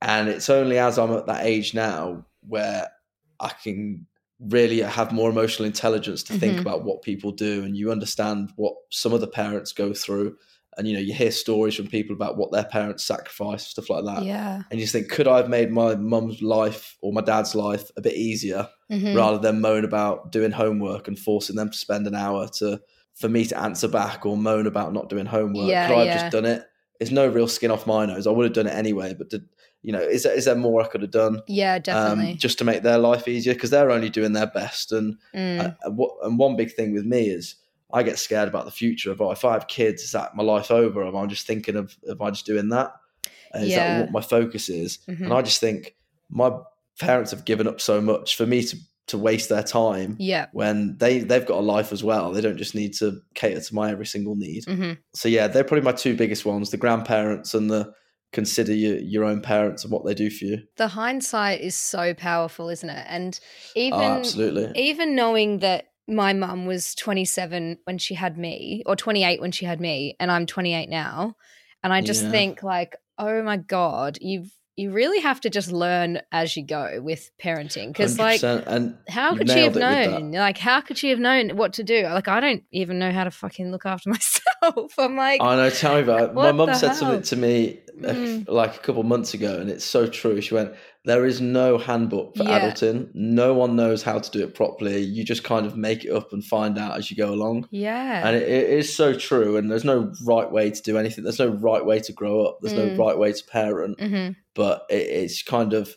And 0.00 0.28
it's 0.28 0.50
only 0.50 0.78
as 0.78 0.98
I'm 0.98 1.12
at 1.12 1.26
that 1.26 1.44
age 1.46 1.74
now 1.74 2.24
where 2.48 2.88
I 3.40 3.50
can 3.62 4.06
really 4.40 4.80
have 4.80 5.12
more 5.12 5.30
emotional 5.30 5.66
intelligence 5.66 6.24
to 6.24 6.32
think 6.32 6.56
Mhm. 6.58 6.60
about 6.62 6.84
what 6.84 7.02
people 7.02 7.30
do, 7.30 7.62
and 7.64 7.76
you 7.76 7.92
understand 7.92 8.50
what 8.56 8.74
some 8.90 9.12
of 9.12 9.20
the 9.20 9.28
parents 9.28 9.72
go 9.72 9.92
through. 9.94 10.36
And 10.78 10.88
you 10.88 10.94
know, 10.94 11.00
you 11.00 11.12
hear 11.12 11.30
stories 11.30 11.74
from 11.74 11.86
people 11.88 12.14
about 12.16 12.36
what 12.38 12.50
their 12.52 12.64
parents 12.64 13.04
sacrificed, 13.04 13.70
stuff 13.70 13.90
like 13.90 14.04
that 14.04 14.24
Yeah. 14.24 14.62
and 14.70 14.80
you 14.80 14.84
just 14.84 14.92
think, 14.94 15.10
could 15.10 15.28
I 15.28 15.36
have 15.36 15.48
made 15.50 15.70
my 15.70 15.94
mum's 15.96 16.40
life 16.40 16.96
or 17.02 17.12
my 17.12 17.20
dad's 17.20 17.54
life 17.54 17.90
a 17.96 18.00
bit 18.00 18.14
easier 18.14 18.68
Mhm. 18.90 19.14
rather 19.14 19.38
than 19.38 19.60
moan 19.60 19.84
about 19.84 20.32
doing 20.32 20.50
homework 20.52 21.08
and 21.08 21.18
forcing 21.18 21.56
them 21.56 21.70
to 21.70 21.76
spend 21.76 22.06
an 22.06 22.14
hour 22.14 22.48
to 22.58 22.80
for 23.14 23.28
me 23.28 23.44
to 23.44 23.60
answer 23.60 23.88
back 23.88 24.24
or 24.24 24.36
moan 24.38 24.66
about 24.66 24.94
not 24.94 25.10
doing 25.10 25.26
homework? 25.26 25.68
Yeah, 25.68 25.88
could 25.88 25.94
I 25.94 25.98
have 25.98 26.06
yeah. 26.06 26.20
just 26.20 26.32
done 26.32 26.46
it? 26.46 26.64
it's 27.00 27.10
no 27.10 27.26
real 27.26 27.48
skin 27.48 27.72
off 27.72 27.84
my 27.84 28.06
nose. 28.06 28.28
I 28.28 28.30
would 28.30 28.44
have 28.44 28.52
done 28.52 28.68
it 28.68 28.74
anyway, 28.74 29.12
but 29.12 29.28
did, 29.28 29.44
you 29.82 29.90
know, 29.92 29.98
is 30.00 30.22
there, 30.22 30.32
is 30.34 30.44
there 30.44 30.54
more 30.54 30.80
I 30.80 30.86
could 30.86 31.02
have 31.02 31.10
done? 31.10 31.42
Yeah. 31.48 31.80
Definitely. 31.80 32.32
Um, 32.32 32.38
just 32.38 32.58
to 32.58 32.64
make 32.64 32.82
their 32.84 32.98
life 32.98 33.26
easier 33.26 33.54
because 33.54 33.70
they're 33.70 33.90
only 33.90 34.08
doing 34.08 34.32
their 34.34 34.46
best. 34.46 34.92
And 34.92 35.16
Mm. 35.34 35.58
uh, 35.60 35.70
and 35.82 35.98
what 35.98 36.12
and 36.22 36.38
one 36.38 36.54
big 36.54 36.72
thing 36.72 36.94
with 36.94 37.04
me 37.04 37.22
is 37.28 37.56
I 37.92 38.02
get 38.02 38.18
scared 38.18 38.48
about 38.48 38.64
the 38.64 38.70
future 38.70 39.10
of 39.10 39.20
oh, 39.20 39.30
if 39.30 39.44
I 39.44 39.52
have 39.52 39.68
kids, 39.68 40.02
is 40.02 40.12
that 40.12 40.34
my 40.34 40.42
life 40.42 40.70
over? 40.70 41.04
Am 41.04 41.16
I 41.16 41.26
just 41.26 41.46
thinking 41.46 41.76
of 41.76 41.96
am 42.08 42.22
I 42.22 42.30
just 42.30 42.46
doing 42.46 42.68
that? 42.70 42.92
Uh, 43.54 43.58
Is 43.58 43.70
Yeah. 43.72 43.94
that 43.94 44.00
what 44.00 44.12
my 44.12 44.20
focus 44.20 44.68
is? 44.68 44.98
Mhm. 45.08 45.24
And 45.24 45.32
I 45.32 45.42
just 45.42 45.60
think 45.60 45.94
my 46.30 46.50
parents 46.98 47.30
have 47.30 47.44
given 47.44 47.66
up 47.66 47.80
so 47.80 48.00
much 48.00 48.36
for 48.36 48.46
me 48.46 48.62
to 48.64 48.76
to 49.08 49.18
waste 49.18 49.48
their 49.48 49.64
time 49.64 50.16
yeah. 50.20 50.46
when 50.52 50.96
they 50.98 51.18
they've 51.18 51.44
got 51.44 51.58
a 51.58 51.60
life 51.60 51.92
as 51.92 52.04
well. 52.04 52.32
They 52.32 52.40
don't 52.40 52.56
just 52.56 52.74
need 52.74 52.94
to 52.94 53.20
cater 53.34 53.60
to 53.60 53.74
my 53.74 53.90
every 53.90 54.06
single 54.06 54.36
need. 54.36 54.64
hmm 54.64 54.92
So 55.12 55.28
yeah, 55.28 55.48
they're 55.48 55.64
probably 55.64 55.84
my 55.84 55.92
two 55.92 56.16
biggest 56.16 56.44
ones: 56.46 56.70
the 56.70 56.76
grandparents 56.76 57.52
and 57.52 57.70
the 57.70 57.92
consider 58.32 58.72
your 58.72 58.96
your 58.98 59.24
own 59.24 59.42
parents 59.42 59.84
and 59.84 59.92
what 59.92 60.04
they 60.06 60.14
do 60.14 60.30
for 60.30 60.44
you. 60.46 60.62
The 60.76 60.88
hindsight 60.88 61.60
is 61.60 61.74
so 61.74 62.14
powerful, 62.14 62.68
isn't 62.70 62.88
it? 62.88 63.06
And 63.08 63.38
even 63.74 64.00
oh, 64.00 64.18
absolutely. 64.18 64.72
even 64.80 65.14
knowing 65.14 65.58
that 65.58 65.91
my 66.08 66.32
mum 66.32 66.66
was 66.66 66.94
27 66.94 67.78
when 67.84 67.98
she 67.98 68.14
had 68.14 68.36
me 68.36 68.82
or 68.86 68.96
28 68.96 69.40
when 69.40 69.52
she 69.52 69.64
had 69.64 69.80
me 69.80 70.16
and 70.18 70.30
I'm 70.30 70.46
28 70.46 70.88
now 70.88 71.34
and 71.82 71.92
I 71.92 72.00
just 72.02 72.22
Yeah. 72.22 72.30
think 72.30 72.62
like 72.62 72.96
oh 73.18 73.42
my 73.42 73.56
god 73.56 74.18
you've 74.20 74.50
you 74.74 74.90
really 74.90 75.20
have 75.20 75.40
to 75.42 75.50
just 75.50 75.70
learn 75.70 76.20
as 76.32 76.56
you 76.56 76.64
go 76.66 76.98
with 77.02 77.30
parenting 77.42 77.88
because 77.88 78.18
like 78.18 78.42
and 78.42 78.96
how 79.08 79.36
could 79.36 79.48
she 79.50 79.60
have 79.60 79.74
nailed 79.76 79.76
it 79.76 80.04
with 80.04 80.12
that. 80.12 80.20
known 80.22 80.32
like 80.32 80.58
how 80.58 80.80
could 80.80 80.96
she 80.98 81.10
have 81.10 81.18
known 81.18 81.50
what 81.56 81.74
to 81.74 81.84
do 81.84 82.02
like 82.04 82.26
I 82.26 82.40
don't 82.40 82.64
even 82.72 82.98
know 82.98 83.12
how 83.12 83.24
to 83.24 83.30
fucking 83.30 83.70
look 83.70 83.84
after 83.86 84.08
myself 84.62 84.92
I'm 84.98 85.16
like 85.16 85.40
I 85.42 85.56
know. 85.56 85.70
Tell 85.70 85.96
me 85.96 86.02
about 86.02 86.30
it. 86.30 86.34
My 86.34 86.52
mum 86.52 86.72
said 86.74 86.88
hell? 86.88 86.94
something 86.96 87.22
to 87.22 87.36
me 87.36 87.78
uh, 88.04 88.14
Mm. 88.14 88.48
like 88.48 88.74
a 88.76 88.78
couple 88.78 89.02
months 89.02 89.34
ago, 89.34 89.58
and 89.60 89.68
it's 89.70 89.84
so 89.84 90.06
true. 90.06 90.40
She 90.40 90.54
went, 90.54 90.72
"There 91.04 91.26
is 91.26 91.40
no 91.40 91.78
handbook 91.78 92.36
for 92.36 92.44
Yeah. 92.44 92.60
adulting. 92.60 93.08
No 93.14 93.54
one 93.54 93.74
knows 93.76 94.02
how 94.02 94.18
to 94.20 94.30
do 94.30 94.44
it 94.44 94.54
properly. 94.54 95.00
You 95.00 95.24
just 95.24 95.42
kind 95.44 95.66
of 95.66 95.76
make 95.76 96.04
it 96.04 96.10
up 96.12 96.32
and 96.32 96.44
find 96.44 96.78
out 96.78 96.96
as 96.98 97.10
you 97.10 97.16
go 97.16 97.32
along." 97.34 97.66
yeah 97.70 98.26
And 98.26 98.36
it, 98.36 98.48
it 98.48 98.70
is 98.70 98.94
so 98.94 99.12
true. 99.14 99.56
And 99.56 99.70
there's 99.70 99.84
no 99.84 100.12
right 100.24 100.50
way 100.50 100.70
to 100.70 100.82
do 100.82 100.96
anything. 100.98 101.24
There's 101.24 101.38
no 101.40 101.48
right 101.48 101.84
way 101.84 101.98
to 102.00 102.12
grow 102.12 102.44
up. 102.46 102.58
There's 102.60 102.74
Mm. 102.74 102.96
no 102.96 103.04
right 103.04 103.18
way 103.18 103.32
to 103.32 103.44
parent. 103.44 104.00
hmm 104.00 104.28
But 104.54 104.84
it, 104.90 105.06
it's 105.08 105.42
kind 105.42 105.72
of 105.72 105.96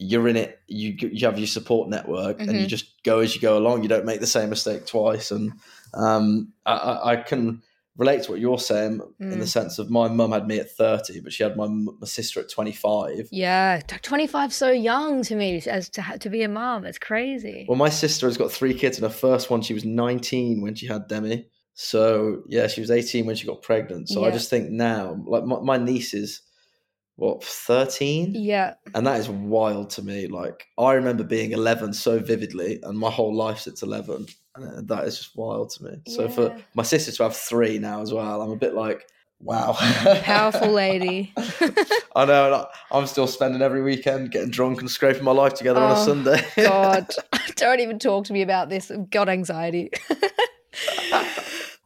you're 0.00 0.26
in 0.26 0.36
it. 0.36 0.58
You 0.66 0.96
you 0.98 1.26
have 1.26 1.38
your 1.38 1.46
support 1.46 1.88
network, 1.88 2.40
and 2.40 2.52
you 2.60 2.66
Mhm. 2.66 2.68
just 2.68 2.86
go 3.04 3.20
as 3.20 3.34
you 3.34 3.40
go 3.40 3.56
along. 3.56 3.82
You 3.82 3.88
don't 3.88 4.04
make 4.04 4.18
the 4.20 4.26
same 4.26 4.50
mistake 4.50 4.86
twice. 4.86 5.30
And 5.30 5.52
um, 5.94 6.52
I, 6.66 6.72
I, 6.74 7.10
I 7.12 7.16
can 7.16 7.62
relate 7.96 8.22
to 8.24 8.32
what 8.32 8.40
you're 8.40 8.58
saying 8.58 9.00
in 9.20 9.38
the 9.38 9.44
Mm. 9.44 9.48
sense 9.48 9.78
of 9.78 9.88
my 9.88 10.08
mum 10.08 10.32
had 10.32 10.46
me 10.48 10.58
at 10.58 10.70
30, 10.70 11.20
but 11.20 11.32
she 11.32 11.42
had 11.44 11.56
my 11.56 11.66
my 11.68 12.06
sister 12.06 12.40
at 12.40 12.48
25. 12.50 13.28
yeah 13.30 13.80
25 14.02 14.52
so 14.52 14.70
young 14.70 15.22
to 15.22 15.34
me 15.36 15.62
as 15.66 15.88
to 15.90 16.02
to 16.18 16.28
be 16.28 16.42
a 16.42 16.48
mom 16.48 16.84
it's 16.84 16.98
crazy 16.98 17.66
Well, 17.68 17.78
my 17.78 17.90
sister 17.90 18.26
has 18.26 18.36
got 18.36 18.50
three 18.52 18.74
kids, 18.74 18.98
and 18.98 19.04
her 19.10 19.18
first 19.28 19.48
one, 19.50 19.62
she 19.62 19.74
was 19.74 19.84
19 19.84 20.60
when 20.62 20.74
she 20.74 20.86
had 20.86 21.06
Demi. 21.08 21.46
So, 21.76 22.42
yeah, 22.48 22.66
she 22.68 22.80
was 22.80 22.90
18 22.90 23.26
when 23.26 23.34
she 23.36 23.46
got 23.48 23.62
pregnant. 23.62 24.08
So 24.08 24.24
I 24.24 24.30
just 24.30 24.48
think 24.48 24.70
now, 24.70 25.20
like, 25.26 25.44
my, 25.44 25.58
my 25.60 25.76
niece 25.76 26.14
is, 26.14 26.40
what, 27.16 27.42
13? 27.42 28.32
yeah 28.34 28.74
And 28.94 29.06
that 29.06 29.18
is 29.20 29.28
wild 29.28 29.90
to 29.90 30.02
me. 30.02 30.26
Like, 30.28 30.66
I 30.78 30.92
remember 30.94 31.24
being 31.24 31.50
11 31.52 31.92
so 31.94 32.18
vividly, 32.18 32.80
and 32.84 32.96
my 32.98 33.10
whole 33.10 33.34
life 33.34 33.58
since 33.60 33.82
11. 33.82 34.26
And 34.56 34.66
uh, 34.90 34.94
that 34.96 35.06
is 35.06 35.18
just 35.18 35.36
wild 35.36 35.70
to 35.70 35.84
me. 35.84 35.90
So, 36.06 36.28
for 36.28 36.56
my 36.74 36.82
sister 36.84 37.10
to 37.12 37.22
have 37.24 37.36
three 37.36 37.78
now 37.78 38.00
as 38.02 38.12
well, 38.12 38.40
I'm 38.40 38.50
a 38.50 38.56
bit 38.56 38.74
like, 38.74 39.06
wow. 39.40 39.72
powerful 40.22 40.70
lady 40.72 41.32
I 42.16 42.24
know. 42.24 42.46
And 42.46 42.54
I- 42.54 42.66
I'm 42.92 43.06
still 43.06 43.26
spending 43.26 43.62
every 43.62 43.82
weekend 43.82 44.30
getting 44.30 44.50
drunk 44.50 44.80
and 44.80 44.90
scraping 44.90 45.24
my 45.24 45.32
life 45.32 45.54
together 45.54 45.80
on 45.80 45.90
a 45.90 45.94
Oh, 45.94 46.04
Sunday. 46.06 46.40
God, 46.62 47.06
don't 47.56 47.80
even 47.80 47.98
talk 47.98 48.26
to 48.26 48.32
me 48.32 48.42
about 48.42 48.68
this. 48.68 48.90
I've 48.90 49.10
got 49.10 49.28
anxiety. 49.28 49.90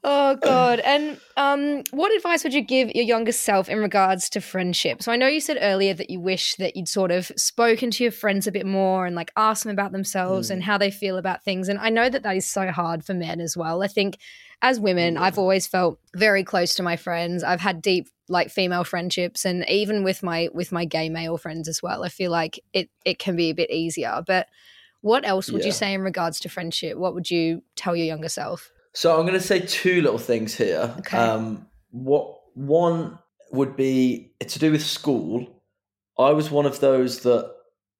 Oh 0.04 0.36
God. 0.36 0.80
And 0.80 1.20
um, 1.36 1.82
what 1.90 2.14
advice 2.14 2.44
would 2.44 2.54
you 2.54 2.62
give 2.62 2.90
your 2.94 3.04
younger 3.04 3.32
self 3.32 3.68
in 3.68 3.78
regards 3.78 4.28
to 4.30 4.40
friendship? 4.40 5.02
So 5.02 5.10
I 5.12 5.16
know 5.16 5.26
you 5.26 5.40
said 5.40 5.58
earlier 5.60 5.94
that 5.94 6.10
you 6.10 6.20
wish 6.20 6.54
that 6.56 6.76
you'd 6.76 6.88
sort 6.88 7.10
of 7.10 7.30
spoken 7.36 7.90
to 7.92 8.04
your 8.04 8.12
friends 8.12 8.46
a 8.46 8.52
bit 8.52 8.66
more 8.66 9.06
and 9.06 9.14
like 9.16 9.32
asked 9.36 9.64
them 9.64 9.72
about 9.72 9.92
themselves 9.92 10.48
Mm. 10.48 10.54
and 10.54 10.62
how 10.64 10.78
they 10.78 10.90
feel 10.90 11.16
about 11.18 11.42
things. 11.44 11.68
And 11.68 11.78
I 11.78 11.90
know 11.90 12.08
that 12.08 12.22
that 12.22 12.36
is 12.36 12.48
so 12.48 12.70
hard 12.70 13.04
for 13.04 13.14
men 13.14 13.40
as 13.40 13.56
well. 13.56 13.82
I 13.82 13.88
think 13.88 14.18
as 14.62 14.80
women, 14.80 15.16
I've 15.16 15.38
always 15.38 15.66
felt 15.66 16.00
very 16.16 16.42
close 16.42 16.74
to 16.76 16.82
my 16.82 16.96
friends. 16.96 17.44
I've 17.44 17.60
had 17.60 17.80
deep 17.82 18.08
like 18.28 18.50
female 18.50 18.84
friendships 18.84 19.44
and 19.44 19.64
even 19.68 20.04
with 20.04 20.22
my 20.22 20.48
with 20.52 20.70
my 20.72 20.84
gay 20.84 21.08
male 21.08 21.38
friends 21.38 21.66
as 21.68 21.82
well. 21.82 22.04
I 22.04 22.08
feel 22.08 22.30
like 22.30 22.60
it 22.72 22.90
it 23.04 23.18
can 23.18 23.36
be 23.36 23.50
a 23.50 23.54
bit 23.54 23.70
easier. 23.70 24.22
But 24.26 24.48
what 25.00 25.24
else 25.26 25.50
would 25.50 25.60
Yeah. 25.62 25.66
you 25.66 25.72
say 25.72 25.94
in 25.94 26.00
regards 26.02 26.40
to 26.40 26.48
friendship? 26.48 26.98
What 26.98 27.14
would 27.14 27.30
you 27.30 27.62
tell 27.76 27.94
your 27.94 28.06
younger 28.06 28.28
self? 28.28 28.70
So 28.94 29.16
I'm 29.16 29.26
going 29.26 29.38
to 29.38 29.46
say 29.46 29.60
two 29.60 30.02
little 30.02 30.18
things 30.18 30.54
here. 30.54 30.94
Okay. 30.98 31.16
Um, 31.16 31.66
what 31.90 32.38
one 32.54 33.18
would 33.52 33.76
be 33.76 34.32
to 34.40 34.58
do 34.58 34.72
with 34.72 34.84
school. 34.84 35.46
I 36.18 36.30
was 36.30 36.50
one 36.50 36.66
of 36.66 36.80
those 36.80 37.20
that 37.20 37.50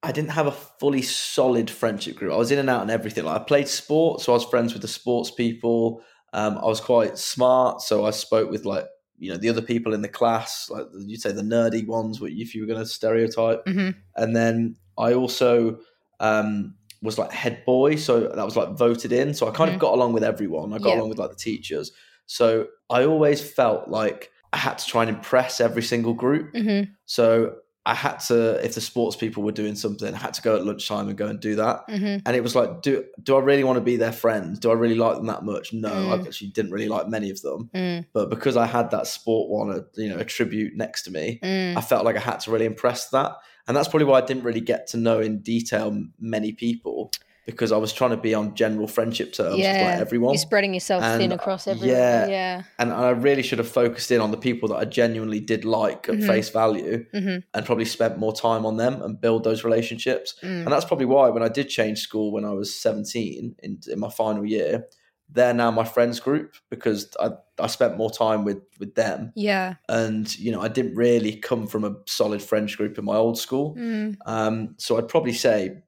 I 0.02 0.12
didn't 0.12 0.30
have 0.30 0.46
a 0.46 0.52
fully 0.52 1.02
solid 1.02 1.70
friendship 1.70 2.16
group. 2.16 2.32
I 2.32 2.36
was 2.36 2.50
in 2.50 2.58
and 2.58 2.70
out 2.70 2.82
and 2.82 2.90
everything. 2.90 3.24
Like 3.24 3.40
I 3.40 3.44
played 3.44 3.68
sports, 3.68 4.24
so 4.24 4.32
I 4.32 4.36
was 4.36 4.44
friends 4.44 4.72
with 4.72 4.82
the 4.82 4.88
sports 4.88 5.30
people. 5.30 6.02
Um, 6.32 6.58
I 6.58 6.66
was 6.66 6.80
quite 6.80 7.18
smart, 7.18 7.80
so 7.80 8.04
I 8.04 8.10
spoke 8.10 8.50
with 8.50 8.64
like 8.64 8.86
you 9.18 9.30
know 9.30 9.38
the 9.38 9.48
other 9.48 9.62
people 9.62 9.94
in 9.94 10.02
the 10.02 10.08
class, 10.08 10.68
like 10.70 10.86
you'd 10.98 11.20
say 11.20 11.32
the 11.32 11.42
nerdy 11.42 11.86
ones, 11.86 12.20
if 12.22 12.54
you 12.54 12.62
were 12.62 12.66
going 12.66 12.78
to 12.78 12.86
stereotype. 12.86 13.64
Mhm. 13.66 13.96
And 14.16 14.36
then 14.36 14.76
I 14.96 15.14
also 15.14 15.78
um, 16.20 16.74
was 17.02 17.18
like 17.18 17.30
head 17.32 17.64
boy, 17.64 17.96
so 17.96 18.20
that 18.20 18.44
was 18.44 18.56
like 18.56 18.70
voted 18.70 19.12
in. 19.12 19.34
So 19.34 19.46
I 19.48 19.50
kind 19.52 19.70
Mhm. 19.70 19.74
of 19.74 19.80
got 19.80 19.94
along 19.94 20.12
with 20.14 20.24
everyone. 20.24 20.72
I 20.72 20.78
got 20.78 20.88
Yeah. 20.90 20.98
along 20.98 21.10
with 21.10 21.18
like 21.18 21.30
the 21.30 21.36
teachers. 21.36 21.92
So 22.26 22.66
I 22.90 23.04
always 23.04 23.40
felt 23.40 23.88
like 23.88 24.30
I 24.52 24.56
had 24.56 24.78
to 24.78 24.86
try 24.86 25.02
and 25.02 25.10
impress 25.10 25.60
every 25.60 25.82
single 25.82 26.14
group. 26.14 26.52
Mhm. 26.54 26.88
So 27.04 27.56
I 27.86 27.94
had 27.94 28.18
to, 28.28 28.62
if 28.62 28.74
the 28.74 28.82
sports 28.82 29.16
people 29.16 29.42
were 29.42 29.52
doing 29.52 29.74
something, 29.74 30.12
I 30.12 30.16
had 30.18 30.34
to 30.34 30.42
go 30.42 30.56
at 30.56 30.64
lunchtime 30.66 31.08
and 31.08 31.16
go 31.16 31.26
and 31.26 31.40
do 31.40 31.54
that. 31.56 31.88
Mhm. 31.88 32.20
And 32.26 32.36
it 32.36 32.42
was 32.42 32.54
like, 32.54 32.82
do 32.82 33.04
do 33.22 33.36
I 33.36 33.40
really 33.40 33.64
want 33.64 33.76
to 33.78 33.80
be 33.82 33.96
their 33.96 34.12
friend? 34.12 34.58
Do 34.60 34.70
I 34.70 34.74
really 34.74 34.94
like 34.94 35.16
them 35.16 35.26
that 35.26 35.42
much? 35.44 35.72
No, 35.72 35.88
Mm. 35.88 36.10
I 36.10 36.26
actually 36.26 36.48
didn't 36.48 36.70
really 36.72 36.88
like 36.88 37.08
many 37.08 37.30
of 37.30 37.40
them. 37.40 37.70
Mm. 37.74 38.04
But 38.12 38.28
because 38.28 38.56
I 38.58 38.66
had 38.66 38.90
that 38.90 39.06
sport 39.06 39.48
one, 39.48 39.70
a, 39.70 39.84
you 40.00 40.10
know, 40.10 40.18
a 40.18 40.24
tribute 40.24 40.76
next 40.76 41.04
to 41.04 41.10
me, 41.10 41.38
Mm. 41.42 41.76
I 41.78 41.80
felt 41.80 42.04
like 42.04 42.16
I 42.16 42.20
had 42.20 42.40
to 42.40 42.50
really 42.50 42.66
impress 42.66 43.08
that. 43.10 43.36
And 43.68 43.76
that's 43.76 43.86
probably 43.88 44.06
why 44.06 44.18
I 44.18 44.26
didn't 44.26 44.42
really 44.42 44.60
get 44.62 44.86
to 44.88 44.96
know 44.96 45.20
in 45.20 45.38
detail 45.40 45.96
many 46.18 46.52
people 46.52 47.12
because 47.46 47.72
I 47.72 47.78
was 47.78 47.94
trying 47.94 48.10
to 48.10 48.16
be 48.18 48.34
on 48.34 48.54
general 48.54 48.86
friendship 48.86 49.32
terms 49.32 49.56
with 49.56 49.64
like 49.64 50.00
everyone. 50.00 50.34
You're 50.34 50.38
spreading 50.38 50.74
yourself 50.74 51.02
thin 51.16 51.32
across 51.32 51.66
uh, 51.66 51.70
everyone. 51.70 51.96
yeah. 51.96 52.26
Yeah. 52.26 52.62
and 52.78 52.92
I 52.92 53.08
really 53.10 53.42
should 53.42 53.58
have 53.58 53.68
focused 53.68 54.10
in 54.10 54.20
on 54.20 54.32
the 54.32 54.36
people 54.36 54.68
that 54.70 54.76
I 54.76 54.84
genuinely 54.84 55.40
did 55.40 55.64
like 55.64 56.08
at 56.10 56.16
Mhm. 56.16 56.26
face 56.26 56.50
value 56.50 57.06
Mhm. 57.14 57.42
and 57.54 57.64
probably 57.64 57.86
spent 57.86 58.18
more 58.18 58.34
time 58.34 58.66
on 58.66 58.76
them 58.76 59.00
and 59.00 59.18
build 59.18 59.44
those 59.44 59.64
relationships. 59.64 60.34
Mm. 60.42 60.64
And 60.64 60.66
that's 60.72 60.84
probably 60.84 61.06
why 61.06 61.30
when 61.30 61.42
I 61.42 61.48
did 61.48 61.70
change 61.70 62.00
school 62.00 62.32
when 62.32 62.44
I 62.44 62.52
was 62.52 62.74
17 62.74 63.54
in, 63.62 63.78
in 63.90 63.98
my 63.98 64.10
final 64.10 64.44
year, 64.44 64.84
they're 65.30 65.54
now 65.54 65.70
my 65.70 65.84
friends 65.84 66.20
group 66.20 66.54
because 66.70 67.14
I, 67.20 67.30
I 67.58 67.66
spent 67.66 67.96
more 67.96 68.10
time 68.10 68.44
with 68.44 68.62
with 68.78 68.94
them. 68.94 69.32
Yeah. 69.36 69.74
And, 69.88 70.36
you 70.38 70.50
know, 70.52 70.60
I 70.62 70.68
didn't 70.68 70.94
really 70.94 71.36
come 71.36 71.66
from 71.66 71.84
a 71.84 71.94
solid 72.06 72.40
friends 72.42 72.74
group 72.74 72.98
in 72.98 73.04
my 73.04 73.14
old 73.16 73.38
school. 73.38 73.76
Mm. 73.76 74.16
Um, 74.26 74.74
so 74.78 74.96
I'd 74.96 75.08
probably 75.08 75.34
say 75.34 75.82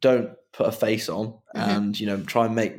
don't 0.00 0.30
put 0.52 0.66
a 0.68 0.72
face 0.72 1.08
on 1.08 1.28
Mhm. 1.56 1.76
and, 1.76 2.00
you 2.00 2.06
know, 2.06 2.20
try 2.22 2.44
and 2.46 2.54
make 2.54 2.74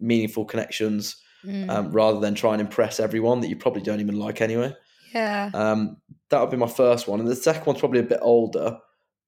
meaningful 0.00 0.44
connections 0.44 1.16
Mm. 1.44 1.68
um, 1.70 1.90
rather 1.90 2.20
than 2.20 2.36
try 2.36 2.52
and 2.52 2.60
impress 2.60 3.00
everyone 3.00 3.40
that 3.40 3.48
you 3.48 3.56
probably 3.56 3.82
don't 3.82 3.98
even 4.00 4.16
like 4.18 4.40
anyway. 4.40 4.72
yeah. 5.12 5.50
Um, 5.52 5.96
that 6.30 6.40
would 6.40 6.50
be 6.50 6.56
my 6.56 6.68
first 6.68 7.08
one, 7.08 7.18
and 7.20 7.28
the 7.28 7.34
second 7.34 7.66
one's 7.66 7.80
probably 7.80 7.98
a 8.00 8.04
bit 8.04 8.20
older, 8.22 8.78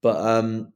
but 0.00 0.16
um, 0.24 0.72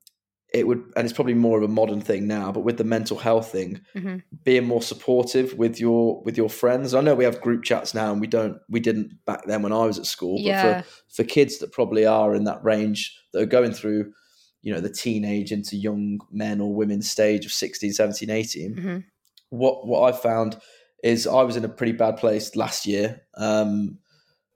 it 0.55 0.67
would, 0.67 0.83
and 0.97 1.05
it's 1.05 1.13
probably 1.13 1.35
more 1.35 1.59
of 1.59 1.65
a 1.65 1.69
modern 1.69 2.01
thing 2.01 2.27
now. 2.27 2.51
But 2.51 2.61
with 2.61 2.79
the 2.79 2.85
mental 2.85 3.19
health 3.19 3.53
thing, 3.53 3.81
Mhm. 3.95 4.23
being 4.45 4.65
more 4.65 4.81
supportive 4.81 5.55
with 5.59 5.79
your 5.79 6.23
with 6.23 6.37
your 6.39 6.49
friends. 6.49 6.95
I 6.95 7.01
know 7.03 7.15
we 7.15 7.25
have 7.25 7.41
group 7.41 7.65
chats 7.65 7.93
now, 7.95 8.11
and 8.13 8.21
we 8.21 8.27
don't, 8.27 8.59
we 8.69 8.81
didn't 8.81 9.25
back 9.27 9.47
then 9.47 9.63
when 9.63 9.73
I 9.73 9.85
was 9.85 9.99
at 9.99 10.07
school. 10.07 10.37
But 10.39 10.45
Yeah. 10.45 10.81
for 10.83 10.89
for 11.17 11.25
kids 11.25 11.59
that 11.59 11.73
probably 11.73 12.07
are 12.07 12.35
in 12.35 12.45
that 12.45 12.65
range 12.65 13.15
that 13.33 13.43
are 13.43 13.47
going 13.47 13.73
through, 13.73 14.13
you 14.63 14.73
know, 14.73 14.81
the 14.81 14.89
teenage 14.91 15.53
into 15.53 15.77
young 15.77 16.19
men 16.33 16.61
or 16.61 16.75
women 16.75 17.03
stage 17.03 17.45
of 17.45 17.53
16, 17.53 17.93
17, 17.93 18.31
18, 18.31 18.75
Mhm. 18.75 19.05
what 19.51 19.87
what 19.87 20.03
I 20.13 20.17
found 20.17 20.57
is 21.05 21.27
I 21.27 21.43
was 21.43 21.57
in 21.57 21.65
a 21.65 21.69
pretty 21.69 21.93
bad 21.93 22.17
place 22.17 22.57
last 22.57 22.87
year. 22.87 23.21
Um, 23.35 23.99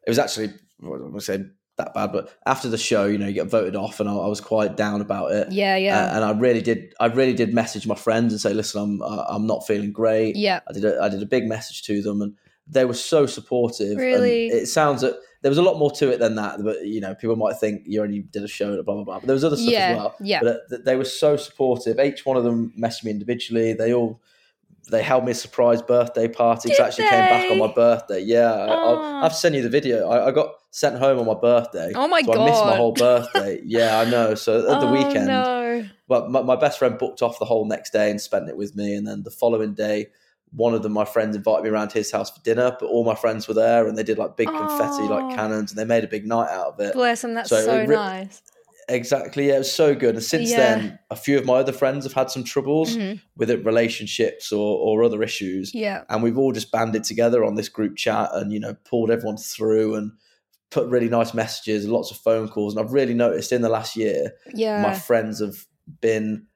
it 0.07 0.11
was 0.11 0.19
actually 0.19 0.49
what 0.81 0.97
I 0.97 0.99
don't 0.99 1.13
want 1.13 1.21
to 1.21 1.27
say 1.27 1.45
that 1.79 1.95
bad, 1.95 2.13
but 2.13 2.31
after 2.47 2.69
the 2.69 2.77
show, 2.79 3.07
you 3.07 3.17
know, 3.19 3.27
you 3.27 3.33
get 3.33 3.47
voted 3.49 3.77
off, 3.77 3.99
and 4.01 4.09
I, 4.09 4.13
I 4.15 4.27
was 4.27 4.41
quite 4.41 4.77
down 4.77 5.01
about 5.01 5.33
it. 5.33 5.51
Yeah. 5.51 5.77
Yeah. 5.77 5.99
Uh, 6.05 6.17
and 6.17 6.25
I 6.25 6.33
really 6.33 6.61
did. 6.63 6.93
I 7.01 7.07
really 7.07 7.33
did 7.35 7.55
message 7.55 7.87
my 7.87 7.95
friends 7.95 8.33
and 8.33 8.41
say, 8.41 8.53
"Listen, 8.53 8.83
I'm 8.83 9.03
uh, 9.03 9.25
I'm 9.29 9.47
not 9.47 9.67
feeling 9.67 9.93
great." 9.93 10.37
yeah. 10.37 10.61
I 10.69 10.73
did. 10.73 10.85
A, 10.85 11.01
I 11.03 11.09
did 11.09 11.23
a 11.23 11.27
big 11.27 11.45
message 11.47 11.83
to 11.85 12.03
them, 12.03 12.21
and 12.23 12.35
they 12.67 12.85
were 12.85 12.95
so 12.95 13.27
supportive. 13.27 13.93
and 13.93 13.99
Really? 13.99 14.49
it 14.49 14.67
sounds 14.67 15.01
that 15.01 15.15
there 15.41 15.51
was 15.51 15.59
a 15.59 15.63
lot 15.63 15.79
more 15.79 15.91
to 15.93 16.11
it 16.11 16.19
than 16.21 16.35
that. 16.37 16.63
But 16.63 16.87
you 16.87 17.01
know, 17.01 17.15
people 17.15 17.37
might 17.37 17.57
think 17.59 17.83
you 17.87 18.03
only 18.03 18.21
did 18.21 18.43
a 18.43 18.49
show, 18.49 18.75
and 18.75 18.85
blah 18.85 18.95
blah 18.95 19.05
blah. 19.05 19.19
But 19.21 19.27
there 19.27 19.35
was 19.35 19.45
other 19.45 19.57
stuff 19.57 19.73
Yeah, 19.73 19.89
as 19.93 19.97
well. 19.97 20.17
yeah. 20.21 20.41
But 20.43 20.61
uh, 20.71 20.77
they 20.85 20.97
were 20.97 21.05
so 21.05 21.37
supportive. 21.37 21.99
Each 21.99 22.27
one 22.27 22.37
of 22.37 22.45
them 22.45 22.73
messaged 22.79 23.05
me 23.05 23.11
individually. 23.13 23.73
They 23.73 23.95
all 23.95 24.21
they 24.93 25.03
held 25.03 25.25
me 25.25 25.33
a 25.33 25.35
surprise 25.35 25.83
birthday 25.83 26.29
party. 26.29 26.69
'cause 26.69 26.79
I 26.79 26.87
actually 26.87 27.09
came 27.09 27.21
back 27.21 27.51
on 27.51 27.59
my 27.59 27.73
birthday. 27.73 28.21
Yeah, 28.21 28.53
I, 28.53 28.67
I'll, 28.67 28.97
Aw. 28.99 29.03
I 29.03 29.19
ah. 29.19 29.23
have 29.25 29.35
sent 29.35 29.55
you 29.57 29.63
the 29.63 29.69
video. 29.69 30.09
I, 30.09 30.29
I 30.29 30.31
got 30.31 30.55
sent 30.71 30.99
home 30.99 31.19
on 31.19 31.27
my 31.27 31.35
birthday. 31.35 31.93
Oh 31.95 32.07
my 32.07 32.23
so 32.23 32.33
I 32.33 32.45
missed 32.45 32.65
my 32.65 32.77
whole 32.77 32.93
birthday. 32.93 33.61
yeah, 33.65 33.99
I 33.99 34.09
know. 34.09 34.35
So 34.37 34.59
at 34.73 34.81
the 34.81 34.87
Oh, 34.87 34.93
weekend, 34.93 35.27
No. 35.27 35.85
but 36.07 36.31
my, 36.31 36.43
my 36.43 36.57
best 36.57 36.79
friend 36.79 36.97
booked 36.99 37.23
off 37.23 37.39
the 37.39 37.45
whole 37.45 37.65
next 37.65 37.93
day 37.93 38.11
and 38.11 38.21
spent 38.21 38.49
it 38.49 38.57
with 38.57 38.77
me. 38.77 38.95
And 38.95 39.07
then 39.07 39.23
the 39.25 39.31
following 39.31 39.75
day, 39.75 40.09
one 40.55 40.75
of 40.75 40.83
them, 40.83 40.93
my 40.93 41.05
friends, 41.07 41.35
invited 41.35 41.65
me 41.65 41.71
around 41.71 41.89
to 41.89 41.95
his 41.99 42.11
house 42.13 42.31
for 42.31 42.41
dinner. 42.43 42.77
But 42.79 42.87
all 42.87 43.05
my 43.05 43.15
friends 43.15 43.49
were 43.49 43.55
there, 43.55 43.87
and 43.89 43.97
they 43.97 44.03
did 44.03 44.19
like 44.19 44.37
big 44.37 44.49
confetti, 44.49 45.03
Oh. 45.05 45.07
like 45.11 45.25
ah. 45.25 45.35
cannons, 45.35 45.73
and 45.73 45.79
they 45.79 45.85
made 45.87 46.05
a 46.05 46.09
big 46.09 46.27
night 46.27 46.51
out 46.51 46.75
of 46.75 46.81
it. 46.81 46.93
Bless 46.93 47.23
them. 47.23 47.33
That's 47.35 47.49
So 47.49 47.65
so, 47.65 47.81
re- 47.81 47.87
nice. 47.87 48.43
Exactly, 48.93 49.49
yeah, 49.49 49.55
it 49.57 49.59
was 49.59 49.73
so 49.75 49.95
good. 49.95 50.15
And 50.17 50.23
since 50.25 50.51
Yeah. 50.51 50.57
then, 50.57 50.99
a 51.11 51.17
few 51.17 51.39
of 51.39 51.45
my 51.47 51.55
other 51.55 51.73
friends 51.73 52.05
have 52.05 52.13
had 52.13 52.31
some 52.31 52.45
troubles 52.45 52.97
Mhm. 52.97 53.21
with 53.37 53.51
it, 53.51 53.65
relationships 53.65 54.53
or, 54.53 54.79
or 54.79 55.03
other 55.03 55.23
issues, 55.23 55.75
Yeah. 55.75 56.05
and 56.09 56.23
we've 56.23 56.39
all 56.39 56.53
just 56.53 56.71
banded 56.71 57.05
together 57.05 57.45
on 57.45 57.55
this 57.55 57.69
group 57.69 57.97
chat 57.97 58.31
and 58.35 58.53
you 58.53 58.61
know 58.61 58.75
pulled 58.85 59.11
everyone 59.11 59.37
through 59.39 59.95
and 59.95 60.13
put 60.71 60.89
really 60.89 61.09
nice 61.09 61.35
messages 61.35 61.85
and 61.85 61.93
lots 61.93 62.11
of 62.11 62.17
phone 62.19 62.49
calls. 62.49 62.75
And 62.75 62.85
I've 62.85 62.93
really 62.93 63.15
noticed 63.15 63.53
in 63.53 63.63
the 63.63 63.69
last 63.69 63.97
year 63.97 64.33
Yeah. 64.55 64.81
my 64.83 64.95
friends 64.95 65.41
have 65.41 65.67
been 66.01 66.47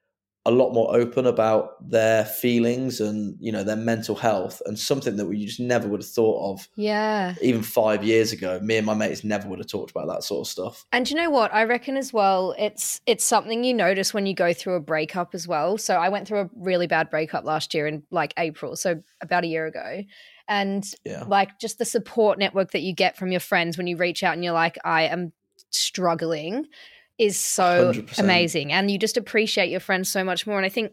a 0.47 0.51
lot 0.51 0.71
more 0.71 0.95
open 0.95 1.27
about 1.27 1.89
their 1.89 2.23
feelings 2.23 3.01
and 3.01 3.35
you 3.39 3.51
know 3.51 3.63
their 3.63 3.75
mental 3.75 4.15
health 4.15 4.61
and 4.65 4.79
something 4.79 5.17
that 5.17 5.25
we 5.25 5.45
just 5.45 5.59
never 5.59 5.89
would 5.89 5.99
have 5.99 6.09
thought 6.09 6.53
of 6.53 6.67
yeah. 6.77 7.35
even 7.41 7.61
five 7.61 8.01
years 8.01 8.31
ago 8.31 8.57
me 8.61 8.77
and 8.77 8.85
my 8.85 8.93
mates 8.93 9.25
never 9.25 9.49
would 9.49 9.59
have 9.59 9.67
talked 9.67 9.91
about 9.91 10.07
that 10.07 10.23
sort 10.23 10.47
of 10.47 10.49
stuff 10.49 10.85
And 10.93 11.09
you 11.09 11.17
know 11.17 11.29
what? 11.29 11.53
I 11.53 11.65
reckon 11.65 11.97
as 11.97 12.13
well, 12.13 12.55
it's 12.57 13.01
it's 13.05 13.25
something 13.25 13.65
you 13.65 13.73
notice 13.73 14.13
when 14.13 14.25
you 14.25 14.33
go 14.33 14.53
through 14.53 14.75
a 14.75 14.79
breakup 14.79 15.35
as 15.35 15.47
well. 15.49 15.77
So 15.77 15.95
I 15.95 16.07
went 16.07 16.27
through 16.27 16.39
a 16.39 16.49
really 16.55 16.87
bad 16.87 17.09
breakup 17.09 17.43
last 17.43 17.73
year 17.73 17.85
in 17.85 18.03
like 18.09 18.33
April, 18.37 18.77
so 18.77 19.03
about 19.21 19.43
a 19.43 19.47
year 19.47 19.65
ago. 19.65 20.03
And 20.47 20.89
yeah 21.03 21.25
like 21.27 21.59
just 21.59 21.77
the 21.77 21.85
support 21.85 22.39
network 22.39 22.71
that 22.71 22.81
you 22.81 22.93
get 22.93 23.17
from 23.17 23.31
your 23.31 23.41
friends 23.41 23.77
when 23.77 23.87
you 23.87 23.97
reach 23.97 24.23
out 24.23 24.33
and 24.33 24.45
you're 24.45 24.53
like, 24.53 24.77
I 24.85 25.03
am 25.03 25.33
struggling 25.71 26.67
is 27.17 27.39
so 27.39 27.93
100%. 27.93 28.19
amazing. 28.19 28.71
And 28.71 28.91
you 28.91 28.97
just 28.97 29.17
appreciate 29.17 29.69
your 29.69 29.79
friends 29.79 30.09
so 30.09 30.23
much 30.23 30.45
more. 30.45 30.57
And 30.57 30.65
I 30.65 30.69
think 30.69 30.91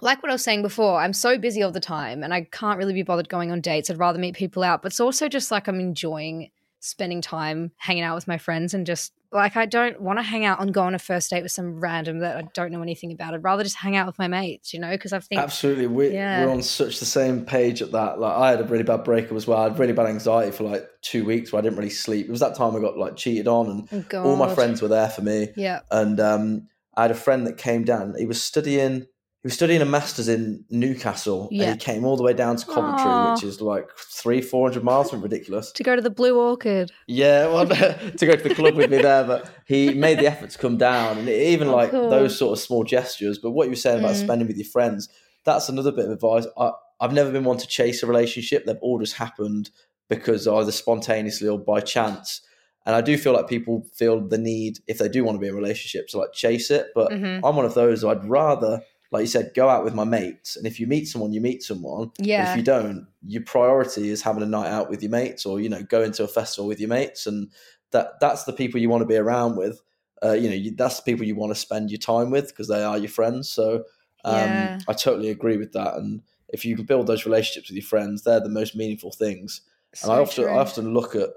like 0.00 0.22
what 0.22 0.30
I 0.30 0.34
was 0.34 0.42
saying 0.42 0.62
before, 0.62 1.00
I'm 1.00 1.12
so 1.12 1.38
busy 1.38 1.62
all 1.62 1.70
the 1.70 1.80
time 1.80 2.22
and 2.22 2.32
I 2.32 2.42
can't 2.42 2.78
really 2.78 2.94
be 2.94 3.02
bothered 3.02 3.28
going 3.28 3.52
on 3.52 3.60
dates. 3.60 3.90
I'd 3.90 3.98
rather 3.98 4.18
meet 4.18 4.34
people 4.34 4.62
out. 4.62 4.82
But 4.82 4.92
it's 4.92 5.00
also 5.00 5.28
just 5.28 5.50
like 5.50 5.68
I'm 5.68 5.80
enjoying 5.80 6.50
spending 6.80 7.20
time 7.20 7.72
hanging 7.76 8.02
out 8.02 8.14
with 8.14 8.26
my 8.26 8.38
friends 8.38 8.74
and 8.74 8.86
just 8.86 9.12
like 9.32 9.56
I 9.56 9.64
don't 9.66 10.00
want 10.00 10.18
to 10.18 10.22
hang 10.24 10.44
out 10.44 10.60
and 10.60 10.74
go 10.74 10.82
on 10.82 10.94
a 10.94 10.98
first 10.98 11.30
date 11.30 11.42
with 11.44 11.52
some 11.52 11.78
random 11.78 12.18
that 12.18 12.36
I 12.36 12.42
don't 12.52 12.72
know 12.72 12.82
anything 12.82 13.12
about. 13.12 13.32
I'd 13.32 13.44
rather 13.44 13.62
just 13.62 13.76
hang 13.76 13.94
out 13.94 14.06
with 14.06 14.18
my 14.18 14.26
mates, 14.26 14.74
you 14.74 14.80
know, 14.80 14.90
because 14.90 15.12
I 15.12 15.20
think 15.20 15.40
absolutely 15.40 15.86
we, 15.86 16.08
Yeah. 16.12 16.44
we're 16.44 16.50
on 16.50 16.62
such 16.62 16.98
the 16.98 17.04
same 17.04 17.44
page 17.44 17.80
at 17.80 17.92
that 17.92 18.18
like 18.18 18.36
i 18.36 18.50
had 18.50 18.60
a 18.60 18.64
really 18.64 18.82
bad 18.82 19.04
breakup 19.04 19.36
as 19.36 19.46
well 19.46 19.58
i 19.60 19.62
had 19.64 19.78
really 19.78 19.92
bad 19.92 20.06
anxiety 20.06 20.50
for 20.50 20.64
like 20.64 20.88
two 21.02 21.24
weeks 21.24 21.52
where 21.52 21.58
i 21.60 21.62
didn't 21.62 21.78
really 21.78 21.90
sleep 21.90 22.26
it 22.26 22.30
was 22.30 22.40
that 22.40 22.56
time 22.56 22.74
i 22.74 22.80
got 22.80 22.96
like 22.98 23.16
cheated 23.16 23.46
on 23.46 23.66
and 23.90 24.04
Oh, 24.14 24.22
all 24.24 24.36
my 24.36 24.52
friends 24.54 24.82
were 24.82 24.88
there 24.88 25.08
for 25.08 25.22
me 25.22 25.48
Yeah. 25.56 25.80
and 25.90 26.18
um, 26.18 26.68
I 26.96 27.02
had 27.02 27.10
a 27.12 27.14
friend 27.14 27.46
that 27.46 27.56
came 27.56 27.84
down. 27.84 28.14
He 28.18 28.26
was 28.26 28.42
studying. 28.42 29.06
He 29.42 29.46
was 29.46 29.54
studying 29.54 29.80
a 29.80 29.86
masters 29.86 30.28
in 30.28 30.64
Newcastle, 30.68 31.48
Yeah. 31.50 31.70
and 31.70 31.80
he 31.80 31.84
came 31.84 32.04
all 32.04 32.16
the 32.18 32.22
way 32.22 32.34
down 32.34 32.56
to 32.56 32.66
Coventry, 32.66 33.10
Aw. 33.10 33.32
which 33.34 33.42
is 33.42 33.62
like 33.62 33.88
three, 33.96 34.42
four 34.42 34.68
hundred 34.68 34.84
miles. 34.84 35.08
Something 35.10 35.22
ridiculous. 35.22 35.72
To 35.72 35.82
go 35.82 35.96
to 35.96 36.02
the 36.02 36.10
Blue 36.10 36.38
Orchid. 36.38 36.90
Yeah, 37.06 37.46
well, 37.46 37.66
to 37.66 38.26
go 38.26 38.36
to 38.36 38.42
the 38.48 38.54
club 38.54 38.74
with 38.74 38.90
me 38.90 38.98
there, 38.98 39.24
but 39.24 39.50
he 39.66 39.94
made 39.94 40.18
the 40.18 40.26
effort 40.26 40.50
to 40.50 40.58
come 40.58 40.76
down, 40.76 41.16
and 41.18 41.28
even 41.28 41.68
Oh, 41.68 41.76
like 41.76 41.90
cool. 41.90 42.10
those 42.10 42.36
sort 42.36 42.52
of 42.58 42.62
small 42.62 42.84
gestures. 42.84 43.38
But 43.38 43.52
what 43.52 43.64
you 43.64 43.70
were 43.70 43.76
saying 43.76 44.00
about 44.00 44.14
Mm. 44.16 44.24
spending 44.24 44.46
with 44.46 44.58
your 44.58 44.66
friends, 44.66 45.08
that's 45.44 45.70
another 45.70 45.90
bit 45.92 46.04
of 46.04 46.10
advice. 46.10 46.46
I, 46.58 46.72
I've 47.00 47.14
never 47.14 47.32
been 47.32 47.44
one 47.44 47.56
to 47.56 47.66
chase 47.66 48.02
a 48.02 48.06
relationship; 48.06 48.66
they've 48.66 48.76
all 48.82 48.98
just 48.98 49.14
happened 49.14 49.70
because 50.10 50.46
either 50.46 50.70
spontaneously 50.72 51.48
or 51.48 51.58
by 51.58 51.80
chance. 51.80 52.42
And 52.84 52.94
I 52.96 53.00
do 53.00 53.16
feel 53.16 53.32
like 53.32 53.46
people 53.48 53.86
feel 53.94 54.20
the 54.26 54.36
need, 54.38 54.80
if 54.86 54.98
they 54.98 55.08
do 55.08 55.22
want 55.24 55.36
to 55.36 55.40
be 55.40 55.46
in 55.46 55.52
a 55.54 55.56
relationship, 55.56 56.08
to 56.08 56.18
like 56.18 56.32
chase 56.34 56.70
it. 56.70 56.88
But 56.94 57.10
Mhm. 57.12 57.40
I'm 57.42 57.56
one 57.56 57.64
of 57.64 57.74
those. 57.74 58.04
I'd 58.04 58.24
rather, 58.24 58.80
like 59.12 59.22
you 59.22 59.26
said, 59.26 59.52
go 59.54 59.68
out 59.68 59.84
with 59.84 59.94
my 59.94 60.04
mates, 60.04 60.56
and 60.56 60.66
if 60.66 60.78
you 60.78 60.86
meet 60.86 61.06
someone, 61.06 61.32
you 61.32 61.40
meet 61.40 61.62
someone. 61.62 62.10
But 62.16 62.26
Yeah. 62.26 62.50
if 62.50 62.56
you 62.56 62.62
don't, 62.62 63.06
your 63.26 63.42
priority 63.42 64.08
is 64.10 64.22
having 64.22 64.42
a 64.42 64.46
night 64.46 64.68
out 64.68 64.88
with 64.90 65.02
your 65.02 65.10
mates, 65.10 65.44
or 65.44 65.60
you 65.60 65.68
know, 65.68 65.82
going 65.82 66.12
to 66.12 66.24
a 66.24 66.28
festival 66.28 66.68
with 66.68 66.78
your 66.80 66.88
mates, 66.88 67.26
and 67.26 67.50
that 67.90 68.20
that's 68.20 68.44
the 68.44 68.52
people 68.52 68.80
you 68.80 68.88
want 68.88 69.02
to 69.02 69.06
be 69.06 69.16
around 69.16 69.56
with. 69.56 69.80
Uh, 70.22 70.32
you 70.32 70.48
know, 70.48 70.54
you, 70.54 70.70
that's 70.76 70.96
the 70.96 71.02
people 71.02 71.24
you 71.26 71.34
want 71.34 71.50
to 71.50 71.58
spend 71.58 71.90
your 71.90 71.98
time 71.98 72.30
with 72.30 72.48
because 72.48 72.68
they 72.68 72.82
are 72.84 72.98
your 72.98 73.08
friends. 73.08 73.48
So 73.50 73.84
um, 74.24 74.34
Yeah. 74.34 74.78
I 74.86 74.92
totally 74.92 75.30
agree 75.30 75.56
with 75.56 75.72
that. 75.72 75.94
And 75.96 76.20
if 76.50 76.64
you 76.64 76.76
can 76.76 76.84
build 76.84 77.06
those 77.06 77.24
relationships 77.24 77.70
with 77.70 77.76
your 77.76 77.86
friends, 77.86 78.22
they're 78.22 78.38
the 78.38 78.48
most 78.50 78.76
meaningful 78.76 79.10
things. 79.12 79.62
and 80.02 80.12
I 80.12 80.18
often, 80.18 80.44
true. 80.44 80.52
I 80.52 80.58
often 80.58 80.92
look 80.94 81.14
at, 81.16 81.30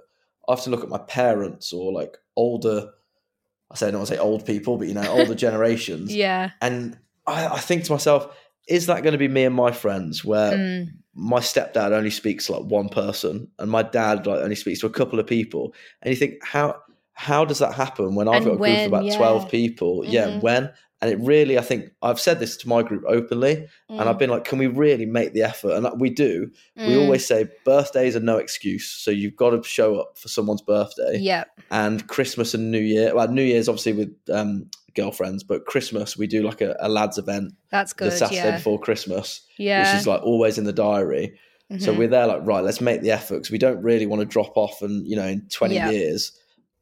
I 0.47 0.51
often 0.51 0.71
look 0.71 0.84
at 0.84 0.89
my 0.89 0.97
parents 0.99 1.71
or 1.71 1.93
like 1.93 2.17
older. 2.36 2.89
I 3.71 3.76
say 3.76 3.88
I 3.88 3.91
don't 3.91 4.01
want 4.01 4.09
to 4.09 4.15
say 4.15 4.19
old 4.19 4.45
people, 4.45 4.78
but 4.78 4.88
you 4.89 4.93
know, 4.93 5.07
older 5.09 5.34
generations. 5.47 6.13
Yeah. 6.13 6.51
And 6.61 6.99
I, 7.28 7.47
I 7.47 7.59
think 7.59 7.84
to 7.86 7.91
myself, 7.91 8.36
is 8.67 8.86
that 8.88 9.03
going 9.03 9.11
to 9.13 9.17
be 9.17 9.28
me 9.28 9.43
and 9.43 9.55
my 9.55 9.71
friends 9.71 10.24
where 10.24 10.53
Mm. 10.57 10.88
my 11.15 11.39
stepdad 11.39 11.91
only 11.91 12.09
speaks 12.09 12.47
to 12.47 12.53
like 12.53 12.71
one 12.71 12.89
person 12.89 13.47
and 13.59 13.69
my 13.69 13.84
dad 13.84 14.26
like 14.26 14.39
only 14.41 14.55
speaks 14.55 14.80
to 14.80 14.88
a 14.88 14.89
couple 14.89 15.19
of 15.19 15.28
people? 15.28 15.74
And 16.01 16.11
you 16.13 16.17
think, 16.17 16.43
how 16.43 16.76
how 17.15 17.45
does 17.45 17.59
that 17.59 17.74
happen 17.76 18.15
when 18.15 18.28
I've 18.28 18.38
And 18.38 18.45
got 18.45 18.53
a 18.53 18.57
group 18.57 18.80
of 18.80 18.86
about 18.88 19.05
yeah. 19.05 19.17
12 19.17 19.49
people? 19.49 20.03
Yeah, 20.05 20.28
Mhm. 20.30 20.41
when? 20.41 20.71
And 21.04 21.12
it 21.12 21.20
really, 21.20 21.58
I 21.58 21.62
think, 21.62 21.91
I've 22.01 22.20
said 22.20 22.39
this 22.39 22.56
to 22.58 22.70
my 22.70 22.82
group 22.82 23.04
openly, 23.06 23.68
and 23.89 23.99
Mm. 23.99 24.08
I've 24.08 24.18
been 24.18 24.30
like, 24.30 24.45
can 24.45 24.58
we 24.58 24.68
really 24.68 25.06
make 25.06 25.34
the 25.34 25.43
effort? 25.43 25.74
And 25.74 25.99
we 25.99 26.10
do. 26.10 26.49
We 26.78 26.84
Mm. 26.93 27.01
always 27.01 27.28
say 27.28 27.49
birthdays 27.66 28.16
are 28.16 28.22
no 28.22 28.38
excuse. 28.38 28.88
So 28.88 29.12
you've 29.12 29.36
got 29.36 29.49
to 29.49 29.62
show 29.68 29.97
up 29.99 30.18
for 30.18 30.30
someone's 30.30 30.62
birthday. 30.62 31.18
Yep. 31.20 31.49
And 31.72 32.08
Christmas 32.08 32.54
and 32.54 32.72
New 32.72 32.80
Year, 32.80 33.14
well, 33.14 33.28
New 33.28 33.43
Year's 33.43 33.68
obviously 33.68 33.91
with 33.91 34.16
um, 34.32 34.70
girlfriends, 34.95 35.43
but 35.43 35.66
Christmas, 35.66 36.16
we 36.16 36.26
do 36.26 36.41
like 36.41 36.62
a, 36.62 36.74
a 36.80 36.88
lads 36.88 37.18
event 37.18 37.51
That's 37.70 37.91
good. 37.91 38.10
the. 38.14 38.16
Saturday 38.16 38.38
Yeah. 38.38 38.56
before 38.56 38.80
Christmas, 38.80 39.41
Yeah. 39.58 39.80
which 39.91 39.99
is 39.99 40.08
like 40.08 40.22
always 40.24 40.58
in 40.58 40.64
the 40.64 40.72
diary. 40.72 41.38
So 41.80 41.91
Mhm. 41.93 41.97
we're 41.97 42.08
there 42.08 42.28
like, 42.28 42.45
right, 42.45 42.64
let's 42.64 42.80
make 42.80 43.01
the 43.01 43.12
effort 43.12 43.36
because 43.39 43.51
we 43.51 43.58
don't 43.58 43.82
really 43.82 44.06
want 44.06 44.22
to 44.22 44.26
drop 44.26 44.56
off 44.56 44.82
and, 44.82 45.06
you 45.06 45.18
know, 45.18 45.26
in 45.28 45.47
20 45.49 45.76
Yeah. 45.76 45.89
years, 45.89 46.32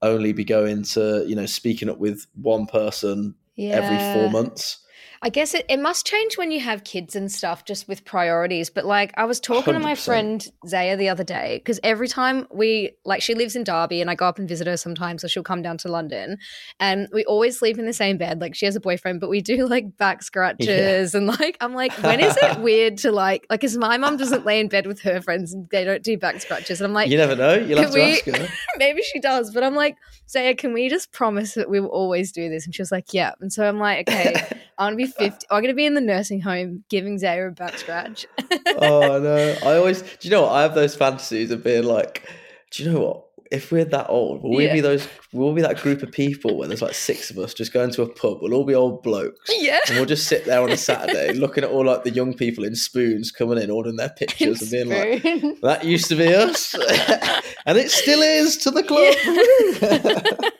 only 0.03 0.33
be 0.33 0.43
going 0.43 0.83
to, 0.83 1.23
you 1.27 1.35
know, 1.35 1.45
speaking 1.45 1.87
up 1.89 1.97
with 1.99 2.25
one 2.35 2.65
person 2.67 3.33
every 3.71 3.97
Yeah. 3.97 4.13
four 4.13 4.29
months. 4.29 4.77
I 5.23 5.29
guess 5.29 5.53
it, 5.53 5.67
it 5.69 5.79
must 5.79 6.07
change 6.07 6.35
when 6.35 6.51
you 6.51 6.59
have 6.61 6.83
kids 6.83 7.15
and 7.15 7.31
stuff, 7.31 7.63
just 7.63 7.87
with 7.87 8.03
priorities. 8.05 8.71
But 8.71 8.85
like, 8.85 9.13
I 9.17 9.25
was 9.25 9.39
talking 9.39 9.75
to 9.75 9.79
my 9.79 9.93
friend 9.93 10.43
Zaya 10.67 10.97
the 10.97 11.09
other 11.09 11.23
day 11.23 11.59
because 11.59 11.79
every 11.83 12.07
time 12.07 12.47
we 12.51 12.93
like, 13.05 13.21
she 13.21 13.35
lives 13.35 13.55
in 13.55 13.63
Derby, 13.63 14.01
and 14.01 14.09
I 14.09 14.15
go 14.15 14.25
up 14.25 14.39
and 14.39 14.49
visit 14.49 14.65
her 14.65 14.77
sometimes, 14.77 15.21
so 15.21 15.27
she'll 15.27 15.43
come 15.43 15.61
down 15.61 15.77
to 15.79 15.89
London, 15.89 16.39
and 16.79 17.07
we 17.13 17.23
always 17.25 17.59
sleep 17.59 17.77
in 17.77 17.85
the 17.85 17.93
same 17.93 18.17
bed. 18.17 18.41
Like, 18.41 18.55
she 18.55 18.65
has 18.65 18.75
a 18.75 18.79
boyfriend, 18.79 19.19
but 19.19 19.29
we 19.29 19.41
do 19.41 19.67
like 19.67 19.95
back 19.95 20.23
scratches, 20.23 21.13
and 21.13 21.27
like, 21.27 21.55
I'm 21.61 21.75
like, 21.75 21.91
when 22.01 22.19
is 22.19 22.35
it 22.41 22.59
weird 22.59 22.97
to 22.99 23.11
like, 23.11 23.45
like, 23.49 23.61
because 23.61 23.77
my 23.77 23.97
mum 23.97 24.17
doesn't 24.17 24.43
lay 24.43 24.59
in 24.59 24.69
bed 24.69 24.87
with 24.87 25.01
her 25.01 25.21
friends, 25.21 25.53
and 25.53 25.69
they 25.69 25.83
don't 25.83 26.03
do 26.03 26.17
back 26.17 26.41
scratches, 26.41 26.81
and 26.81 26.87
I'm 26.87 26.93
like, 26.93 27.11
you 27.11 27.17
never 27.17 27.35
know. 27.35 27.53
You'll 27.53 27.81
have 27.81 27.91
to 27.91 27.99
we- 27.99 28.13
ask 28.13 28.25
her. 28.25 28.47
maybe 28.77 29.03
she 29.03 29.19
does, 29.19 29.53
but 29.53 29.63
I'm 29.63 29.75
like, 29.75 29.97
Zaya, 30.27 30.55
can 30.55 30.73
we 30.73 30.89
just 30.89 31.11
promise 31.11 31.53
that 31.53 31.69
we 31.69 31.79
will 31.79 31.89
always 31.89 32.31
do 32.31 32.49
this? 32.49 32.65
And 32.65 32.73
she 32.73 32.81
was 32.81 32.91
like, 32.91 33.13
yeah. 33.13 33.33
And 33.39 33.53
so 33.53 33.67
I'm 33.67 33.77
like, 33.77 34.09
okay, 34.09 34.47
I'm 34.81 34.93
gonna 34.93 34.97
be 34.97 35.05
50. 35.07 35.45
I'm 35.51 35.61
gonna 35.61 35.73
be 35.75 35.85
in 35.85 35.93
the 35.93 36.01
nursing 36.01 36.41
home 36.41 36.83
giving 36.89 37.19
Zaya 37.19 37.47
a 37.47 37.51
back 37.51 37.77
scratch. 37.77 38.25
oh 38.67 39.19
no! 39.21 39.55
I 39.63 39.77
always, 39.77 40.01
do 40.01 40.09
you 40.21 40.31
know 40.31 40.41
what? 40.41 40.51
I 40.53 40.63
have 40.63 40.73
those 40.75 40.95
fantasies 40.95 41.51
of 41.51 41.63
being 41.63 41.83
like, 41.83 42.27
do 42.71 42.83
you 42.83 42.91
know 42.91 42.99
what? 42.99 43.25
If 43.51 43.69
we're 43.69 43.83
that 43.83 44.09
old, 44.09 44.41
will 44.43 44.55
we 44.55 44.65
Yeah. 44.65 44.73
be 44.73 44.79
those? 44.79 45.05
We'll 45.33 45.49
we 45.49 45.55
be 45.57 45.61
that 45.67 45.77
group 45.81 46.01
of 46.03 46.11
people 46.11 46.57
where 46.57 46.69
there's 46.69 46.81
like 46.81 46.93
six 46.95 47.29
of 47.29 47.37
us 47.37 47.53
just 47.53 47.73
going 47.73 47.91
to 47.91 48.01
a 48.01 48.07
pub? 48.07 48.39
We'll 48.41 48.53
all 48.53 48.63
be 48.65 48.73
old 48.73 49.03
blokes, 49.03 49.37
yeah. 49.49 49.77
and 49.87 49.97
we'll 49.97 50.05
just 50.05 50.25
sit 50.27 50.45
there 50.45 50.61
on 50.61 50.71
a 50.71 50.77
Saturday 50.89 51.33
looking 51.33 51.63
at 51.65 51.69
all 51.69 51.85
like 51.85 52.03
the 52.05 52.11
young 52.11 52.33
people 52.33 52.63
in 52.63 52.75
spoons 52.75 53.29
coming 53.29 53.57
in, 53.59 53.69
ordering 53.69 53.97
their 53.97 54.09
pictures, 54.09 54.61
and 54.61 54.71
being 54.71 54.89
like, 54.89 55.61
"That 55.61 55.83
used 55.85 56.07
to 56.07 56.15
be 56.15 56.33
us, 56.33 56.73
and 57.65 57.77
it 57.77 57.91
still 57.91 58.21
is 58.21 58.55
to 58.57 58.71
the 58.71 58.83
club." 58.83 59.15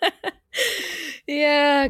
yeah, 0.02 0.10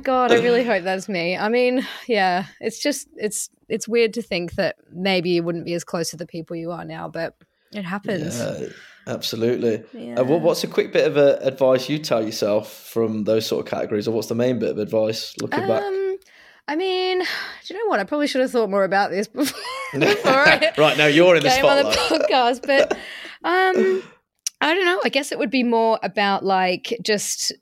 God, 0.04 0.32
I 0.32 0.36
really 0.36 0.64
hope 0.64 0.84
that's 0.84 1.10
me. 1.10 1.38
I 1.38 1.50
mean, 1.50 1.86
yeah, 2.08 2.46
it's 2.60 2.80
just 2.80 3.08
it's 3.16 3.50
it's 3.70 3.88
weird 3.88 4.14
to 4.16 4.22
think 4.22 4.54
that 4.54 4.76
maybe 4.92 5.32
you 5.32 5.44
wouldn't 5.44 5.66
be 5.66 5.74
as 5.74 5.84
close 5.84 6.10
to 6.12 6.18
the 6.18 6.26
people 6.26 6.56
you 6.56 6.72
are 6.72 6.86
now, 6.86 7.08
but 7.08 7.36
it 7.72 7.84
happens. 7.84 8.38
Yeah, 8.38 8.68
absolutely. 9.08 9.84
Yeah. 9.94 10.20
Uh, 10.20 10.24
what, 10.24 10.42
what's 10.42 10.64
a 10.64 10.68
quick 10.68 10.92
bit 10.92 11.08
of 11.08 11.18
uh, 11.18 11.38
advice 11.42 11.90
you 11.90 12.00
tell 12.00 12.24
yourself 12.24 12.72
from 12.72 13.24
those 13.24 13.46
sort 13.46 13.66
of 13.66 13.72
categories, 13.72 14.08
or 14.08 14.12
what's 14.12 14.28
the 14.28 14.36
main 14.36 14.60
bit 14.60 14.72
of 14.72 14.78
advice 14.78 15.34
looking 15.42 15.68
back? 15.68 15.84
Um, 15.84 16.18
I 16.68 16.76
mean, 16.76 17.20
do 17.66 17.74
you 17.74 17.80
know 17.80 17.90
what? 17.90 18.00
I 18.00 18.04
probably 18.04 18.28
should 18.28 18.42
have 18.42 18.52
thought 18.52 18.70
more 18.70 18.84
about 18.84 19.12
this 19.12 19.28
before. 19.30 19.60
right 19.94 20.98
now, 20.98 21.08
you're 21.08 21.36
in 21.36 21.44
the 21.44 21.50
on 21.50 21.84
the 21.84 21.92
spotlight. 21.94 22.30
podcast, 22.30 22.68
but 22.68 22.94
um, 23.44 24.04
I 24.60 24.74
don't 24.74 24.86
know. 24.86 25.02
I 25.04 25.10
guess 25.10 25.32
it 25.32 25.40
would 25.40 25.50
be 25.50 25.64
more 25.64 26.00
about 26.04 26.44
like 26.44 26.98
just 27.02 27.54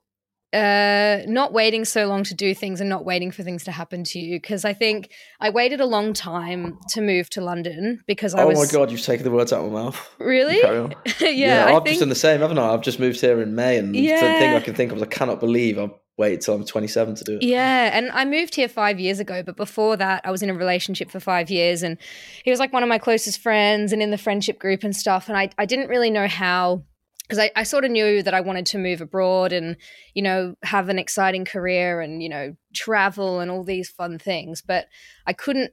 uh 0.54 1.20
not 1.28 1.54
waiting 1.54 1.86
so 1.86 2.08
long 2.08 2.24
to 2.24 2.34
do 2.34 2.56
things 2.56 2.82
and 2.82 2.90
not 2.90 3.06
waiting 3.06 3.30
for 3.32 3.44
things 3.44 3.64
to 3.64 3.72
happen 3.72 4.04
to 4.04 4.20
you 4.20 4.38
because 4.40 4.66
i 4.66 4.74
think 4.74 5.12
i 5.40 5.50
waited 5.50 5.80
a 5.80 5.86
long 5.86 6.12
time 6.12 6.76
to 6.90 7.02
move 7.02 7.30
to 7.30 7.40
london 7.40 8.02
because 8.08 8.34
i 8.34 8.42
Oh 8.42 8.48
was 8.48 8.58
my 8.58 8.80
god, 8.80 8.90
you've 8.92 9.02
taken 9.02 9.24
the 9.24 9.32
words 9.32 9.54
out 9.54 9.64
of 9.64 9.72
my 9.72 9.84
mouth. 9.84 10.10
really 10.18 10.64
on. 10.64 10.96
yeah, 11.22 11.66
I've 11.68 11.70
I 11.70 11.74
just 11.76 11.86
think 11.86 12.00
done 12.00 12.10
the 12.10 12.16
same, 12.16 12.42
haven't 12.42 12.58
I? 12.58 12.74
I've 12.74 12.82
just 12.82 13.00
moved 13.00 13.22
here 13.22 13.42
in 13.42 13.54
May, 13.54 13.78
and 13.78 13.94
the 13.94 14.08
thing 14.08 14.54
I 14.56 14.60
can 14.60 14.74
think 14.74 14.92
of 14.92 14.98
is 14.98 15.04
I 15.04 15.08
cannot 15.08 15.40
believe 15.40 15.78
I've 15.78 15.92
waited 16.18 16.42
till 16.42 16.54
I'm 16.56 16.66
27 16.66 17.16
to 17.16 17.24
do 17.24 17.36
it. 17.38 17.44
Yeah, 17.44 17.90
and 17.98 18.10
I 18.12 18.26
moved 18.26 18.56
here 18.56 18.68
five 18.68 19.00
years 19.00 19.20
ago, 19.20 19.42
but 19.44 19.56
before 19.56 19.96
that, 19.98 20.22
I 20.26 20.32
was 20.32 20.42
in 20.42 20.50
a 20.50 20.54
relationship 20.54 21.12
for 21.12 21.20
five 21.20 21.50
years, 21.50 21.84
and 21.84 21.98
he 22.44 22.50
was 22.52 22.60
like 22.60 22.74
one 22.74 22.84
of 22.84 22.90
my 22.90 22.98
closest 22.98 23.40
friends 23.40 23.94
and 23.94 24.02
in 24.02 24.10
the 24.12 24.18
friendship 24.18 24.58
group 24.60 24.84
and 24.84 24.96
stuff. 24.96 25.30
And 25.30 25.38
I, 25.38 25.50
I 25.58 25.66
didn't 25.66 25.88
really 25.90 26.10
know 26.10 26.28
how, 26.28 26.84
because 27.30 27.38
I, 27.40 27.52
I 27.56 27.62
sort 27.62 27.86
of 27.86 27.92
knew 27.92 28.24
that 28.24 28.34
I 28.34 28.42
wanted 28.42 28.66
to 28.68 28.80
move 28.80 29.02
abroad 29.02 29.54
and, 29.54 29.78
you 30.16 30.24
know, 30.24 30.56
have 30.64 30.90
an 30.90 30.98
exciting 30.98 31.46
career 31.46 32.02
and, 32.02 32.24
you 32.24 32.28
know, 32.30 32.56
travel 32.74 33.40
and 33.40 33.52
all 33.52 33.64
these 33.64 33.88
fun 33.88 34.18
things. 34.18 34.64
But 34.66 34.88
I 35.28 35.34
couldn't, 35.34 35.72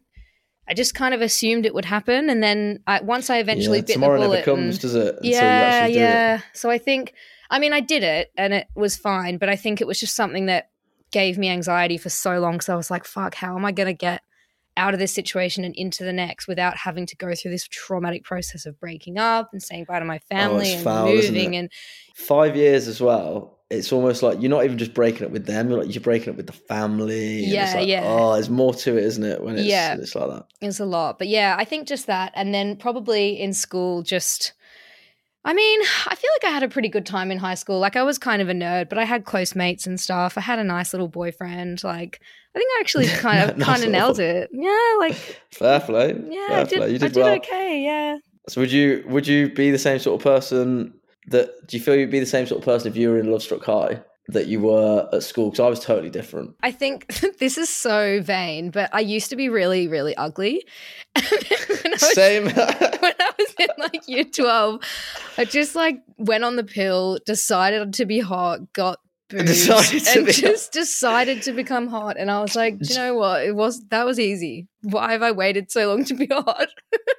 I 0.68 0.74
just 0.74 0.94
kind 0.94 1.14
of 1.14 1.22
assumed 1.22 1.64
it 1.64 1.72
would 1.72 1.86
happen. 1.86 2.28
And 2.28 2.42
then 2.42 2.80
I, 2.86 3.00
once 3.00 3.30
I 3.30 3.38
eventually 3.38 3.78
Yeah, 3.78 3.84
bit 3.84 3.92
tomorrow 3.94 4.20
the 4.20 4.26
bullet. 4.26 4.46
never 4.46 4.56
comes, 4.56 4.74
and- 4.74 4.80
does 4.82 4.94
it? 4.94 5.16
You 5.22 5.30
yeah, 5.32 5.86
it. 5.86 5.92
yeah. 5.92 6.40
So 6.52 6.68
I 6.68 6.76
think, 6.76 7.14
I 7.48 7.58
mean, 7.58 7.72
I 7.72 7.80
did 7.80 8.02
it 8.02 8.32
and 8.36 8.52
it 8.52 8.66
was 8.74 8.98
fine, 8.98 9.38
but 9.38 9.48
I 9.48 9.56
think 9.56 9.80
it 9.80 9.86
was 9.86 9.98
just 9.98 10.14
something 10.14 10.46
that 10.46 10.68
gave 11.10 11.38
me 11.38 11.48
anxiety 11.48 11.96
for 11.96 12.10
so 12.10 12.38
long. 12.38 12.60
So 12.60 12.74
I 12.74 12.76
was 12.76 12.90
like, 12.90 13.06
fuck, 13.06 13.34
how 13.34 13.56
am 13.56 13.64
I 13.64 13.72
going 13.72 13.86
to 13.86 13.94
get 13.94 14.20
out 14.76 14.92
of 14.94 15.00
this 15.00 15.12
situation 15.12 15.64
and 15.64 15.74
into 15.76 16.04
the 16.04 16.12
next 16.12 16.46
without 16.46 16.76
having 16.76 17.06
to 17.06 17.16
go 17.16 17.34
through 17.34 17.50
this 17.50 17.66
traumatic 17.68 18.24
process 18.24 18.66
of 18.66 18.78
breaking 18.78 19.18
up 19.18 19.50
and 19.52 19.62
saying 19.62 19.84
bye 19.88 19.98
to 19.98 20.04
my 20.04 20.16
oh, 20.18 20.34
family 20.34 20.72
and 20.72 20.80
Oh, 20.80 20.84
foul, 20.84 21.06
moving 21.06 21.56
and 21.56 21.70
Five 22.14 22.56
years 22.56 22.88
as 22.88 23.00
well. 23.00 23.58
It's 23.68 23.92
almost 23.92 24.22
like 24.22 24.40
you're 24.40 24.48
not 24.50 24.64
even 24.64 24.78
just 24.78 24.94
breaking 24.94 25.26
up 25.26 25.32
with 25.32 25.44
them; 25.46 25.68
you're 25.68 25.82
like 25.82 25.92
you're 25.94 26.00
breaking 26.02 26.30
up 26.30 26.36
with 26.36 26.46
the 26.46 26.52
family. 26.52 27.44
and 27.44 27.44
it's 27.46 27.52
Yeah, 27.52 27.74
like, 27.74 27.88
yeah. 27.88 28.02
Oh, 28.04 28.34
there's 28.34 28.48
more 28.48 28.72
to 28.74 28.96
it, 28.96 29.02
isn't 29.04 29.24
it? 29.24 29.42
When 29.42 29.56
it's 29.56 29.66
Yeah. 29.66 29.96
it's 29.96 30.14
like 30.14 30.28
that. 30.30 30.46
it's 30.60 30.78
a 30.78 30.84
lot. 30.84 31.18
But 31.18 31.26
yeah, 31.28 31.56
I 31.58 31.64
think 31.64 31.88
just 31.88 32.06
that. 32.06 32.32
And 32.36 32.54
then 32.54 32.76
probably 32.76 33.40
in 33.40 33.52
school, 33.52 34.02
just. 34.02 34.52
I 35.46 35.54
mean, 35.54 35.80
I 36.06 36.14
feel 36.16 36.30
like 36.42 36.50
I 36.50 36.52
had 36.54 36.62
a 36.64 36.68
pretty 36.68 36.88
good 36.88 37.06
time 37.06 37.30
in 37.30 37.38
high 37.38 37.54
school. 37.54 37.78
Like 37.78 37.94
I 37.96 38.02
was 38.02 38.18
kind 38.18 38.42
of 38.42 38.48
a 38.48 38.52
nerd, 38.52 38.88
but 38.88 38.98
I 38.98 39.04
had 39.04 39.24
close 39.24 39.54
mates 39.54 39.86
and 39.86 39.98
stuff. 39.98 40.36
I 40.36 40.40
had 40.40 40.58
a 40.58 40.64
nice 40.64 40.92
little 40.92 41.08
boyfriend. 41.08 41.84
Like 41.84 42.20
I 42.54 42.58
think 42.58 42.68
I 42.76 42.80
actually 42.80 43.06
kind 43.26 43.48
of 43.50 43.56
Nice 43.56 43.66
kind 43.66 43.84
of 43.84 43.90
nailed 43.90 44.18
it. 44.18 44.50
Yeah, 44.52 44.94
like 44.98 45.14
Fair 45.52 45.80
play. 45.80 46.14
yeah, 46.28 46.48
Fair 46.48 46.58
I 46.58 46.64
did, 46.64 46.78
play. 46.78 46.88
You 46.90 46.94
I 46.96 46.98
did, 46.98 47.12
did 47.12 47.16
well. 47.22 47.34
okay. 47.36 47.82
Yeah. 47.84 48.18
So 48.48 48.60
would 48.60 48.72
you 48.72 49.04
would 49.08 49.26
you 49.26 49.48
be 49.54 49.70
the 49.70 49.78
same 49.78 49.98
sort 50.00 50.20
of 50.20 50.24
person 50.24 50.92
that 51.28 51.48
do 51.68 51.76
you 51.76 51.82
feel 51.82 51.94
you'd 51.96 52.10
be 52.10 52.20
the 52.20 52.26
same 52.26 52.46
sort 52.46 52.58
of 52.60 52.64
person 52.64 52.90
if 52.90 52.96
you 52.96 53.08
were 53.10 53.18
in 53.18 53.26
Lovestruck 53.26 53.64
High 53.64 54.02
that 54.28 54.46
you 54.46 54.60
were 54.60 55.08
at 55.12 55.22
school? 55.22 55.50
Because 55.50 55.60
I 55.60 55.68
was 55.68 55.80
totally 55.80 56.10
different. 56.10 56.56
I 56.62 56.72
think 56.72 57.06
this 57.38 57.58
is 57.58 57.68
so 57.68 58.20
vain, 58.22 58.70
but 58.70 58.90
I 58.92 59.00
used 59.00 59.30
to 59.30 59.36
be 59.36 59.48
really, 59.48 59.88
really 59.88 60.16
ugly. 60.16 60.64
when, 61.14 61.24
I 61.24 61.90
was, 61.92 62.14
Same. 62.14 62.44
when 62.44 62.54
I 62.54 63.30
was 63.38 63.54
in 63.58 63.68
like 63.78 64.08
year 64.08 64.24
12, 64.24 64.80
I 65.38 65.44
just 65.44 65.74
like 65.74 66.00
went 66.16 66.44
on 66.44 66.56
the 66.56 66.64
pill, 66.64 67.18
decided 67.24 67.94
to 67.94 68.06
be 68.06 68.20
hot, 68.20 68.72
got 68.72 68.98
boobs, 69.28 69.68
and 69.68 70.28
just 70.28 70.72
decided 70.72 71.42
to 71.42 71.52
become 71.52 71.88
hot. 71.88 72.16
And 72.18 72.30
I 72.30 72.40
was 72.40 72.54
like, 72.54 72.78
"Do 72.78 72.92
you 72.92 72.98
know 72.98 73.14
what? 73.14 73.44
It 73.44 73.54
was 73.54 73.84
that 73.88 74.04
was 74.04 74.18
easy. 74.20 74.68
Why 74.82 75.12
have 75.12 75.22
I 75.22 75.32
waited 75.32 75.70
so 75.70 75.88
long 75.88 76.04
to 76.04 76.14
be 76.14 76.26
hot? 76.26 76.68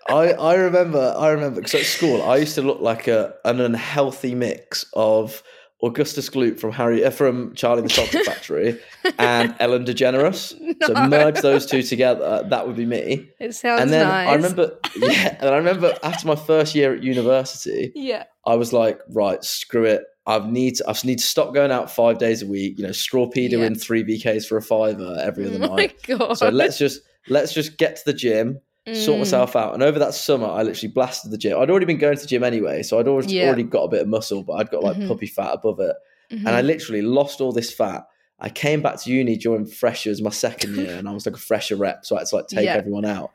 I, 0.10 0.32
I 0.34 0.56
remember 0.56 1.14
I 1.18 1.30
remember 1.30 1.62
because 1.62 1.76
at 1.76 1.86
school 1.86 2.22
I 2.22 2.38
used 2.38 2.56
to 2.56 2.62
look 2.62 2.80
like 2.82 3.08
a 3.08 3.34
an 3.46 3.60
unhealthy 3.60 4.36
mix 4.36 4.86
of 4.94 5.44
Augustus 5.84 6.30
Gloop 6.30 6.60
from 6.60 6.72
Harry 6.72 7.06
uh, 7.06 7.12
from 7.12 7.54
Charlie 7.54 7.84
the 7.84 7.90
Chocolate 7.90 8.26
Factory 8.26 8.80
and 9.20 9.56
Ellen 9.60 9.86
DeGeneres. 9.86 10.54
So 10.86 10.94
merge 11.08 11.42
those 11.42 11.66
two 11.66 11.82
together, 11.82 12.46
that 12.50 12.68
would 12.68 12.76
be 12.76 12.86
me. 12.86 13.30
It 13.40 13.56
sounds 13.56 13.80
nice. 13.80 13.82
and 13.82 13.92
then 13.92 14.08
nice. 14.08 14.28
I 14.28 14.34
remember, 14.36 14.78
yeah, 14.96 15.38
and 15.40 15.50
I 15.50 15.58
remember 15.58 15.98
after 16.04 16.28
my 16.28 16.36
first 16.36 16.76
year 16.76 16.94
at 16.94 17.02
university, 17.04 17.92
yeah. 17.96 18.26
I 18.46 18.56
was 18.56 18.74
like, 18.74 19.00
right, 19.10 19.44
screw 19.44 19.86
it. 19.86 20.04
I 20.28 20.40
need 20.48 20.76
to, 20.76 20.86
I 20.88 20.92
just 20.94 21.04
need 21.06 21.18
to 21.18 21.26
stop 21.26 21.54
going 21.54 21.72
out 21.72 21.90
five 21.90 22.20
days 22.20 22.42
a 22.44 22.48
week. 22.48 22.78
You 22.78 22.86
know, 22.86 22.92
straw 22.92 23.28
pedo 23.28 23.54
Yeah. 23.60 23.66
in 23.66 23.76
three 23.76 24.04
VKs 24.04 24.46
for 24.48 24.58
a 24.58 24.62
fiver 24.62 25.18
every 25.22 25.48
other 25.48 25.56
Oh 25.66 25.70
my 25.70 25.76
night. 25.76 25.96
god. 26.06 26.34
So 26.38 26.50
let's 26.50 26.78
just 26.78 27.02
let's 27.28 27.54
just 27.54 27.78
get 27.78 27.96
to 27.98 28.06
the 28.06 28.14
gym, 28.14 28.60
sort 28.94 29.18
Mm. 29.18 29.20
myself 29.20 29.56
out. 29.56 29.74
And 29.74 29.84
over 29.84 30.00
that 30.00 30.14
summer, 30.14 30.48
I 30.48 30.64
literally 30.64 30.92
blasted 30.94 31.32
the 31.32 31.38
gym. 31.38 31.60
I'd 31.60 31.70
already 31.70 31.86
been 31.86 31.98
going 31.98 32.16
to 32.16 32.22
the 32.22 32.28
gym 32.28 32.44
anyway, 32.44 32.84
so 32.84 33.00
I'd 33.00 33.08
already, 33.08 33.34
Yeah. 33.36 33.48
already 33.48 33.64
got 33.64 33.84
a 33.84 33.88
bit 33.90 34.02
of 34.02 34.08
muscle, 34.08 34.44
but 34.44 34.54
I'd 34.54 34.70
got 34.70 34.84
like 34.84 34.98
Mhm. 34.98 35.08
puppy 35.08 35.28
fat 35.28 35.54
above 35.54 35.80
it. 35.80 35.96
Mhm. 36.32 36.40
And 36.40 36.50
I 36.50 36.62
literally 36.62 37.02
lost 37.02 37.42
all 37.42 37.52
this 37.52 37.72
fat. 37.74 38.06
I 38.40 38.50
came 38.50 38.82
back 38.82 39.02
to 39.02 39.12
uni 39.12 39.36
during 39.36 39.66
freshers, 39.66 40.22
my 40.22 40.30
second 40.30 40.76
year, 40.78 40.96
and 40.96 41.10
I 41.10 41.12
was 41.14 41.26
like 41.26 41.36
a 41.36 41.40
fresher 41.40 41.76
rep, 41.76 42.06
so 42.06 42.16
I 42.16 42.20
had 42.20 42.28
to 42.28 42.36
like 42.38 42.48
take 42.48 42.66
Yeah. 42.66 42.76
everyone 42.76 43.04
out. 43.06 43.32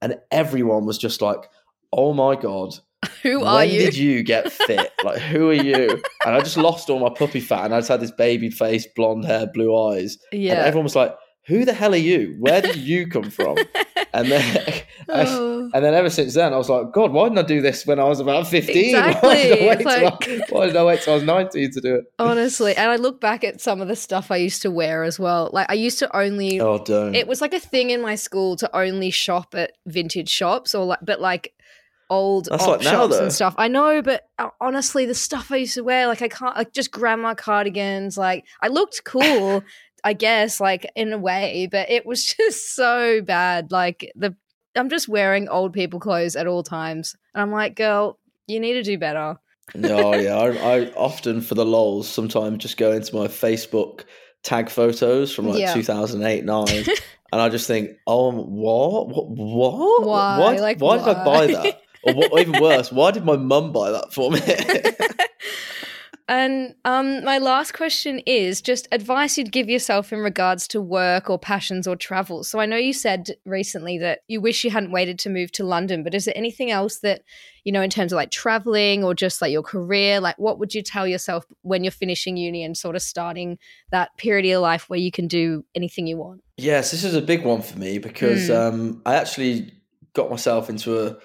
And 0.00 0.18
everyone 0.30 0.84
was 0.84 0.98
just 0.98 1.22
like, 1.22 1.48
"Oh 1.92 2.12
my 2.12 2.36
god, 2.36 2.74
Who 3.22 3.42
are 3.44 3.64
you? 3.64 3.78
did 3.78 3.96
you 3.96 4.22
get 4.22 4.52
fit? 4.52 4.90
like, 5.04 5.18
who 5.18 5.48
are 5.50 5.52
you?" 5.54 6.02
And 6.26 6.34
I 6.34 6.40
just 6.40 6.56
lost 6.56 6.90
all 6.90 6.98
my 7.00 7.08
puppy 7.10 7.40
fat, 7.40 7.64
and 7.64 7.74
I 7.74 7.78
just 7.78 7.88
had 7.88 8.00
this 8.00 8.10
baby 8.10 8.50
face, 8.50 8.86
blonde 8.94 9.24
hair, 9.24 9.46
blue 9.46 9.74
eyes. 9.76 10.18
And 10.32 10.42
yeah. 10.42 10.54
everyone 10.64 10.84
was 10.84 10.94
like, 10.96 11.14
who 11.46 11.64
the 11.64 11.72
hell 11.72 11.92
are 11.92 11.96
you? 11.96 12.36
Where 12.38 12.60
did 12.62 12.76
you 12.76 13.06
come 13.08 13.30
from? 13.30 13.56
And 14.14 14.30
then, 14.30 14.82
Oh. 15.08 15.70
and 15.74 15.82
then 15.82 15.94
ever 15.94 16.10
since 16.10 16.34
then, 16.34 16.52
I 16.52 16.58
was 16.58 16.68
like, 16.68 16.92
God, 16.92 17.12
why 17.12 17.24
didn't 17.30 17.38
I 17.38 17.42
do 17.44 17.62
this 17.62 17.86
when 17.86 17.98
I 17.98 18.04
was 18.04 18.20
about 18.20 18.46
15? 18.46 18.92
Why, 18.94 19.08
Exactly. 19.08 19.32
did 19.32 19.62
I 19.62 19.66
wait 19.66 19.80
It's 19.80 19.94
till 19.94 20.04
like- 20.04 20.28
I, 20.28 20.40
why 20.50 20.66
did 20.66 20.76
I 20.76 20.84
wait 20.84 21.00
till 21.00 21.12
I 21.12 21.16
was 21.16 21.22
19 21.24 21.70
to 21.70 21.80
do 21.80 21.94
it? 21.94 22.04
Honestly, 22.18 22.76
and 22.76 22.90
I 22.90 22.96
look 22.96 23.22
back 23.22 23.42
at 23.42 23.62
some 23.62 23.80
of 23.80 23.88
the 23.88 23.96
stuff 23.96 24.30
I 24.30 24.36
used 24.36 24.60
to 24.62 24.70
wear 24.70 25.02
as 25.02 25.18
well. 25.18 25.48
Like 25.54 25.66
I 25.70 25.74
used 25.74 25.98
to 26.00 26.14
only 26.14 26.60
Oh, 26.60 26.76
don't. 26.84 27.14
it 27.14 27.26
was 27.26 27.40
like 27.40 27.54
a 27.54 27.58
thing 27.60 27.88
in 27.88 28.02
my 28.02 28.14
school 28.16 28.54
to 28.56 28.76
only 28.76 29.10
shop 29.10 29.54
at 29.54 29.72
vintage 29.86 30.28
shops 30.28 30.74
or 30.74 30.84
like 30.84 30.98
but 31.00 31.18
like 31.22 31.54
old 32.10 32.48
That's 32.50 32.62
op 32.64 32.68
like 32.68 32.82
shops 32.82 33.16
though. 33.16 33.22
and 33.22 33.32
stuff. 33.32 33.54
I 33.56 33.68
know, 33.68 34.02
but 34.02 34.24
uh, 34.38 34.50
honestly, 34.60 35.06
the 35.06 35.14
stuff 35.14 35.50
I 35.50 35.56
used 35.56 35.72
to 35.74 35.84
wear, 35.84 36.06
like 36.06 36.20
I 36.20 36.28
can't 36.28 36.54
like 36.54 36.74
just 36.74 36.90
grandma 36.90 37.32
cardigans. 37.34 38.18
Like 38.18 38.44
I 38.60 38.68
looked 38.68 39.00
cool, 39.06 39.62
I 40.04 40.12
guess, 40.14 40.60
like 40.60 40.90
in 40.96 41.12
a 41.12 41.18
way, 41.18 41.68
but 41.70 41.90
it 41.90 42.04
was 42.04 42.24
just 42.36 42.74
so 42.74 43.22
bad. 43.22 43.70
Like 43.70 44.10
the 44.14 44.34
I'm 44.74 44.88
just 44.88 45.08
wearing 45.08 45.48
old 45.48 45.72
people 45.72 46.00
clothes 46.00 46.36
at 46.36 46.46
all 46.46 46.62
times, 46.62 47.14
and 47.34 47.42
I'm 47.42 47.52
like, 47.52 47.76
girl, 47.76 48.18
you 48.46 48.58
need 48.60 48.74
to 48.74 48.82
do 48.82 48.98
better. 48.98 49.36
oh 49.84 50.14
yeah, 50.18 50.36
I, 50.36 50.78
I 50.78 50.92
often 50.94 51.40
for 51.40 51.54
the 51.54 51.64
lols 51.64 52.08
sometimes 52.08 52.58
just 52.58 52.76
go 52.76 52.92
into 52.92 53.14
my 53.14 53.26
Facebook 53.28 54.04
tag 54.42 54.68
photos 54.70 55.32
from 55.34 55.46
like 55.48 55.60
Yeah. 55.60 55.74
2008 55.74 56.44
9 56.44 56.68
and 57.32 57.40
I 57.40 57.48
just 57.48 57.66
think, 57.66 57.90
oh, 58.06 58.32
what, 58.32 59.08
what, 59.08 59.28
what? 59.28 60.06
Why? 60.06 60.38
Why, 60.38 60.56
Like, 60.56 60.78
why 60.78 60.98
did 60.98 61.06
I 61.06 61.24
buy 61.24 61.46
that? 61.46 61.82
Or, 62.02 62.14
what, 62.14 62.32
or 62.32 62.40
even 62.40 62.60
worse, 62.60 62.90
why 62.90 63.12
did 63.12 63.24
my 63.24 63.36
mum 63.36 63.72
buy 63.72 63.92
that 63.92 64.12
for 64.12 64.32
me? 64.32 64.40
And 66.28 66.74
um, 66.84 67.24
my 67.24 67.38
last 67.38 67.74
question 67.74 68.20
is 68.20 68.60
just 68.60 68.88
advice 68.92 69.36
you'd 69.36 69.52
give 69.52 69.68
yourself 69.68 70.12
in 70.12 70.20
regards 70.20 70.68
to 70.68 70.80
work 70.80 71.28
or 71.28 71.38
passions 71.38 71.86
or 71.86 71.96
travel. 71.96 72.44
So 72.44 72.60
I 72.60 72.66
know 72.66 72.76
you 72.76 72.92
said 72.92 73.30
recently 73.44 73.98
that 73.98 74.20
you 74.28 74.40
wish 74.40 74.64
you 74.64 74.70
hadn't 74.70 74.92
waited 74.92 75.18
to 75.20 75.30
move 75.30 75.52
to 75.52 75.64
London, 75.64 76.02
but 76.02 76.14
is 76.14 76.24
there 76.24 76.36
anything 76.36 76.70
else 76.70 76.98
that, 76.98 77.22
you 77.64 77.72
know, 77.72 77.82
in 77.82 77.90
terms 77.90 78.12
of 78.12 78.16
like 78.16 78.30
traveling 78.30 79.04
or 79.04 79.14
just 79.14 79.42
like 79.42 79.52
your 79.52 79.62
career, 79.62 80.20
like 80.20 80.38
what 80.38 80.58
would 80.58 80.74
you 80.74 80.82
tell 80.82 81.06
yourself 81.06 81.44
when 81.62 81.84
you're 81.84 81.90
finishing 81.90 82.36
uni 82.36 82.64
and 82.64 82.76
sort 82.76 82.96
of 82.96 83.02
starting 83.02 83.58
that 83.90 84.16
period 84.16 84.44
of 84.44 84.50
your 84.50 84.60
life 84.60 84.88
where 84.88 84.98
you 84.98 85.10
can 85.10 85.26
do 85.26 85.64
anything 85.74 86.06
you 86.06 86.16
want? 86.16 86.42
Yes, 86.56 86.92
this 86.92 87.04
is 87.04 87.14
a 87.14 87.22
big 87.22 87.44
one 87.44 87.62
for 87.62 87.78
me 87.78 87.98
because 87.98 88.48
Mm. 88.48 88.56
um, 88.56 89.02
I 89.04 89.16
actually 89.16 89.72
got 90.14 90.30
myself 90.30 90.70
into 90.70 91.06
a 91.06 91.16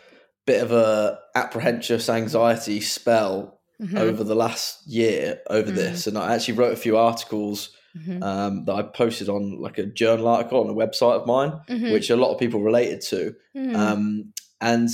bit 0.45 0.63
of 0.63 0.71
a 0.71 1.19
apprehensive 1.35 2.09
anxiety 2.09 2.79
spell 2.79 3.56
Mhm. 3.81 3.97
over 3.97 4.23
the 4.23 4.35
last 4.35 4.85
year 4.87 5.39
over 5.49 5.71
Mm. 5.71 5.75
this, 5.75 6.07
and 6.07 6.17
I 6.17 6.33
actually 6.33 6.55
wrote 6.55 6.73
a 6.73 6.77
few 6.77 6.97
articles 6.97 7.69
Mhm. 7.95 8.23
um, 8.23 8.65
that 8.65 8.73
I 8.73 8.81
posted 8.83 9.29
on 9.29 9.59
like 9.61 9.77
a 9.77 9.85
journal 9.85 10.27
article 10.27 10.59
on 10.61 10.69
a 10.69 10.73
website 10.73 11.19
of 11.19 11.27
mine, 11.27 11.53
Mhm. 11.69 11.91
which 11.91 12.09
a 12.09 12.15
lot 12.15 12.33
of 12.33 12.39
people 12.39 12.61
related 12.61 13.01
to. 13.01 13.35
Mm. 13.55 13.75
Um, 13.75 14.33
and 14.61 14.89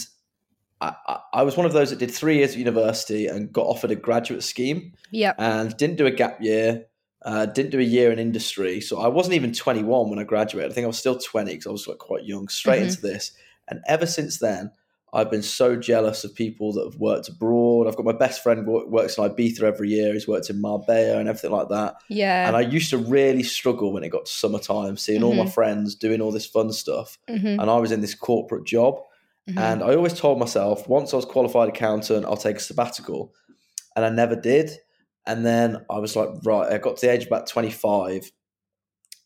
I, 0.82 1.20
I, 1.34 1.44
was 1.44 1.56
one 1.56 1.66
of 1.66 1.72
those 1.72 1.92
that 1.92 2.00
did 2.00 2.12
three 2.12 2.38
years 2.40 2.52
at 2.52 2.58
university 2.58 3.28
and 3.28 3.54
got 3.54 3.66
offered 3.68 3.92
a 3.92 3.96
graduate 3.96 4.44
scheme 4.44 4.92
Yep. 5.12 5.36
and 5.38 5.78
didn't 5.78 5.96
do 5.96 6.06
a 6.06 6.12
gap 6.12 6.42
year. 6.42 6.88
Uh, 7.22 7.46
didn't 7.46 7.72
do 7.72 7.80
a 7.80 7.84
year 7.84 8.12
in 8.12 8.20
industry, 8.20 8.82
so 8.82 9.00
I 9.00 9.08
wasn't 9.08 9.36
even 9.36 9.54
21 9.54 10.10
when 10.10 10.20
I 10.20 10.24
graduated. 10.26 10.72
I 10.72 10.74
think 10.74 10.84
I 10.84 10.88
was 10.88 10.98
still 10.98 11.18
20 11.18 11.54
because 11.54 11.68
I 11.68 11.72
was 11.72 11.88
like 11.88 12.00
quite 12.00 12.26
young. 12.26 12.50
Straight 12.50 12.82
Mhm. 12.82 12.88
into 12.90 13.02
this, 13.02 13.32
and 13.70 13.80
ever 13.88 14.06
since 14.06 14.40
then, 14.40 14.72
I've 15.14 15.30
been 15.30 15.44
so 15.44 15.76
jealous 15.76 16.24
of 16.24 16.34
people 16.34 16.74
that 16.74 16.84
have 16.86 16.96
worked 16.96 17.30
abroad. 17.30 17.88
I've 17.88 17.96
got 17.96 18.06
my 18.06 18.14
best 18.14 18.42
friend 18.42 18.66
wo- 18.66 18.88
works 18.88 19.18
in 19.18 19.24
Ibiza 19.24 19.62
every 19.62 19.90
year. 19.90 20.12
He's 20.14 20.28
worked 20.28 20.50
in 20.50 20.60
Marbella 20.60 21.20
and 21.20 21.30
everything 21.30 21.52
like 21.52 21.70
that. 21.70 21.96
Yeah. 22.10 22.48
And 22.48 22.56
I 22.58 22.62
used 22.62 22.90
to 22.90 22.98
really 22.98 23.44
struggle 23.44 23.94
when 23.94 24.04
it 24.04 24.10
got 24.10 24.26
to 24.26 24.32
summertime, 24.32 24.98
seeing 24.98 25.22
all 25.24 25.34
my 25.36 25.46
Mhm. 25.46 25.54
friends 25.54 25.94
doing 25.96 26.20
all 26.20 26.32
this 26.32 26.48
fun 26.48 26.72
stuff, 26.74 27.20
Mhm. 27.30 27.62
and 27.62 27.70
I 27.70 27.78
was 27.78 27.92
in 27.92 28.02
this 28.02 28.16
corporate 28.16 28.66
job. 28.66 29.00
Mhm. 29.48 29.60
And 29.60 29.84
I 29.84 29.94
always 29.96 30.14
told 30.14 30.40
myself, 30.40 30.88
once 30.90 31.14
I 31.14 31.18
was 31.18 31.26
qualified 31.26 31.70
accountant, 31.70 32.26
I'll 32.26 32.36
take 32.38 32.58
a 32.58 32.62
sabbatical. 32.62 33.34
And 33.96 34.04
I 34.04 34.10
never 34.10 34.36
did. 34.36 34.72
And 35.28 35.46
then 35.46 35.86
I 35.90 36.00
was 36.00 36.16
like, 36.16 36.30
right, 36.44 36.72
I 36.74 36.78
got 36.80 36.98
to 36.98 37.06
the 37.06 37.12
age 37.14 37.22
of 37.22 37.28
about 37.28 37.46
25. 37.48 38.32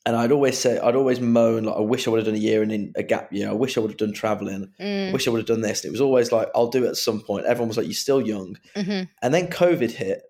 And 0.07 0.15
I'd 0.15 0.31
always 0.31 0.57
say, 0.57 0.79
I'd 0.79 0.95
always 0.95 1.19
moan, 1.19 1.65
like, 1.65 1.75
I 1.75 1.81
wish 1.81 2.07
I 2.07 2.11
would 2.11 2.19
have 2.19 2.25
done 2.27 2.35
a 2.35 2.39
year 2.39 2.63
in, 2.63 2.71
in 2.71 2.93
a 2.95 3.03
gap 3.03 3.33
year. 3.33 3.49
I 3.49 3.53
wish 3.53 3.75
I 3.75 3.81
would 3.81 3.91
have 3.91 3.97
done 3.97 4.13
traveling. 4.13 4.71
I 4.79 4.83
Mm. 4.83 5.11
wish 5.11 5.27
I 5.27 5.31
would 5.31 5.39
have 5.39 5.47
done 5.47 5.59
this. 5.59 5.83
And 5.83 5.89
it 5.89 5.91
was 5.91 5.99
always 5.99 6.31
like, 6.31 6.47
I'll 6.55 6.69
do 6.69 6.85
it 6.85 6.89
at 6.89 6.95
some 6.95 7.19
point. 7.19 7.45
Everyone 7.45 7.67
was 7.67 7.75
like, 7.75 7.87
you're 7.87 7.93
still 7.93 8.21
young. 8.25 8.57
Mhm. 8.73 9.09
And 9.21 9.33
then 9.33 9.47
COVID 9.49 9.91
hit. 9.91 10.21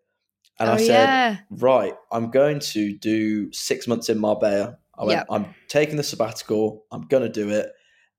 And 0.60 0.68
oh, 0.68 0.74
I 0.74 0.78
said, 0.78 0.88
yeah. 0.88 1.38
right, 1.52 1.94
I'm 2.12 2.32
going 2.32 2.58
to 2.74 2.98
do 2.98 3.54
six 3.54 3.88
months 3.88 4.10
in 4.10 4.18
Marbella. 4.18 4.80
I 4.98 5.04
went, 5.06 5.20
Yep. 5.20 5.28
I'm 5.30 5.46
taking 5.68 5.98
the 5.98 6.04
sabbatical. 6.04 6.84
I'm 6.92 7.04
going 7.04 7.22
to 7.22 7.30
do 7.30 7.50
it. 7.52 7.72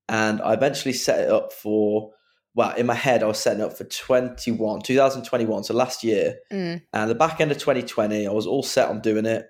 And 0.08 0.40
I 0.40 0.52
eventually 0.54 0.92
set 0.92 1.18
it 1.24 1.28
up 1.28 1.52
for, 1.52 2.12
well, 2.54 2.72
in 2.76 2.86
my 2.86 2.94
head, 2.94 3.24
I 3.24 3.26
was 3.26 3.40
setting 3.40 3.64
up 3.64 3.76
for 3.76 3.82
21, 3.82 4.82
2021, 4.82 5.64
so 5.64 5.74
last 5.74 6.04
year. 6.04 6.36
Mm. 6.52 6.82
And 6.92 7.10
the 7.10 7.16
back 7.16 7.40
end 7.40 7.50
of 7.50 7.58
2020, 7.58 8.28
I 8.28 8.30
was 8.30 8.46
all 8.46 8.62
set 8.62 8.88
on 8.88 9.00
doing 9.00 9.26
it. 9.26 9.46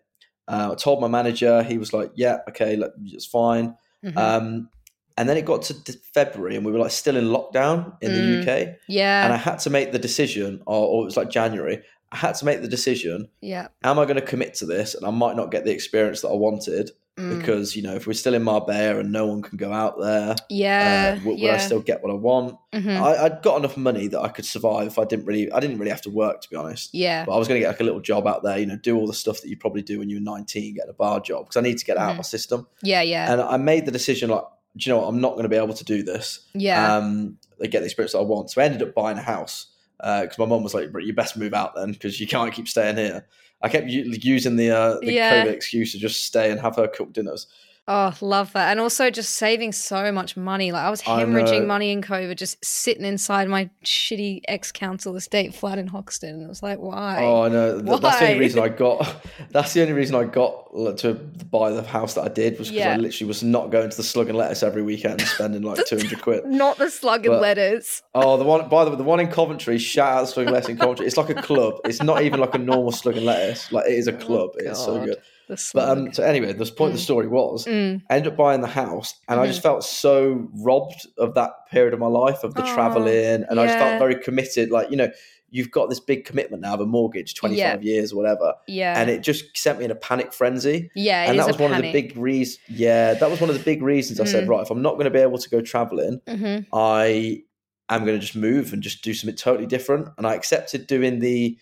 Uh, 0.48 0.70
I 0.72 0.74
told 0.76 1.00
my 1.00 1.08
manager, 1.08 1.62
he 1.62 1.76
was 1.78 1.92
like, 1.92 2.10
yeah, 2.14 2.38
okay, 2.48 2.76
look, 2.76 2.92
it's 3.04 3.26
fine. 3.26 3.76
Mhm. 4.04 4.16
Um, 4.16 4.68
and 5.16 5.28
then 5.28 5.36
it 5.36 5.44
got 5.44 5.62
to 5.62 5.74
d- 5.74 5.94
February 6.14 6.56
and 6.56 6.64
we 6.64 6.72
were 6.72 6.78
like 6.78 6.92
still 6.92 7.16
in 7.16 7.24
lockdown 7.26 7.94
in 8.00 8.12
Mm. 8.12 8.14
the 8.44 8.52
UK. 8.52 8.76
yeah. 8.88 9.24
And 9.24 9.32
I 9.32 9.36
had 9.36 9.58
to 9.60 9.70
make 9.70 9.92
the 9.92 9.98
decision, 9.98 10.62
or, 10.66 10.86
or 10.86 11.02
it 11.02 11.04
was 11.06 11.16
like 11.16 11.28
January, 11.28 11.82
I 12.12 12.16
had 12.16 12.36
to 12.36 12.44
make 12.46 12.62
the 12.62 12.68
decision 12.68 13.28
yeah. 13.42 13.68
am 13.84 13.98
I 13.98 14.04
going 14.04 14.16
to 14.16 14.22
commit 14.22 14.54
to 14.54 14.66
this? 14.66 14.94
And 14.94 15.04
I 15.04 15.10
might 15.10 15.36
not 15.36 15.50
get 15.50 15.64
the 15.64 15.72
experience 15.72 16.20
that 16.22 16.28
I 16.28 16.34
wanted 16.36 16.92
Mm. 17.18 17.38
because, 17.40 17.74
you 17.74 17.82
know, 17.82 17.94
if 17.96 18.06
we're 18.06 18.12
still 18.12 18.34
in 18.34 18.42
Marbella 18.44 19.00
and 19.00 19.10
no 19.12 19.26
one 19.26 19.42
can 19.42 19.56
go 19.56 19.72
out 19.72 19.98
there, 20.00 20.36
yeah. 20.48 21.16
uh, 21.18 21.24
will, 21.24 21.32
will 21.32 21.38
yeah. 21.38 21.54
I 21.54 21.56
still 21.58 21.80
get 21.80 22.02
what 22.02 22.10
I 22.12 22.14
want? 22.14 22.56
Mhm. 22.72 22.96
I, 23.00 23.24
I'd 23.24 23.42
got 23.42 23.58
enough 23.58 23.76
money 23.76 24.06
that 24.08 24.20
I 24.20 24.28
could 24.28 24.44
survive 24.46 24.86
if 24.86 24.98
I 24.98 25.04
didn't 25.04 25.24
really, 25.26 25.50
I 25.50 25.58
didn't 25.60 25.78
really 25.78 25.90
have 25.90 26.02
to 26.02 26.10
work, 26.10 26.40
to 26.42 26.48
be 26.48 26.56
honest. 26.56 26.94
yeah. 26.94 27.24
But 27.24 27.32
I 27.34 27.38
was 27.38 27.48
going 27.48 27.60
to 27.60 27.64
get 27.66 27.70
like 27.72 27.80
a 27.80 27.84
little 27.84 28.00
job 28.00 28.26
out 28.26 28.42
there, 28.44 28.58
you 28.58 28.66
know, 28.66 28.76
do 28.76 28.96
all 28.96 29.06
the 29.06 29.14
stuff 29.14 29.40
that 29.42 29.48
you 29.48 29.56
probably 29.56 29.82
do 29.82 29.98
when 29.98 30.08
you're 30.08 30.20
19, 30.20 30.74
get 30.74 30.88
a 30.88 30.92
bar 30.92 31.18
job 31.20 31.46
because 31.46 31.56
I 31.56 31.60
need 31.60 31.78
to 31.78 31.84
get 31.84 31.96
out 31.96 32.10
of 32.10 32.14
Mhm. 32.14 32.18
my 32.18 32.22
system. 32.22 32.66
Yeah. 32.82 33.02
Yeah. 33.02 33.32
And 33.32 33.40
I 33.40 33.56
made 33.56 33.84
the 33.84 33.92
decision, 33.92 34.30
like, 34.30 34.44
do 34.76 34.88
you 34.88 34.94
know 34.94 35.00
what? 35.00 35.08
I'm 35.08 35.20
not 35.20 35.32
going 35.32 35.42
to 35.42 35.48
be 35.48 35.56
able 35.56 35.74
to 35.74 35.84
do 35.84 36.02
this. 36.04 36.40
yeah. 36.54 36.96
Um, 36.96 37.38
get 37.60 37.80
the 37.80 37.84
experience 37.86 38.12
that 38.12 38.18
I 38.18 38.22
want. 38.22 38.50
So 38.52 38.62
I 38.62 38.64
ended 38.66 38.82
up 38.82 38.94
buying 38.94 39.18
a 39.18 39.22
house 39.22 39.66
because 39.98 40.38
my 40.38 40.46
mum 40.46 40.62
was 40.62 40.74
like, 40.74 40.90
"You 41.00 41.12
best 41.12 41.36
move 41.36 41.52
out 41.52 41.74
then 41.74 41.90
because 41.90 42.20
you 42.20 42.28
can't 42.28 42.52
keep 42.54 42.68
staying 42.68 42.96
here." 42.96 43.26
I 43.60 43.68
kept 43.68 43.88
u- 43.88 44.16
using 44.20 44.56
the 44.56 44.70
uh, 44.70 44.98
the 45.00 45.12
Yeah. 45.12 45.44
COVID 45.44 45.52
excuse 45.52 45.92
to 45.92 45.98
just 45.98 46.24
stay 46.24 46.50
and 46.50 46.60
have 46.60 46.76
her 46.76 46.88
cook 46.88 47.12
dinners. 47.12 47.46
Oh, 47.90 48.14
love 48.20 48.52
that. 48.52 48.70
And 48.70 48.80
also 48.80 49.08
just 49.08 49.36
saving 49.36 49.72
so 49.72 50.12
much 50.12 50.36
money. 50.36 50.72
Like 50.72 50.82
I 50.84 50.90
was 50.90 51.00
hemorrhaging 51.00 51.60
know. 51.62 51.66
money 51.66 51.90
in 51.90 52.02
COVID, 52.02 52.36
just 52.36 52.62
sitting 52.62 53.02
inside 53.02 53.48
my 53.48 53.70
shitty 53.82 54.42
ex 54.46 54.70
council 54.70 55.16
estate 55.16 55.54
flat 55.54 55.78
in 55.78 55.86
Hoxton. 55.86 56.34
And 56.34 56.42
it 56.42 56.48
was 56.48 56.62
like, 56.62 56.78
why? 56.78 57.20
Oh, 57.22 57.44
I 57.44 57.48
know. 57.48 57.80
Th- 57.80 58.00
That's 58.00 58.18
the 58.18 58.26
only 58.26 58.40
reason 58.40 58.62
I 58.62 58.68
got. 58.68 59.16
That's 59.52 59.72
the 59.72 59.80
only 59.80 59.94
reason 59.94 60.16
I 60.16 60.24
got 60.24 60.66
to 60.98 61.14
buy 61.50 61.70
the 61.70 61.82
house 61.82 62.12
that 62.12 62.24
I 62.24 62.28
did 62.28 62.58
was 62.58 62.68
because 62.68 62.78
Yeah. 62.78 62.92
I 62.92 62.96
literally 62.98 63.26
was 63.26 63.42
not 63.42 63.70
going 63.70 63.88
to 63.88 63.96
the 63.96 64.02
Slug 64.02 64.28
and 64.28 64.36
Lettuce 64.36 64.62
every 64.62 64.82
weekend, 64.82 65.20
and 65.22 65.28
spending 65.30 65.62
like 65.62 65.82
two 65.86 65.96
hundred 65.96 66.20
quid. 66.20 66.44
Not 66.46 66.76
the 66.76 66.90
slug 66.90 67.24
and 67.24 67.36
But- 67.36 67.40
letters. 67.40 68.02
Oh, 68.14 68.36
the 68.36 68.44
one 68.44 68.68
by 68.68 68.84
the 68.84 68.90
way, 68.90 68.96
the 68.96 69.02
one 69.02 69.18
in 69.18 69.28
Coventry. 69.28 69.78
Shout 69.78 70.12
out 70.12 70.28
Slug 70.28 70.44
and 70.46 70.52
Lettuce 70.54 70.68
in 70.68 70.76
Coventry. 70.76 71.06
It's 71.06 71.16
like 71.16 71.30
a 71.30 71.34
club. 71.40 71.80
It's 71.86 72.02
not 72.02 72.20
even 72.22 72.38
like 72.38 72.54
a 72.54 72.58
normal 72.58 72.92
Slug 72.92 73.16
and 73.16 73.24
Lettuce. 73.24 73.72
Like 73.72 73.86
it 73.86 73.94
is 73.94 74.08
a 74.08 74.14
oh, 74.14 74.18
club. 74.18 74.50
it's 74.56 74.78
so 74.78 75.00
Oh, 75.00 75.04
good. 75.06 75.16
But 75.48 75.88
um, 75.88 76.12
so 76.12 76.22
anyway, 76.22 76.52
the 76.52 76.66
point 76.66 76.90
of 76.92 76.96
the 76.98 77.02
story 77.02 77.26
was 77.28 77.64
Mm. 77.66 78.02
I 78.10 78.16
ended 78.16 78.32
up 78.32 78.36
buying 78.38 78.60
the 78.60 78.66
house, 78.68 79.14
and 79.28 79.40
I 79.40 79.44
Mm-hmm. 79.44 79.50
just 79.52 79.62
felt 79.62 79.84
so 79.84 80.48
robbed 80.54 81.06
of 81.18 81.34
that 81.34 81.52
period 81.70 81.94
of 81.94 82.00
my 82.00 82.06
life 82.06 82.44
of 82.44 82.54
the 82.54 82.62
Oh, 82.64 82.74
traveling, 82.74 83.44
and 83.48 83.58
I 83.60 83.66
just 83.66 83.78
felt 83.78 83.98
very 83.98 84.16
committed. 84.16 84.70
Like 84.70 84.90
you 84.90 84.96
know, 84.96 85.10
you've 85.50 85.70
got 85.70 85.88
this 85.88 86.00
big 86.00 86.24
commitment 86.26 86.60
now 86.62 86.74
of 86.74 86.80
a 86.80 86.86
mortgage, 86.86 87.34
twenty 87.34 87.56
five 87.72 87.82
years 87.82 88.12
or 88.12 88.16
whatever, 88.16 88.54
yeah. 88.66 89.00
and 89.00 89.08
it 89.08 89.22
just 89.22 89.56
sent 89.56 89.78
me 89.78 89.84
in 89.86 89.90
a 89.90 89.94
panic 89.94 90.32
frenzy. 90.32 90.90
yeah, 90.94 91.28
and 91.30 91.38
that 91.38 91.46
was 91.46 91.58
one 91.58 91.70
panic. 91.72 91.86
of 91.86 91.92
the 91.92 92.02
big 92.02 92.16
reasons. 92.16 92.58
Yeah, 92.68 93.14
that 93.14 93.30
was 93.30 93.40
one 93.40 93.48
of 93.50 93.56
the 93.56 93.64
big 93.64 93.82
reasons 93.82 94.20
I 94.20 94.24
said, 94.24 94.44
Mm. 94.44 94.48
right, 94.50 94.62
if 94.62 94.70
I'm 94.70 94.82
not 94.82 94.94
going 94.94 95.04
to 95.04 95.10
be 95.10 95.20
able 95.20 95.38
to 95.38 95.48
go 95.50 95.60
traveling, 95.62 96.20
Mhm. 96.28 96.66
I 96.74 97.42
am 97.88 98.04
going 98.04 98.16
to 98.16 98.20
just 98.20 98.36
move 98.36 98.74
and 98.74 98.82
just 98.82 99.02
do 99.02 99.14
something 99.14 99.36
totally 99.36 99.66
different. 99.66 100.08
And 100.18 100.26
I 100.26 100.34
accepted 100.34 100.86
doing 100.86 101.20
the 101.20 101.56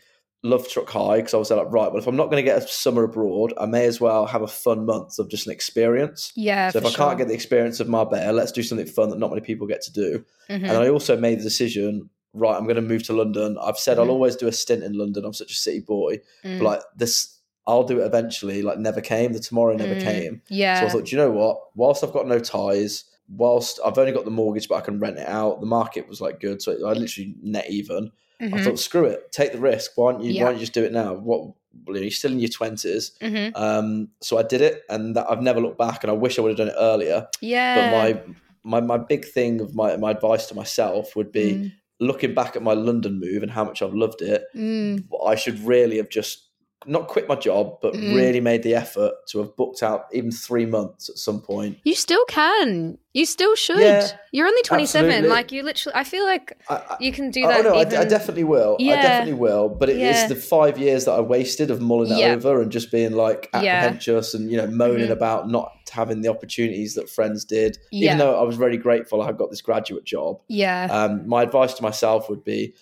Lovestruck 0.46 0.88
High 0.88 1.18
because 1.18 1.34
I 1.34 1.36
was 1.36 1.50
like, 1.50 1.66
right, 1.70 1.88
well, 1.92 1.98
if 1.98 2.06
I'm 2.06 2.16
not 2.16 2.26
going 2.30 2.36
to 2.38 2.42
get 2.42 2.62
a 2.62 2.66
summer 2.66 3.04
abroad, 3.04 3.52
I 3.58 3.66
may 3.66 3.84
as 3.86 4.00
well 4.00 4.26
have 4.26 4.42
a 4.42 4.46
fun 4.48 4.86
month 4.86 5.18
of 5.18 5.28
just 5.28 5.46
an 5.46 5.52
experience. 5.52 6.32
Yeah. 6.36 6.70
so 6.70 6.78
if 6.78 6.86
I 6.86 6.90
can't 6.92 7.18
get 7.18 7.28
the 7.28 7.34
experience 7.34 7.80
of 7.80 7.88
Marbella, 7.88 8.32
let's 8.32 8.52
do 8.52 8.62
something 8.62 8.86
fun 8.86 9.10
that 9.10 9.18
not 9.18 9.30
many 9.30 9.42
people 9.42 9.66
get 9.66 9.82
to 9.82 9.92
do. 9.92 10.24
Mhm. 10.48 10.62
And 10.62 10.70
I 10.72 10.88
also 10.88 11.16
made 11.16 11.38
the 11.40 11.44
decision, 11.44 12.08
right, 12.32 12.56
I'm 12.56 12.64
going 12.64 12.76
to 12.76 12.82
move 12.82 13.02
to 13.04 13.12
London. 13.12 13.56
I've 13.62 13.78
said 13.78 13.96
Mhm. 13.98 14.02
I'll 14.02 14.10
always 14.10 14.36
do 14.36 14.46
a 14.48 14.52
stint 14.52 14.82
in 14.84 14.92
London. 14.94 15.24
I'm 15.24 15.32
such 15.32 15.52
a 15.52 15.56
city 15.56 15.80
boy. 15.80 16.20
Mm. 16.44 16.58
But 16.58 16.64
like 16.64 16.80
this, 16.96 17.38
I'll 17.66 17.84
do 17.84 18.00
it 18.00 18.04
eventually. 18.06 18.62
Like 18.62 18.78
never 18.78 19.00
came. 19.00 19.32
The 19.32 19.40
tomorrow 19.40 19.74
never 19.76 19.94
Mm. 19.96 20.02
came. 20.02 20.42
yeah. 20.48 20.80
So 20.80 20.86
I 20.86 20.88
thought, 20.90 21.04
do 21.06 21.10
you 21.16 21.20
know 21.22 21.30
what? 21.32 21.58
Whilst 21.74 22.04
I've 22.04 22.12
got 22.12 22.28
no 22.28 22.38
ties, 22.38 23.04
whilst 23.28 23.80
I've 23.84 23.98
only 23.98 24.12
got 24.12 24.24
the 24.24 24.30
mortgage, 24.30 24.68
but 24.68 24.76
I 24.76 24.80
can 24.82 25.00
rent 25.00 25.18
it 25.18 25.26
out. 25.26 25.58
The 25.60 25.66
market 25.66 26.08
was 26.08 26.20
like 26.20 26.38
good, 26.40 26.62
so 26.62 26.72
I 26.86 26.92
literally 26.92 27.34
net 27.42 27.68
even. 27.68 28.12
I 28.40 28.44
Mhm. 28.44 28.64
thought, 28.64 28.78
screw 28.78 29.04
it, 29.06 29.32
take 29.32 29.52
the 29.52 29.58
risk. 29.58 29.92
Why 29.96 30.12
don't 30.12 30.22
you? 30.22 30.32
Yeah. 30.32 30.42
Why 30.44 30.48
don't 30.50 30.56
you 30.58 30.60
just 30.60 30.74
do 30.74 30.84
it 30.84 30.92
now? 30.92 31.14
What 31.14 31.52
you 31.86 31.94
know, 31.94 32.00
you're 32.00 32.10
still 32.10 32.32
in 32.32 32.38
your 32.40 32.48
20s. 32.48 33.12
Mhm. 33.20 33.52
Um, 33.54 34.08
so 34.22 34.38
I 34.38 34.42
did 34.42 34.60
it, 34.62 34.82
and 34.88 35.14
that, 35.16 35.26
I've 35.30 35.42
never 35.42 35.60
looked 35.60 35.78
back. 35.78 36.02
And 36.04 36.10
I 36.10 36.14
wish 36.14 36.38
I 36.38 36.42
would 36.42 36.50
have 36.50 36.58
done 36.58 36.68
it 36.68 36.78
earlier. 36.78 37.28
Yeah. 37.40 37.74
But 37.74 37.90
my 37.90 38.34
my 38.64 38.80
my 38.80 38.98
big 38.98 39.24
thing 39.24 39.60
of 39.60 39.74
my 39.74 39.96
my 39.96 40.10
advice 40.10 40.46
to 40.46 40.54
myself 40.54 41.14
would 41.16 41.30
be 41.32 41.52
Mm. 41.52 41.72
looking 42.00 42.34
back 42.34 42.56
at 42.56 42.62
my 42.62 42.72
London 42.74 43.20
move 43.20 43.42
and 43.42 43.52
how 43.52 43.64
much 43.64 43.80
I've 43.82 43.94
loved 43.94 44.20
it. 44.22 44.44
Mm. 44.54 45.04
I 45.24 45.34
should 45.34 45.58
really 45.60 45.96
have 45.98 46.08
just 46.08 46.45
not 46.86 47.08
quit 47.08 47.28
my 47.28 47.34
job, 47.34 47.78
but 47.82 47.94
Mm. 47.94 48.14
really 48.14 48.40
made 48.40 48.62
the 48.62 48.74
effort 48.74 49.12
to 49.28 49.38
have 49.38 49.56
booked 49.56 49.82
out 49.82 50.06
even 50.12 50.30
three 50.30 50.66
months 50.66 51.08
at 51.08 51.16
some 51.18 51.40
point. 51.40 51.78
You 51.84 51.94
still 51.94 52.24
can. 52.26 52.98
You 53.14 53.24
still 53.24 53.54
should. 53.56 53.78
Yeah, 53.80 54.06
You're 54.30 54.46
only 54.46 54.60
27. 54.62 55.08
absolutely. 55.10 55.30
Like 55.30 55.50
you 55.50 55.62
literally 55.62 55.96
I 55.96 56.04
feel 56.04 56.24
like 56.26 56.58
I, 56.68 56.74
I, 56.74 56.96
you 57.00 57.12
can 57.12 57.30
do 57.30 57.44
oh 57.44 57.48
that 57.48 57.64
no, 57.64 57.74
I, 57.74 57.82
even 57.82 57.96
I 57.98 58.04
definitely 58.04 58.44
will. 58.44 58.76
I 58.78 58.82
Yeah. 58.82 59.02
definitely 59.02 59.34
will. 59.40 59.70
But 59.70 59.88
it 59.88 59.96
is 59.96 60.16
Yeah. 60.16 60.26
the 60.28 60.36
five 60.36 60.78
years 60.78 61.06
that 61.06 61.12
I 61.12 61.20
wasted 61.20 61.70
of 61.70 61.80
mulling 61.80 62.10
it 62.10 62.22
over 62.22 62.60
and 62.60 62.70
just 62.70 62.90
being 62.92 63.12
like 63.12 63.48
apprehensive 63.54 64.26
and 64.34 64.50
you 64.50 64.56
know 64.58 64.66
moaning 64.66 65.08
Mhm. 65.08 65.12
about 65.12 65.48
not 65.50 65.72
having 65.90 66.20
the 66.20 66.28
opportunities 66.28 66.94
that 66.94 67.08
friends 67.08 67.44
did. 67.44 67.78
Even 67.90 68.18
though 68.18 68.38
I 68.38 68.42
was 68.42 68.56
very 68.56 68.76
grateful 68.76 69.22
I 69.22 69.26
had 69.26 69.38
got 69.38 69.50
this 69.50 69.62
graduate 69.62 70.04
job. 70.04 70.40
Yeah. 70.48 70.88
Um, 70.90 71.26
my 71.26 71.42
advice 71.42 71.72
to 71.74 71.82
myself 71.82 72.28
would 72.28 72.44
be 72.44 72.74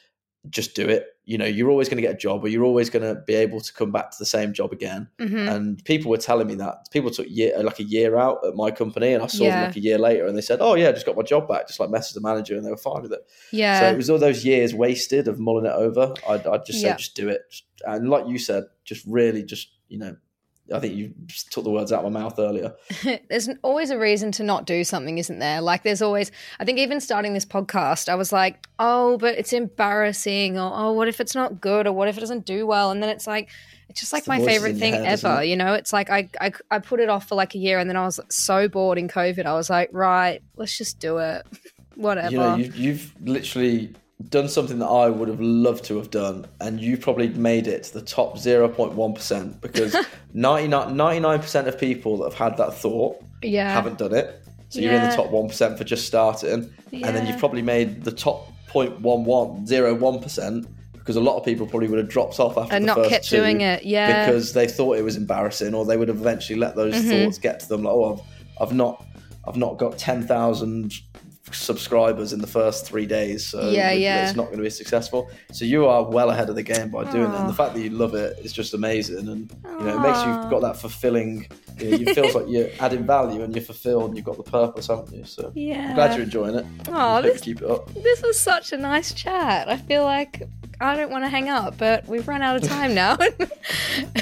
just 0.51 0.75
do 0.75 0.87
it. 0.89 1.07
You 1.27 1.39
know, 1.39 1.47
you're 1.47 1.71
always 1.71 1.89
going 1.89 1.97
to 1.97 2.03
get 2.03 2.13
a 2.15 2.19
job, 2.19 2.45
or 2.45 2.49
you're 2.49 2.65
always 2.65 2.91
going 2.91 3.03
to 3.03 3.19
be 3.23 3.35
able 3.35 3.61
to 3.61 3.73
come 3.73 3.91
back 3.91 4.11
to 4.11 4.17
the 4.19 4.27
same 4.27 4.53
job 4.53 4.73
again. 4.73 5.09
Mhm. 5.19 5.51
And 5.51 5.85
people 5.87 6.11
were 6.11 6.19
telling 6.19 6.47
me 6.47 6.55
that 6.57 6.91
people 6.91 7.11
took 7.11 7.27
year 7.31 7.59
like 7.63 7.79
a 7.81 7.83
year 7.85 8.17
out 8.17 8.47
at 8.47 8.55
my 8.55 8.71
company, 8.71 9.15
and 9.15 9.23
I 9.23 9.27
saw 9.29 9.45
Yeah. 9.45 9.51
them 9.61 9.65
like 9.69 9.77
a 9.77 9.81
year 9.81 9.97
later, 9.99 10.27
and 10.27 10.37
they 10.37 10.43
said, 10.43 10.59
"Oh 10.61 10.75
yeah, 10.75 10.89
I 10.91 10.93
just 10.93 11.07
got 11.07 11.17
my 11.17 11.23
job 11.23 11.49
back." 11.49 11.67
Just 11.67 11.81
like 11.81 11.89
messaged 11.89 12.13
the 12.15 12.21
manager, 12.21 12.57
and 12.57 12.65
they 12.67 12.71
were 12.71 12.77
fine 12.77 13.01
with 13.03 13.13
it. 13.13 13.21
yeah. 13.53 13.81
So 13.81 13.87
it 13.87 13.97
was 13.97 14.11
all 14.11 14.19
those 14.19 14.45
years 14.45 14.75
wasted 14.75 15.29
of 15.29 15.39
mulling 15.41 15.65
it 15.65 15.73
over. 15.75 16.13
I'd, 16.29 16.47
I'd 16.47 16.67
just 16.67 16.81
say, 16.83 16.89
Yeah. 16.89 16.97
just 16.97 17.15
do 17.15 17.29
it. 17.31 17.41
And 17.87 18.11
like 18.11 18.27
you 18.29 18.39
said, 18.39 18.65
just 18.85 19.05
really, 19.07 19.43
just 19.45 19.69
you 19.89 19.99
know, 19.99 20.17
I 20.73 20.81
think 20.81 20.95
you 20.95 21.13
just 21.27 21.53
took 21.53 21.65
the 21.65 21.71
words 21.71 21.93
out 21.93 22.05
of 22.05 22.11
my 22.11 22.21
mouth 22.21 22.39
earlier. 22.39 22.75
there's 23.29 23.51
always 23.63 23.91
a 23.91 23.99
reason 23.99 24.33
to 24.33 24.43
not 24.43 24.65
do 24.65 24.83
something, 24.83 25.19
isn't 25.19 25.39
there? 25.39 25.61
Like, 25.61 25.83
there's 25.83 26.01
always, 26.01 26.33
I 26.59 26.65
think 26.65 26.79
even 26.79 27.01
starting 27.01 27.35
this 27.35 27.45
podcast, 27.45 28.09
I 28.09 28.15
was 28.15 28.33
like, 28.33 28.67
oh, 28.79 29.19
but 29.19 29.37
it's 29.37 29.53
embarrassing, 29.53 30.59
or 30.59 30.73
oh, 30.75 30.93
what 30.93 31.09
if 31.09 31.21
it's 31.21 31.35
not 31.35 31.61
good, 31.61 31.87
or 31.87 31.93
what 31.93 32.09
if 32.09 32.17
it 32.17 32.21
doesn't 32.21 32.47
do 32.47 32.67
well? 32.67 32.91
And 32.91 33.03
then 33.03 33.11
it's 33.11 33.27
like, 33.27 33.51
it's 33.91 34.01
just 34.01 34.13
like 34.15 34.25
the 34.25 34.31
my 34.31 34.41
favorite 34.41 34.77
thing 34.77 34.95
head, 34.95 35.23
ever, 35.23 35.45
you 35.45 35.57
know? 35.57 35.75
It's 35.75 35.93
like 35.93 36.09
I, 36.09 36.31
I, 36.41 36.53
I 36.71 36.79
put 36.79 37.01
it 37.01 37.11
off 37.11 37.29
for 37.29 37.35
like 37.35 37.55
a 37.55 37.59
year, 37.59 37.79
and 37.79 37.89
then 37.89 37.97
I 37.97 38.07
was 38.07 38.19
so 38.31 38.67
bored 38.67 38.97
in 38.97 39.07
COVID. 39.07 39.45
I 39.45 39.53
was 39.53 39.69
like, 39.69 39.91
right, 39.93 40.43
let's 40.57 40.77
just 40.77 40.99
do 40.99 41.19
it. 41.19 41.47
Whatever. 41.95 42.31
You 42.31 42.39
know, 42.39 42.57
you've, 42.57 42.77
you've 42.77 43.15
literally 43.21 43.95
done 44.29 44.49
something 44.49 44.79
that 44.79 44.87
I 44.87 45.09
would 45.11 45.29
have 45.29 45.41
loved 45.41 45.85
to 45.87 45.97
have 45.97 46.11
done, 46.11 46.47
and 46.61 46.81
you 46.81 46.97
probably 46.97 47.29
made 47.31 47.67
it 47.67 47.85
to 47.85 47.95
the 47.95 48.03
top 48.03 48.37
0.1% 48.37 49.61
because 49.61 49.97
99, 50.35 50.95
99% 50.95 51.67
of 51.67 51.79
people 51.79 52.19
that 52.19 52.25
have 52.25 52.35
had 52.35 52.57
that 52.59 52.75
thought 52.75 53.23
yeah. 53.43 53.71
haven't 53.73 53.99
done 53.99 54.15
it. 54.15 54.41
So 54.69 54.81
you're 54.81 54.93
in 54.93 55.09
the 55.09 55.15
top 55.15 55.27
1% 55.31 55.79
for 55.79 55.85
just 55.85 56.07
starting, 56.07 56.73
and 56.93 57.05
then 57.17 57.27
you've 57.27 57.39
probably 57.39 57.63
made 57.63 58.03
the 58.05 58.11
top 58.13 58.49
0.1101% 58.73 60.67
because 60.95 61.17
a 61.17 61.21
lot 61.21 61.37
of 61.37 61.45
people 61.45 61.67
probably 61.67 61.87
would 61.89 61.99
have 61.99 62.09
dropped 62.09 62.41
off 62.41 62.57
after 62.57 62.75
And 62.75 62.85
the 62.85 62.87
not 62.87 62.97
first 62.97 63.11
kept 63.11 63.31
doing 63.31 63.61
it, 63.61 63.85
yeah. 63.85 64.25
because 64.27 64.55
they 64.55 64.67
thought 64.67 64.97
it 64.97 65.03
was 65.03 65.17
embarrassing, 65.17 65.75
or 65.75 65.85
they 65.85 65.97
would 65.99 66.09
have 66.09 66.17
eventually 66.17 66.59
let 66.59 66.77
those 66.77 66.95
Mhm. 66.95 67.25
thoughts 67.25 67.39
get 67.39 67.61
to 67.61 67.69
them. 67.69 67.83
Like, 67.83 67.93
oh, 67.93 68.15
I've, 68.59 68.69
I've 68.69 68.75
not, 68.75 69.05
I've 69.47 69.57
not 69.57 69.77
got 69.77 69.99
ten 69.99 70.27
thousand 70.27 70.95
subscribers 71.53 72.33
in 72.33 72.41
the 72.41 72.47
first 72.47 72.87
three 72.87 73.07
days, 73.07 73.47
so 73.47 73.69
Yeah, 73.71 73.91
it- 73.91 74.01
yeah. 74.01 74.27
it's 74.27 74.37
not 74.37 74.47
going 74.47 74.57
to 74.59 74.63
be 74.63 74.71
successful. 74.71 75.31
So 75.53 75.65
you 75.65 75.87
are 75.87 76.03
well 76.03 76.31
ahead 76.31 76.49
of 76.49 76.55
the 76.57 76.63
game 76.63 76.91
by 76.91 77.05
doing 77.11 77.25
it. 77.25 77.35
Aw. 77.35 77.41
And 77.41 77.49
the 77.49 77.55
fact 77.55 77.75
that 77.75 77.81
you 77.81 77.91
love 77.91 78.15
it 78.15 78.39
is 78.43 78.53
just 78.53 78.75
amazing, 78.75 79.29
and 79.29 79.51
you 79.79 79.85
know 79.85 79.97
it 79.97 80.01
makes 80.01 80.19
you 80.25 80.31
Aw. 80.33 80.49
got 80.51 80.63
that 80.63 80.77
fulfilling. 80.79 81.47
You 81.79 81.91
know, 81.91 82.11
it 82.11 82.15
feels 82.15 82.35
like 82.35 82.47
you're 82.49 82.69
adding 82.81 83.05
value 83.05 83.43
and 83.43 83.55
you're 83.55 83.65
fulfilled, 83.65 84.09
and 84.09 84.17
you've 84.17 84.27
got 84.27 84.37
the 84.37 84.51
purpose, 84.51 84.87
haven't 84.89 85.13
you? 85.15 85.25
So 85.25 85.53
Yeah. 85.55 85.89
I'm 85.91 85.95
glad 85.95 86.15
you're 86.15 86.25
enjoying 86.25 86.55
it. 86.57 86.67
Aw, 86.91 87.21
this- 87.21 87.41
keep 87.41 87.61
it 87.63 87.71
up. 87.71 87.93
This 87.95 88.23
was 88.23 88.39
such 88.39 88.73
a 88.73 88.77
nice 88.77 89.13
chat. 89.13 89.69
I 89.69 89.77
feel 89.77 90.05
like 90.05 90.43
I 90.81 90.97
don't 90.97 91.11
want 91.11 91.25
to 91.25 91.29
hang 91.29 91.49
up, 91.49 91.79
but 91.79 92.07
we've 92.09 92.27
run 92.27 92.43
out 92.43 92.57
of 92.57 92.63
time 92.69 92.95
now. 92.95 93.17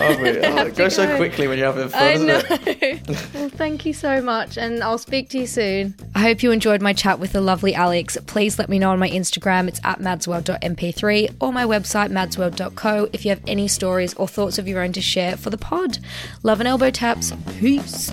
Oh, 0.00 0.16
really? 0.18 0.40
Oh, 0.44 0.66
it 0.66 0.76
goes 0.76 0.96
to 0.96 1.06
so 1.06 1.16
quickly 1.16 1.48
when 1.48 1.58
you're 1.58 1.72
having 1.72 1.88
fun, 1.88 2.02
I 2.02 2.12
doesn't 2.14 2.26
know. 2.26 2.56
it? 2.66 3.08
well, 3.34 3.48
thank 3.48 3.86
you 3.86 3.92
so 3.94 4.20
much, 4.20 4.58
and 4.58 4.82
I'll 4.82 4.98
speak 4.98 5.30
to 5.30 5.38
you 5.38 5.46
soon. 5.46 5.94
I 6.14 6.20
hope 6.20 6.42
you 6.42 6.50
enjoyed 6.50 6.82
my 6.82 6.92
chat 6.92 7.11
with 7.18 7.32
the 7.32 7.40
lovely 7.40 7.74
Alex. 7.74 8.16
Please 8.26 8.58
let 8.58 8.68
me 8.68 8.78
know 8.78 8.90
on 8.90 8.98
my 8.98 9.08
Instagram. 9.08 9.68
It's 9.68 9.80
at 9.84 10.00
madsworld.mp3 10.00 11.36
or 11.40 11.52
my 11.52 11.64
website, 11.64 12.10
madsworld.co, 12.10 13.08
if 13.12 13.24
you 13.24 13.30
have 13.30 13.42
any 13.46 13.68
stories 13.68 14.14
or 14.14 14.28
thoughts 14.28 14.58
of 14.58 14.68
your 14.68 14.82
own 14.82 14.92
to 14.92 15.00
share 15.00 15.36
for 15.36 15.50
the 15.50 15.58
pod. 15.58 15.98
Love 16.42 16.60
and 16.60 16.68
elbow 16.68 16.90
taps. 16.90 17.32
Peace. 17.58 18.12